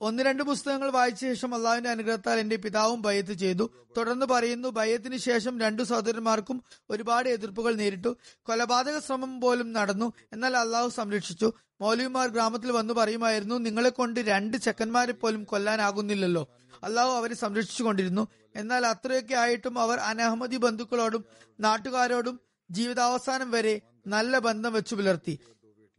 ഒന്ന് 0.00 0.22
രണ്ട് 0.22 0.42
പുസ്തകങ്ങൾ 0.42 0.90
വായിച്ച 0.90 1.20
ശേഷം 1.20 1.54
അള്ളാഹുവിന്റെ 1.54 1.90
അനുഗ്രഹത്താൽ 1.90 2.38
എന്റെ 2.38 2.56
പിതാവും 2.56 3.02
ബയ്യത്ത് 3.02 3.32
ചെയ്തു. 3.32 3.70
തുടർന്ന് 3.96 4.26
പറയുന്നു 4.26 4.68
ബയ്യത്തിന് 4.68 5.16
ശേഷം 5.16 5.60
രണ്ടു 5.60 5.82
സഹോദരന്മാർക്കും 5.82 6.62
ഒരുപാട് 6.90 7.28
എതിർപ്പുകൾ 7.28 7.74
നേരിട്ടു. 7.74 8.16
കൊലപാതക 8.42 8.98
ശ്രമം 8.98 9.40
പോലും 9.40 9.72
നടന്നു. 9.72 10.12
എന്നാൽ 10.32 10.56
അള്ളാഹു 10.56 10.88
സംരക്ഷിച്ചു. 10.88 11.52
മൗലവിമാർ 11.80 12.28
ഗ്രാമത്തിൽ 12.28 12.72
വന്നു 12.72 12.94
പറയുമായിരുന്നു 12.94 13.54
നിങ്ങളെ 13.54 13.88
കൊണ്ട് 13.88 14.20
രണ്ട് 14.20 14.56
ചെക്കന്മാരെ 14.56 15.12
പോലും 15.12 15.44
കൊല്ലാനാകുന്നില്ലല്ലോ. 15.44 16.48
അള്ളാഹു 16.82 17.08
അവരെ 17.08 17.34
സംരക്ഷിച്ചു 17.34 17.82
കൊണ്ടിരുന്നു. 17.82 18.28
എന്നാൽ 18.54 18.86
അത്രയൊക്കെ 18.86 19.34
ആയിട്ടും 19.34 19.78
അവർ 19.78 19.98
അനഹമ്മദി 19.98 20.56
ബന്ധുക്കളോടും 20.56 21.24
നാട്ടുകാരോടും 21.60 22.40
ജീവിതാവസാനം 22.70 23.50
വരെ 23.50 23.80
നല്ല 24.06 24.38
ബന്ധം 24.38 24.72
വെച്ചു 24.72 24.94
പുലർത്തി. 24.94 25.38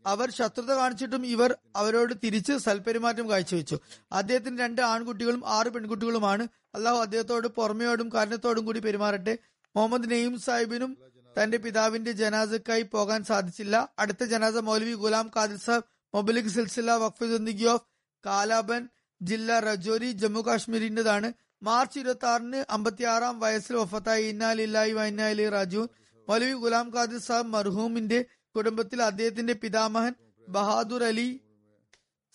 അവർ 0.08 0.28
ശത്രുത 0.32 0.72
കാണിച്ചിട്ടും 0.74 1.26
ഇവർ 1.26 1.52
അവരോട് 1.76 2.14
തിരിച്ച് 2.24 2.54
സൽപെരുമാറ്റം 2.58 3.30
കാഴ്ചവെച്ചു. 3.30 3.78
അദ്ദേഹത്തിന് 4.12 4.60
രണ്ട് 4.60 4.82
ആൺകുട്ടികളും 4.82 5.44
ആറ് 5.58 5.68
പെൺകുട്ടികളുമാണ്. 5.68 6.48
അള്ളാഹു 6.76 6.98
അദ്ദേഹത്തോട് 6.98 7.48
പുറമെയോടും 7.48 8.10
കാരണത്തോടും 8.14 8.66
കൂടി 8.66 8.80
പെരുമാറട്ടെ. 8.80 9.38
മുഹമ്മദ് 9.76 10.12
നെയ്യം 10.12 10.40
സാഹിബിനും 10.40 10.98
തന്റെ 11.38 11.58
പിതാവിന്റെ 11.58 12.12
ജനാസക്കായി 12.12 12.82
പോകാൻ 12.82 13.24
സാധിച്ചില്ല. 13.24 13.76
അടുത്ത 14.00 14.24
ജനാസ 14.24 14.56
മൗലവി 14.70 14.94
ഗുലാം 14.94 15.32
ഖാദിർ 15.38 15.58
സാബ് 15.58 15.84
മൊബലിക് 16.16 16.54
സിൽസില 16.56 16.92
വഖഫ് 16.92 17.66
ഓഫ് 17.66 17.86
കാലാബൻ 18.26 18.88
ജില്ല 19.22 19.60
റജോരി 19.60 20.12
ജമ്മു 20.12 20.42
കാശ്മീരിന്റേതാണ്. 20.48 21.34
മാർച്ച് 21.64 22.00
ഇരുപത്തി 22.00 22.28
ആറിന് 22.28 22.64
അമ്പത്തിയാറാം 22.70 23.40
വയസ്സിൽ 23.40 23.76
വഫത്തായി 23.76 24.26
ഇന്നാലില്ലായി 24.26 24.92
വൈനാലി 24.92 25.50
റാജു 25.50 25.84
മൗലവി 26.30 26.52
ഗുലാം 26.52 26.88
ഖാദിർ 26.96 27.20
സാബ് 27.20 27.48
മർഹൂമിന്റെ 27.48 28.26
കുടുംബത്തിൽ 28.56 29.04
അദ്ദേഹത്തിന്റെ 29.04 29.54
പിതാമഹൻ 29.54 30.14
ബഹാദൂർ 30.50 31.04
അലി 31.04 31.42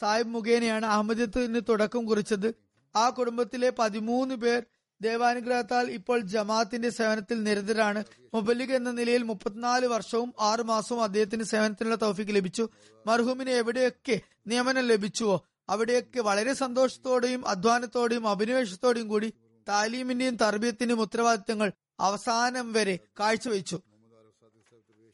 സാഹിബ് 0.01 0.29
മുഖേനയാണ് 0.29 0.87
അഹമ്മദത്തിന് 0.87 1.61
തുടക്കം 1.69 2.07
കുറിച്ചത്. 2.07 2.55
ആ 2.97 3.11
കുടുംബത്തിലെ 3.11 3.73
പതിമൂന്ന് 3.79 4.35
പേർ 4.35 4.63
ദേവാനുഗ്രഹത്താൽ 5.03 5.91
ഇപ്പോൾ 5.91 6.21
ജമാഅത്തിന്റെ 6.21 6.89
സേവനത്തിൽ 6.89 7.43
നിരതരാണ്. 7.43 8.05
മുബല്ലിഗ് 8.35 8.73
എന്ന 8.73 8.91
നിലയിൽ 8.91 9.23
മുപ്പത്തിനാല് 9.23 9.87
വർഷവും 9.87 10.35
ആറു 10.41 10.63
മാസവും 10.63 11.03
അദ്ദേഹത്തിന് 11.03 11.43
സേവനത്തിനുള്ള 11.43 11.97
തൗഫീക്ക് 11.97 12.35
ലഭിച്ചു. 12.35 12.69
മർഹൂമിന് 13.07 13.51
എവിടെയൊക്കെ 13.51 14.21
നിയമനം 14.47 14.85
ലഭിച്ചുവോ 14.87 15.47
അവിടെയൊക്കെ 15.69 16.21
വളരെ 16.21 16.53
സന്തോഷത്തോടെയും 16.53 17.49
അധ്വാനത്തോടെയും 17.49 18.29
അഭിനിവേശത്തോടെയും 18.29 19.09
കൂടി 19.09 19.33
താലീമിന്റെയും 19.69 20.37
തർബീയത്തിന്റെയും 20.37 21.01
ഉത്തരവാദിത്തങ്ങൾ 21.01 21.73
അവസാനം 22.01 22.73
വരെ 22.73 22.99
കാഴ്ചവെച്ചു. 23.21 23.77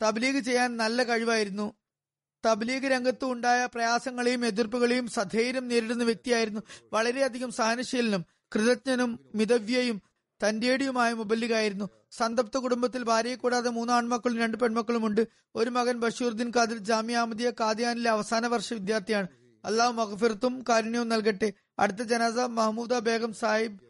തബ്ലീഗ് 0.03 0.41
ചെയ്യാൻ 0.41 0.77
നല്ല 0.77 1.03
കഴിവായിരുന്നു. 1.03 1.73
തബ്ലീഗ് 2.47 2.85
രംഗത്ത് 2.85 3.25
ഉണ്ടായ 3.25 3.69
പ്രയാസങ്ങളെയും 3.75 4.47
എതിർപ്പുകളെയും 4.47 5.09
സധൈര്യം 5.09 5.69
നേരിടുന്ന 5.69 6.05
വ്യക്തിയായിരുന്നു. 6.05 6.61
വളരെയധികം 6.93 7.51
സഹനശീലനും 7.51 8.25
കൃതജ്ഞനും 8.55 9.19
മിതവ്യയും 9.35 10.03
തന്റേടിയുമായ 10.49 11.13
മുബല്ലികായിരുന്നു. 11.13 11.91
സന്തപ്ത 12.11 12.59
കുടുംബത്തിൽ 12.59 13.03
ഭാര്യയെ 13.03 13.35
കൂടാതെ 13.35 13.71
മൂന്ന് 13.71 13.93
ആൺമക്കളും 13.93 14.39
രണ്ട് 14.39 14.57
പെൺമക്കളും 14.57 15.07
ഉണ്ട്. 15.07 15.29
ഒരു 15.55 15.71
മകൻ 15.71 16.01
ബഷീറുദ്ദീൻ 16.01 16.53
ഖാദിർ 16.57 16.93
അഹമ്മദിയ 16.93 17.51
കാദിയാനിലെ 17.51 18.11
അവസാന 18.11 18.47
വർഷ 18.47 18.73
വിദ്യാർത്ഥിയാണ്. 18.73 19.29
അള്ളാഹു 19.65 19.93
മഹഫിർത്തും 19.93 20.65
കാരുണ്യവും 20.69 21.09
നൽകട്ടെ. 21.09 21.53
അടുത്ത 21.79 22.03
ജനാസ 22.03 22.35
Mahmooda 22.35 22.95
Begum 22.95 23.33
Sahib 23.33 23.81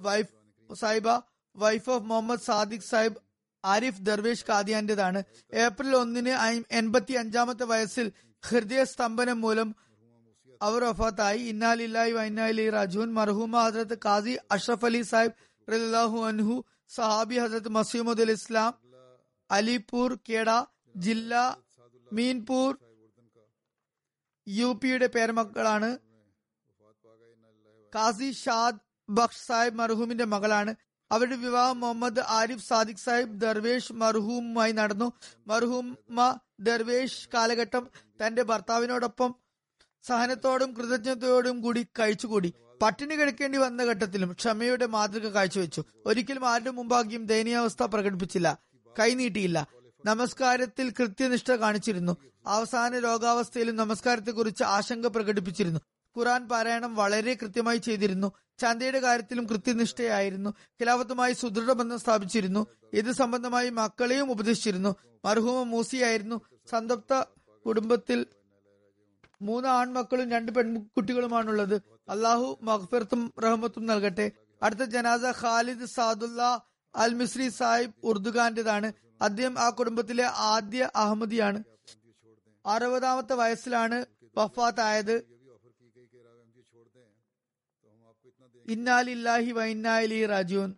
wife 0.00 0.74
Sahiba 0.74 1.08
wife 1.56 1.90
of 1.90 2.04
Muhammad 2.04 2.40
Sadiq 2.40 2.82
Sahib 2.82 3.27
Arif 3.64 4.00
Darvesh 4.00 4.44
കാദിയാന്റേതാണ് 4.48 5.22
April 5.52 5.96
ഒന്നിന് 5.96 6.64
എൺപത്തി 6.70 7.12
അഞ്ചാമത്തെ 7.12 7.64
വയസ്സിൽ 7.64 8.12
ഹൃദയ 8.48 8.84
സ്തംഭനം 8.84 9.40
മൂലം 9.40 9.74
അവർ 10.62 10.84
വഫാത്തായി. 10.84 11.38
ഇന്നാലില്ലായി 11.38 12.12
വൈനാലി 12.12 12.70
റാജുൻ 12.70 13.12
മർഹൂമ 13.12 13.62
ഹസരത്ത് 13.62 13.98
കാസി 14.04 14.38
അഷ്റഫ് 14.50 14.84
അലി 14.84 15.02
സാഹിബ് 15.02 15.32
റലാഹു 15.72 16.26
അൻഹു 16.26 16.64
സഹാബി 16.88 17.36
ഹസരത്ത് 17.36 17.68
മസീമുദ് 17.68 18.30
ഇസ്ലാം 18.30 18.74
അലിപൂർ 19.50 20.18
കേഡ 20.28 20.50
ജില്ല 20.96 21.58
മീൻപൂർ 22.12 22.78
യു 24.48 24.80
പിയുടെ 24.82 25.06
പേരമക്കളാണ്. 25.06 25.98
കാസി 27.94 28.30
ഷാദ് 28.30 28.80
ബഖ് 29.10 29.46
സാഹിബ് 29.46 29.78
മർഹൂമിന്റെ 29.78 30.24
മകളാണ്. 30.24 30.74
അവരുടെ 31.12 31.36
വിവാഹം 31.36 31.80
മുഹമ്മദ് 31.80 32.20
ആരിഫ് 32.20 32.68
സാദിഖ് 32.68 32.96
സാഹിബ് 32.96 33.40
ദർവേഷ് 33.40 33.92
മർഹൂമുമായി 33.92 34.72
നടന്നു. 34.72 35.12
മർഹൂമ 35.46 36.38
ദർവേഷ് 36.60 37.28
കാലഘട്ടം 37.34 37.88
തന്റെ 38.04 38.42
ഭർത്താവിനോടൊപ്പം 38.42 39.34
സഹനത്തോടും 40.02 40.72
കൃതജ്ഞതയോടും 40.72 41.60
കൂടി 41.60 41.86
കഴിച്ചുകൂടി. 41.98 42.52
പട്ടിണി 42.82 43.14
കിടക്കേണ്ടി 43.14 43.58
വന്ന 43.58 43.82
ഘട്ടത്തിലും 43.82 44.32
ക്ഷമയുടെ 44.32 44.86
മാതൃക 44.86 45.28
കാഴ്ചവെച്ചു. 45.28 45.84
ഒരിക്കലും 46.06 46.48
ആരുടെ 46.48 46.70
മുമ്പാകിയും 46.70 47.26
ദയനീയാവസ്ഥ 47.26 47.82
പ്രകടിപ്പിച്ചില്ല. 47.82 48.58
കൈനീട്ടിയില്ല. 49.00 49.66
നമസ്കാരത്തിൽ 50.06 50.90
കൃത്യനിഷ്ഠ 50.90 51.52
കാണിച്ചിരുന്നു. 51.52 52.16
അവസാന 52.46 52.98
രോഗാവസ്ഥയിലും 52.98 53.76
നമസ്കാരത്തെക്കുറിച്ച് 53.76 54.64
ആശങ്ക 54.64 55.06
പ്രകടിപ്പിച്ചിരുന്നു. 55.06 55.80
ഖുറാൻ 56.18 56.48
പാരായണം 56.48 56.94
വളരെ 56.94 57.34
കൃത്യമായി 57.34 57.76
ചെയ്തിരുന്നു. 57.76 58.32
ചന്തയുടെ 58.58 58.98
കാര്യത്തിലും 58.98 59.46
കൃത്യനിഷ്ഠയായിരുന്നു. 59.46 60.50
ഖിലാഫത്തുമായി 60.50 61.32
സുദൃഢ 61.32 61.72
ബന്ധം 61.72 61.98
സ്ഥാപിച്ചിരുന്നു. 61.98 62.66
ഇത് 62.92 63.12
സംബന്ധമായി 63.12 63.70
മക്കളെയും 63.70 64.30
ഉപദേശിച്ചിരുന്നു. 64.30 64.96
മർഹൂമ 65.24 65.62
മൂസിയായിരുന്നു. 65.62 66.40
സന്തപ്ത 66.70 67.24
കുടുംബത്തിൽ 67.66 68.26
മൂന്ന് 69.42 69.68
ആൺമക്കളും 69.68 70.30
രണ്ട് 70.30 70.52
പെൺകുട്ടികളുമാണുള്ളത്. 70.52 71.82
അള്ളാഹു 72.08 72.58
മഹ്ഫിറത്തും 72.62 73.32
റഹ്മത്തും 73.44 73.86
നൽകട്ടെ. 73.86 74.30
അടുത്ത 74.62 74.80
ജനാസ 74.80 75.20
ഖാലിദ് 75.42 75.84
സാദുല്ല 75.84 76.66
അൽ 76.96 77.14
മിസ്രി 77.14 77.48
സാഹിബ് 77.48 77.94
ഉർദുഖാന്റേതാണ് 78.02 78.92
അദ്ദേഹം 79.22 79.58
ആ 79.58 79.70
കുടുംബത്തിലെ 79.70 80.24
ആദ്യ 80.24 80.90
അഹമ്മദിയാണ്. 80.96 81.64
അറുപതാമത്തെ 82.66 83.34
വയസ്സിലാണ് 83.34 84.04
വഫാത്തായത്. 84.38 85.37
ഇന്നാലില്ലാഹി 88.68 89.50
വൈന്നാലി 89.50 90.26
റാജുൻ 90.26 90.70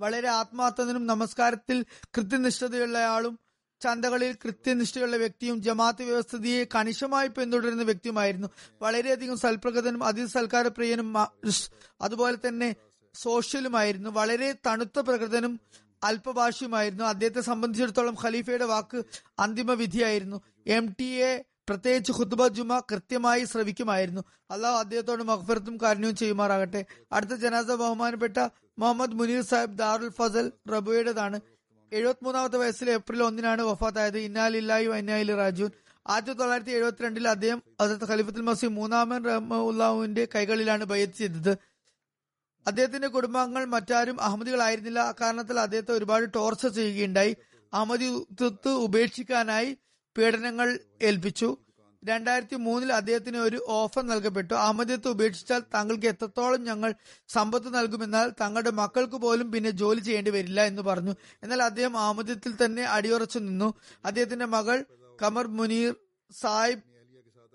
വളരെ 0.00 0.28
ആത്മാർത്ഥനും 0.28 1.06
നമസ്കാരത്തിൽ 1.06 1.78
കൃത്യനിഷ്ഠതയുള്ളയാളും 2.16 3.34
ചന്തകളിൽ 3.80 4.32
കൃത്യനിഷ്ഠയുള്ള 4.44 5.16
വ്യക്തിയും 5.16 5.62
ജമാഅത്ത് 5.62 6.02
വ്യവസ്ഥിതിയെ 6.02 6.66
കണിശമായി 6.74 7.28
പിന്തുടരുന്ന 7.28 7.82
വ്യക്തിയുമായിരുന്നു. 7.82 8.48
വളരെയധികം 8.82 9.36
സൽപ്രകൃതനും 9.38 10.04
അതിസൽക്കാരപ്രിയനും 10.04 11.08
അതുപോലെ 12.00 12.38
തന്നെ 12.48 12.76
സോഷ്യലുമായിരുന്നു. 13.14 14.10
വളരെ 14.10 14.52
തണുത്ത 14.66 14.98
പ്രകൃതനും 15.00 15.60
അല്പഭാഷയുമായിരുന്നു. 16.04 17.04
അദ്ദേഹത്തെ 17.04 17.40
സംബന്ധിച്ചിടത്തോളം 17.40 18.16
ഖലീഫയുടെ 18.22 18.64
വാക്ക് 18.64 19.00
അന്തിമ 19.38 19.72
വിധിയായിരുന്നു 19.72 20.40
എം 20.66 20.86
ടി 21.00 21.08
എ 21.28 21.44
പ്രത്യേകിച്ച് 21.68 22.12
ഖുത്ബ 22.12 22.46
ജുമ 22.46 22.80
കൃത്യമായി 22.80 23.44
ശ്രവിക്കുമായിരുന്നു. 23.44 24.24
അള്ളാഹു 24.50 24.78
അദ്ദേഹത്തോട് 24.78 25.22
മഹഫറത്തും 25.22 25.78
കാരുണ്യവും 25.82 26.16
ചെയ്യുമാറാകട്ടെ. 26.16 26.84
അടുത്ത 27.12 27.30
ജനാസ 27.30 27.66
ബഹുമാനപ്പെട്ട 27.66 28.48
മുഹമ്മദ് 28.78 29.12
മുനീർ 29.12 29.42
സാഹിബ് 29.42 29.78
ദാറുൽ 29.78 30.08
ഫസൽ 30.08 30.52
റബുയുടേതാണ്. 30.70 31.40
എഴുപത്തിമൂന്നാമത്തെ 31.92 32.56
വയസ്സിൽ 32.56 32.90
ഏപ്രിൽ 32.90 33.22
ഒന്നിനാണ് 33.22 33.62
വഫാത്തായത്. 33.62 34.18
ഇന്നാലില്ലായി 34.18 34.86
വൈനായി 34.86 35.24
റാജുൻ 35.24 35.70
ആയിരത്തി 36.08 36.32
തൊള്ളായിരത്തി 36.32 36.70
എഴുപത്തിരണ്ടിൽ 36.70 37.28
അദ്ദേഹം 37.28 37.62
അദ്ദേഹത്തെ 37.80 38.12
ഖലീഫത്തുൽ 38.12 38.42
മസീം 38.42 38.74
മൂന്നാമൻ 38.74 39.24
റഹ്മുല്ലാഹുവിന്റെ 39.24 40.28
കൈകളിലാണ് 40.34 40.84
ബയ്യത്ത് 40.84 41.12
ചെയ്തത്. 41.12 41.58
അദ്ദേഹത്തിന്റെ 42.66 43.08
കുടുംബാംഗങ്ങൾ 43.08 43.64
മറ്റാരും 43.64 44.20
അഹമ്മദികളായിരുന്നില്ല. 44.20 44.98
അക്കാരണത്തിൽ 44.98 45.60
അദ്ദേഹത്തെ 45.60 45.92
ഒരുപാട് 45.92 46.34
ടോർച്ചർ 46.34 46.68
ചെയ്യുകയുണ്ടായി. 46.68 47.36
അഹമ്മദിത്വത്ത് 47.74 48.68
ഉപേക്ഷിക്കാനായി 48.68 49.76
പീഡനങ്ങൾ 50.18 50.78
ഏൽപ്പിച്ചു. 51.02 51.56
രണ്ടായിരത്തി 52.04 52.56
മൂന്നിൽ 52.56 52.92
അദ്ദേഹത്തിന് 52.92 53.36
ഒരു 53.36 53.64
ഓഫർ 53.68 54.02
നൽകപ്പെട്ടു. 54.02 54.54
അഹമ്മദിയത്ത് 54.54 55.08
ഉപേക്ഷിച്ചാൽ 55.08 55.62
താങ്കൾക്ക് 55.74 56.06
എത്രത്തോളം 56.06 56.64
ഞങ്ങൾ 56.64 56.94
സമ്പത്ത് 57.28 57.74
നൽകുമെന്നാൽ 57.74 58.32
തങ്ങളുടെ 58.40 58.70
മക്കൾക്ക് 58.70 59.12
പോലും 59.12 59.52
പിന്നെ 59.52 59.70
ജോലി 59.70 60.00
ചെയ്യേണ്ടി 60.00 60.30
വരില്ല 60.30 60.64
എന്ന് 60.64 60.82
പറഞ്ഞു. 60.82 61.14
എന്നാൽ 61.42 61.62
അദ്ദേഹം 61.62 61.98
അഹമ്മദിയത്തിൽ 61.98 62.64
തന്നെ 62.64 62.82
അടിയുറച്ചു 62.82 63.38
നിന്നു. 63.38 63.74
അദ്ദേഹത്തിന്റെ 64.04 64.44
മകൾ 64.44 64.84
കമർ 65.22 65.46
മുനീർ 65.46 65.94
സായിബ് 66.40 66.80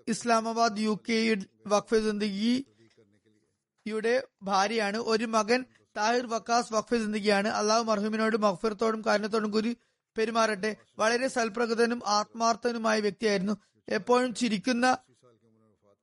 ഇസ്ലാമാബാദ് 0.07 0.79
യു 0.79 0.99
കെ 1.09 1.37
വഖഫ് 1.67 1.95
ജിന്ദഗിയുടെ 1.95 4.23
ഭാര്യയാണ്. 4.43 4.97
ഒരു 4.97 5.25
മകൻ 5.25 5.65
താഹിർ 5.97 6.27
വക്കാസ് 6.27 6.73
വഖഫ് 6.73 6.95
ജിന്ദഗിയാണ് 6.95 7.47
അള്ളാഹു 7.47 7.83
മർഹൂമിനോട് 7.83 8.37
മഹ്ഫിറത്തോടും 8.37 9.03
കാരണത്തോടും 9.05 9.51
കൂടി 9.51 9.77
പെരുമാറട്ടെ. 10.17 10.75
വളരെ 10.99 11.27
സൽപ്രകൃതനും 11.27 12.01
ആത്മാർത്ഥനുമായ 12.05 12.99
വ്യക്തിയായിരുന്നു. 12.99 13.57
എപ്പോഴും 13.89 14.33
ചിരിക്കുന്ന 14.33 14.97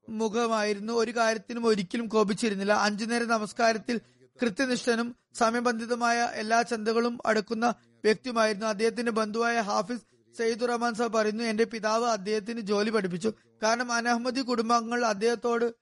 മുഖമായിരുന്നു. 0.09 0.93
ഒരു 0.93 1.17
കാര്യത്തിനും 1.17 1.67
ഒരിക്കലും 1.67 2.09
കോപിച്ചിരുന്നില്ല. 2.09 2.73
അഞ്ചു 2.73 3.05
നേരം 3.05 3.29
നമസ്കാരത്തിൽ 3.29 4.01
കൃത്യനിഷ്ഠനും 4.43 5.17
സമയബന്ധിതമായ 5.35 6.29
എല്ലാ 6.33 6.63
ചന്തകളും 6.63 7.19
അടുക്കുന്ന 7.27 7.75
വ്യക്തിയുമായിരുന്നു. 8.05 8.67
അദ്ദേഹത്തിന്റെ 8.67 9.13
ബന്ധുവായ 9.13 9.61
ഹാഫിസ് 9.61 10.03
സയ്യിദുർ 10.39 10.69
റഹ്മാൻ 10.69 10.95
പറയുന്നു 11.15 11.45
എന്റെ 11.45 11.65
പിതാവ് 11.65 12.07
അദ്ദേഹത്തിന് 12.07 12.61
ജോലി 12.61 12.91
പഠിപ്പിച്ചു. 12.91 13.33
കാരണം 13.63 13.93
അനഹമ്മദി 13.93 14.41
കുടുംബങ്ങൾ 14.41 15.07
അദ്ദേഹത്തോട് 15.07 15.82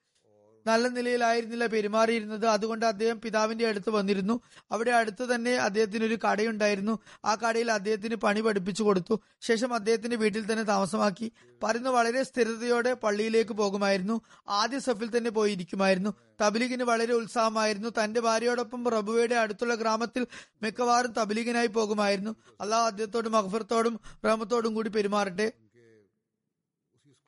നല്ല 0.67 0.87
നിലയിലായിരുന്നില്ല 0.87 1.65
പെരുമാറിയിരുന്നത്. 1.65 2.45
അതുകൊണ്ട് 2.45 2.85
അദ്ദേഹം 2.85 3.21
പിതാവിന്റെ 3.21 3.67
അടുത്ത് 3.67 3.89
വന്നിരുന്നു. 3.89 4.41
അവിടെ 4.71 4.91
അടുത്ത് 4.91 5.35
തന്നെ 5.35 5.55
അദ്ദേഹത്തിന് 5.55 6.05
ഒരു 6.05 6.17
കടയുണ്ടായിരുന്നു. 6.31 6.99
ആ 7.25 7.35
കടയിൽ 7.35 7.71
അദ്ദേഹത്തിന് 7.71 8.15
പണി 8.15 8.41
പഠിപ്പിച്ചു 8.41 8.83
കൊടുത്തു. 8.83 9.21
ശേഷം 9.41 9.73
അദ്ദേഹത്തിന്റെ 9.73 10.17
വീട്ടിൽ 10.17 10.51
തന്നെ 10.51 10.63
താമസമാക്കി. 10.63 11.31
പറയുന്ന 11.63 11.89
വളരെ 11.89 12.23
സ്ഥിരതയോടെ 12.23 12.93
പള്ളിയിലേക്ക് 12.93 13.51
പോകുമായിരുന്നു. 13.51 14.21
ആദ്യ 14.49 14.79
സഫിൽ 14.79 15.17
തന്നെ 15.17 15.31
പോയിരിക്കുമായിരുന്നു. 15.31 16.13
തബലീഗിന് 16.41 16.83
വളരെ 16.83 17.13
ഉത്സാഹമായിരുന്നു. 17.13 17.89
തന്റെ 18.03 18.19
ഭാര്യയോടൊപ്പം 18.19 18.87
റബുവയുടെ 18.87 19.35
അടുത്തുള്ള 19.35 19.75
ഗ്രാമത്തിൽ 19.75 20.27
മിക്കവാറും 20.61 21.13
തബലീഗിനായി 21.13 21.67
പോകുമായിരുന്നു. 21.67 22.35
അള്ളാഹ് 22.61 22.87
അദ്ദേഹത്തോടും 22.87 23.35
അഖഫറത്തോടും 23.35 23.99
റഹമത്തോടും 24.25 24.73
കൂടി 24.73 24.89
പെരുമാറട്ടെ. 24.89 25.51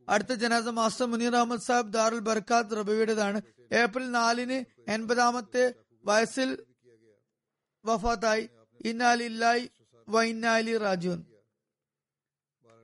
അടുത്ത 0.09 0.33
ജനാസ 0.33 0.67
മാസ്റ്റർ 0.67 1.05
മുനീർ 1.05 1.35
അഹമ്മദ് 1.35 1.61
സാഹിബ് 1.61 1.93
ദാറുൽ 1.93 2.19
ബർക്കാത്ത് 2.19 2.77
റബിയുടേതാണ്. 2.77 3.41
ഏപ്രിൽ 3.73 4.11
നാലിന് 4.11 4.57
എൺപതാമത്തെ 4.91 5.73
വയസ്സിൽ 6.05 6.49
വഫാത്തായി. 7.85 8.49
ഇന്നാലില്ലായി 8.85 9.69
വൈനാലി 10.09 10.77
റാജുൻ 10.77 11.19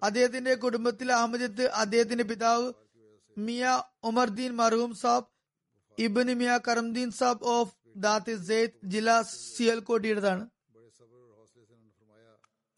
അദ്ദേഹത്തിന്റെ 0.03 0.53
കുടുംബത്തിൽ 0.55 1.11
അഹമ്മദത്ത് 1.11 1.65
അദ്ദേഹത്തിന്റെ 1.71 2.23
പിതാവ് 2.23 2.73
മിയ 3.37 3.83
ഉമർദീൻ 4.03 4.55
മർഹൂം 4.55 4.95
സാബ് 4.95 5.27
ഇബിന് 5.99 6.33
മിയ 6.33 6.59
കറംദീൻ 6.67 7.11
സാബ് 7.11 7.43
ഓഫ് 7.43 7.73
ദാത്തി 7.95 8.35
സെയ്ദ് 8.47 8.71
ജില്ല 8.83 9.21
സിയൽകോട്ടിയുടേതാണ്. 9.21 10.49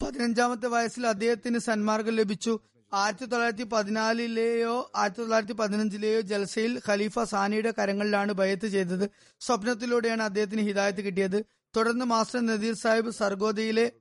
പതിനഞ്ചാമത്തെ 0.02 0.66
വയസ്സിൽ 0.66 1.06
അദ്ദേഹത്തിന് 1.06 1.58
സന്മാർഗം 1.58 2.14
ലഭിച്ചു. 2.14 2.60
ആയിരത്തി 2.94 3.24
തൊള്ളായിരത്തി 3.24 3.62
പതിനാലിലെയോ 3.62 4.92
ആയിരത്തി 4.96 5.20
തൊള്ളായിരത്തി 5.20 5.52
പതിനഞ്ചിലെയോ 5.52 6.20
ജൽസയിൽ 6.20 6.80
ഖലീഫ 6.88 7.20
സാനിയുടെ 7.20 7.74
കരങ്ങളിലാണ് 7.78 8.32
ബയത്ത് 8.32 8.68
ചെയ്തത്. 8.68 9.10
സ്വപ്നത്തിലൂടെയാണ് 9.40 10.22
അദ്ദേഹത്തിന് 10.22 10.60
ഹിദായത്ത് 10.60 11.00
കിട്ടിയത്. 11.00 11.44
തുടർന്ന് 11.76 12.04
master 12.04 12.46
Nadir 12.46 12.74
Sahib 12.74 13.10
സർഗോദയിലെ 13.10 13.92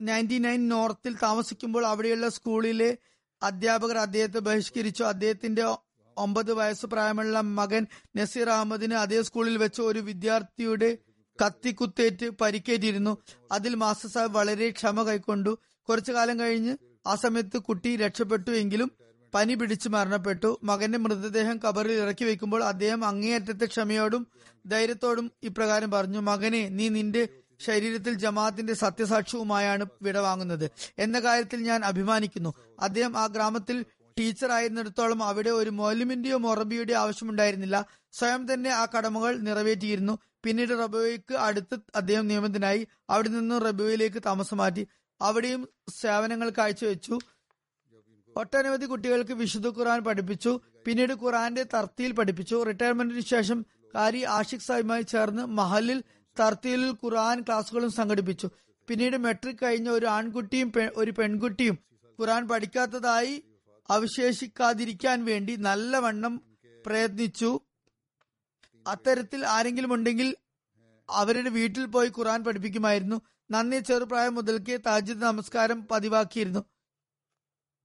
ninety 0.00 0.38
nine 0.38 0.68
നോർത്തിൽ 0.68 1.16
താമസിക്കുമ്പോൾ 1.22 1.86
അവിടെയുള്ള 1.86 2.28
സ്കൂളിലെ 2.28 2.98
അധ്യാപകർ 3.42 3.98
അദ്ദേഹത്തെ 3.98 4.38
ബഹിഷ്കരിച്ചു. 4.38 5.02
അദ്ദേഹത്തിന്റെ 5.02 5.76
ഒമ്പത് 6.16 6.52
വയസ്സ് 6.52 6.86
പ്രായമുള്ള 6.86 7.40
മകൻ 7.40 7.86
നസീർ 8.16 8.48
അഹമ്മദിന് 8.50 8.94
അതേ 8.94 9.22
സ്കൂളിൽ 9.22 9.58
വെച്ച് 9.58 9.82
ഒരു 9.82 9.98
വിദ്യാർത്ഥിയുടെ 9.98 10.98
കത്തിക്കുത്തേറ്റ് 11.46 12.30
പരിക്കേറ്റിരുന്നു. 12.40 13.18
അതിൽ 13.52 13.74
മാസ്റ്റർ 13.74 14.10
സാഹിബ് 14.10 14.32
വളരെ 14.32 14.70
ക്ഷമ 14.70 15.02
കൈക്കൊണ്ടു. 15.02 15.58
കുറച്ചു 15.88 16.12
കാലം 16.12 16.40
കഴിഞ്ഞ് 16.40 16.76
ആ 17.06 17.14
സമയത്ത് 17.14 17.58
കുട്ടി 17.58 17.96
രക്ഷപ്പെട്ടു 17.96 18.50
എങ്കിലും 18.50 18.90
പനി 19.34 19.54
പിടിച്ച് 19.54 19.88
മരണപ്പെട്ടു. 19.88 20.60
മകന്റെ 20.64 20.98
മൃതദേഹം 20.98 21.60
കബറിൽ 21.68 21.92
ഇറക്കി 21.92 22.24
വെക്കുമ്പോൾ 22.24 22.64
അദ്ദേഹം 22.64 23.04
അങ്ങേയറ്റത്തെ 23.04 23.66
ക്ഷമയോടും 23.66 24.26
ധൈര്യത്തോടും 24.66 25.32
ഇപ്രകാരം 25.42 25.90
പറഞ്ഞു 25.90 26.18
മകനെ 26.18 26.68
നീ 26.68 26.88
നിന്റെ 26.88 27.28
ശരീരത്തിൽ 27.60 28.14
ജമാഅത്തിന്റെ 28.14 28.72
സത്യസാക്ഷ്യവുമായാണ് 28.72 29.86
വിടവാങ്ങുന്നത് 30.02 30.70
എന്ന 30.98 31.20
കാര്യത്തിൽ 31.20 31.62
ഞാൻ 31.62 31.84
അഭിമാനിക്കുന്നു. 31.84 32.54
അദ്ദേഹം 32.80 33.18
ആ 33.18 33.26
ഗ്രാമത്തിൽ 33.26 33.84
ടീച്ചർ 34.18 34.50
ആയിരുന്നിടത്തോളം 34.52 35.22
അവിടെ 35.24 35.50
ഒരു 35.50 35.70
മൗലിമിന്റെയോ 35.70 36.38
മൊറബിയുടെയോ 36.38 36.98
ആവശ്യമുണ്ടായിരുന്നില്ല. 36.98 37.86
സ്വയം 38.12 38.52
തന്നെ 38.52 38.70
ആ 38.70 38.86
കടമകൾ 38.86 39.36
നിറവേറ്റിയിരുന്നു. 39.36 40.18
പിന്നീട് 40.44 40.70
റബോയ്ക്ക് 40.70 41.34
അടുത്ത് 41.34 41.76
അദ്ദേഹം 41.94 42.26
നിയമത്തിനായി 42.26 42.86
അവിടെ 43.10 43.28
നിന്നും 43.28 43.58
റബോയിലേക്ക് 43.58 44.22
താമസം 44.26 44.56
മാറ്റി. 44.56 44.86
അവിടെയും 45.22 45.68
സേവനങ്ങൾ 46.00 46.48
കാഴ്ചവെച്ചു 46.58 47.18
ഒട്ടനവധി 48.36 48.86
കുട്ടികൾക്ക് 48.86 49.32
വിശുദ്ധ 49.32 49.68
ഖുറാൻ 49.68 49.98
പഠിപ്പിച്ചു. 50.04 50.60
പിന്നീട് 50.86 51.12
ഖുറാന്റെ 51.12 51.62
തർത്തിയിൽ 51.74 52.12
പഠിപ്പിച്ചു. 52.12 52.62
റിട്ടയർമെന്റിന് 52.68 53.20
ശേഷം 53.20 53.58
കാരി 53.94 54.20
ആഷിഖ് 54.36 54.66
സാഹിബുമായി 54.66 55.02
ചേർന്ന് 55.02 55.42
മഹലിൽ 55.58 55.98
തർത്തിയിൽ 56.40 56.90
ഖുറാൻ 57.04 57.40
ക്ലാസുകളും 57.40 57.90
സംഘടിപ്പിച്ചു. 57.90 58.48
പിന്നീട് 58.88 59.16
മെട്രിക് 59.16 59.60
കഴിഞ്ഞ 59.62 59.88
ഒരു 59.88 60.06
ആൺകുട്ടിയും 60.06 60.72
ഒരു 60.94 61.10
പെൺകുട്ടിയും 61.10 61.78
ഖുറാൻ 62.20 62.48
പഠിക്കാത്തതായി 62.48 63.34
അവശേഷിക്കാതിരിക്കാൻ 63.90 65.24
വേണ്ടി 65.24 65.56
നല്ലവണ്ണം 65.56 66.34
പ്രയത്നിച്ചു. 66.86 67.60
അത്തരത്തിൽ 68.86 69.46
ആരെങ്കിലും 69.46 69.92
ഉണ്ടെങ്കിൽ 69.94 70.36
അവരുടെ 71.10 71.50
വീട്ടിൽ 71.50 71.84
പോയി 71.86 72.08
ഖുറാൻ 72.08 72.44
പഠിപ്പിക്കുമായിരുന്നു. 72.44 73.18
നന്ദി 73.52 73.78
ചെറുപ്രായം 73.78 74.34
മുതൽക്കേ 74.34 74.76
താജിദ് 74.76 75.22
നമസ്കാരം 75.22 75.86
പതിവാക്കിയിരുന്നു. 75.90 76.64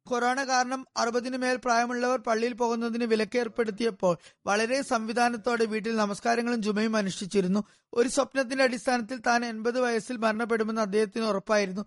കൊറോണ 0.07 0.43
കാരണം 0.43 0.85
അറുപതിനു 0.97 1.37
മേൽ 1.37 1.55
പ്രായമുള്ളവർ 1.55 2.19
പള്ളിയിൽ 2.19 2.53
പോകുന്നതിന് 2.53 3.03
വിലക്കേർപ്പെടുത്തിയപ്പോൾ 3.03 4.17
വളരെ 4.45 4.81
സംവിധാനത്തോടെ 4.81 5.65
വീട്ടിൽ 5.65 5.95
നമസ്കാരങ്ങളും 5.95 6.61
ജുമയും 6.61 6.97
അനുഷ്ഠിച്ചിരുന്നു. 6.97 7.63
ഒരു 7.93 8.09
സ്വപ്നത്തിന്റെ 8.09 8.63
അടിസ്ഥാനത്തിൽ 8.63 9.17
താൻ 9.17 9.45
എൺപത് 9.45 9.79
വയസ്സിൽ 9.79 10.17
മരണപ്പെടുമെന്ന് 10.17 10.81
അദ്ദേഹത്തിന് 10.81 11.25
ഉറപ്പായിരുന്നു. 11.25 11.85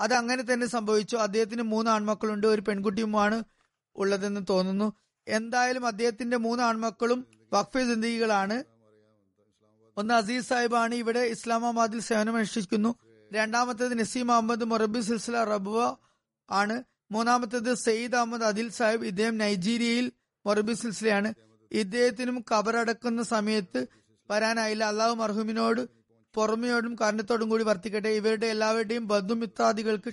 അത് 0.00 0.14
അങ്ങനെ 0.14 0.42
തന്നെ 0.42 0.66
സംഭവിച്ചു. 0.66 1.16
അദ്ദേഹത്തിന് 1.16 1.62
മൂന്ന് 1.62 1.90
ആൺമക്കളുണ്ട്. 1.90 2.46
ഒരു 2.46 2.60
പെൺകുട്ടിയുമാണ് 2.60 3.44
ഉള്ളതെന്ന് 3.96 4.46
തോന്നുന്നു. 4.50 4.92
എന്തായാലും 5.28 5.86
അദ്ദേഹത്തിന്റെ 5.86 6.36
മൂന്ന് 6.36 6.64
ആൺമക്കളും 6.64 7.26
വഖഫ് 7.52 7.78
ജിന്ദഗികളാണ്. 7.78 8.64
ഒന്ന് 9.96 10.14
അസീസ് 10.14 10.48
സാഹിബാണ് 10.48 10.94
ഇവിടെ 10.94 11.20
ഇസ്ലാമാബാദിൽ 11.20 12.00
സേവനമനുഷ്ഠിക്കുന്നു 12.00 12.94
രണ്ടാമത്തേത് 13.32 13.98
നസീം 13.98 14.32
അഹമ്മദ് 14.32 14.64
മൊറബി 14.64 15.00
സിൽസില 15.00 15.44
റബുവ 15.44 15.96
ആണ്. 16.50 16.82
മൂന്നാമത്തേത് 17.10 17.74
സയ്യിദ് 17.74 18.14
അഹമ്മദ് 18.14 18.42
അദിൽ 18.42 18.68
സാഹിബ് 18.68 19.04
ഇദ്ദേഹം 19.04 19.38
നൈജീരിയയിൽ 19.38 20.12
മൊറബി 20.46 20.72
സിൽസിലയാണ്. 20.72 21.34
ഇദ്ദേഹത്തിനും 21.72 22.44
കബറടക്കുന്ന 22.52 23.22
സമയത്ത് 23.22 23.86
വരാനായില്ല. 24.30 24.84
അള്ളാഹു 24.84 25.14
മർഹൂമിനോട് 25.14 25.88
പുറമെയോടും 26.34 26.96
കാരണത്തോടും 27.00 27.48
കൂടി 27.48 27.64
വർത്തിക്കട്ടെ. 27.64 28.08
ഇവരുടെ 28.08 28.46
എല്ലാവരുടെയും 28.46 29.06
ബന്ധുമിത്രാദികൾക്ക് 29.08 30.12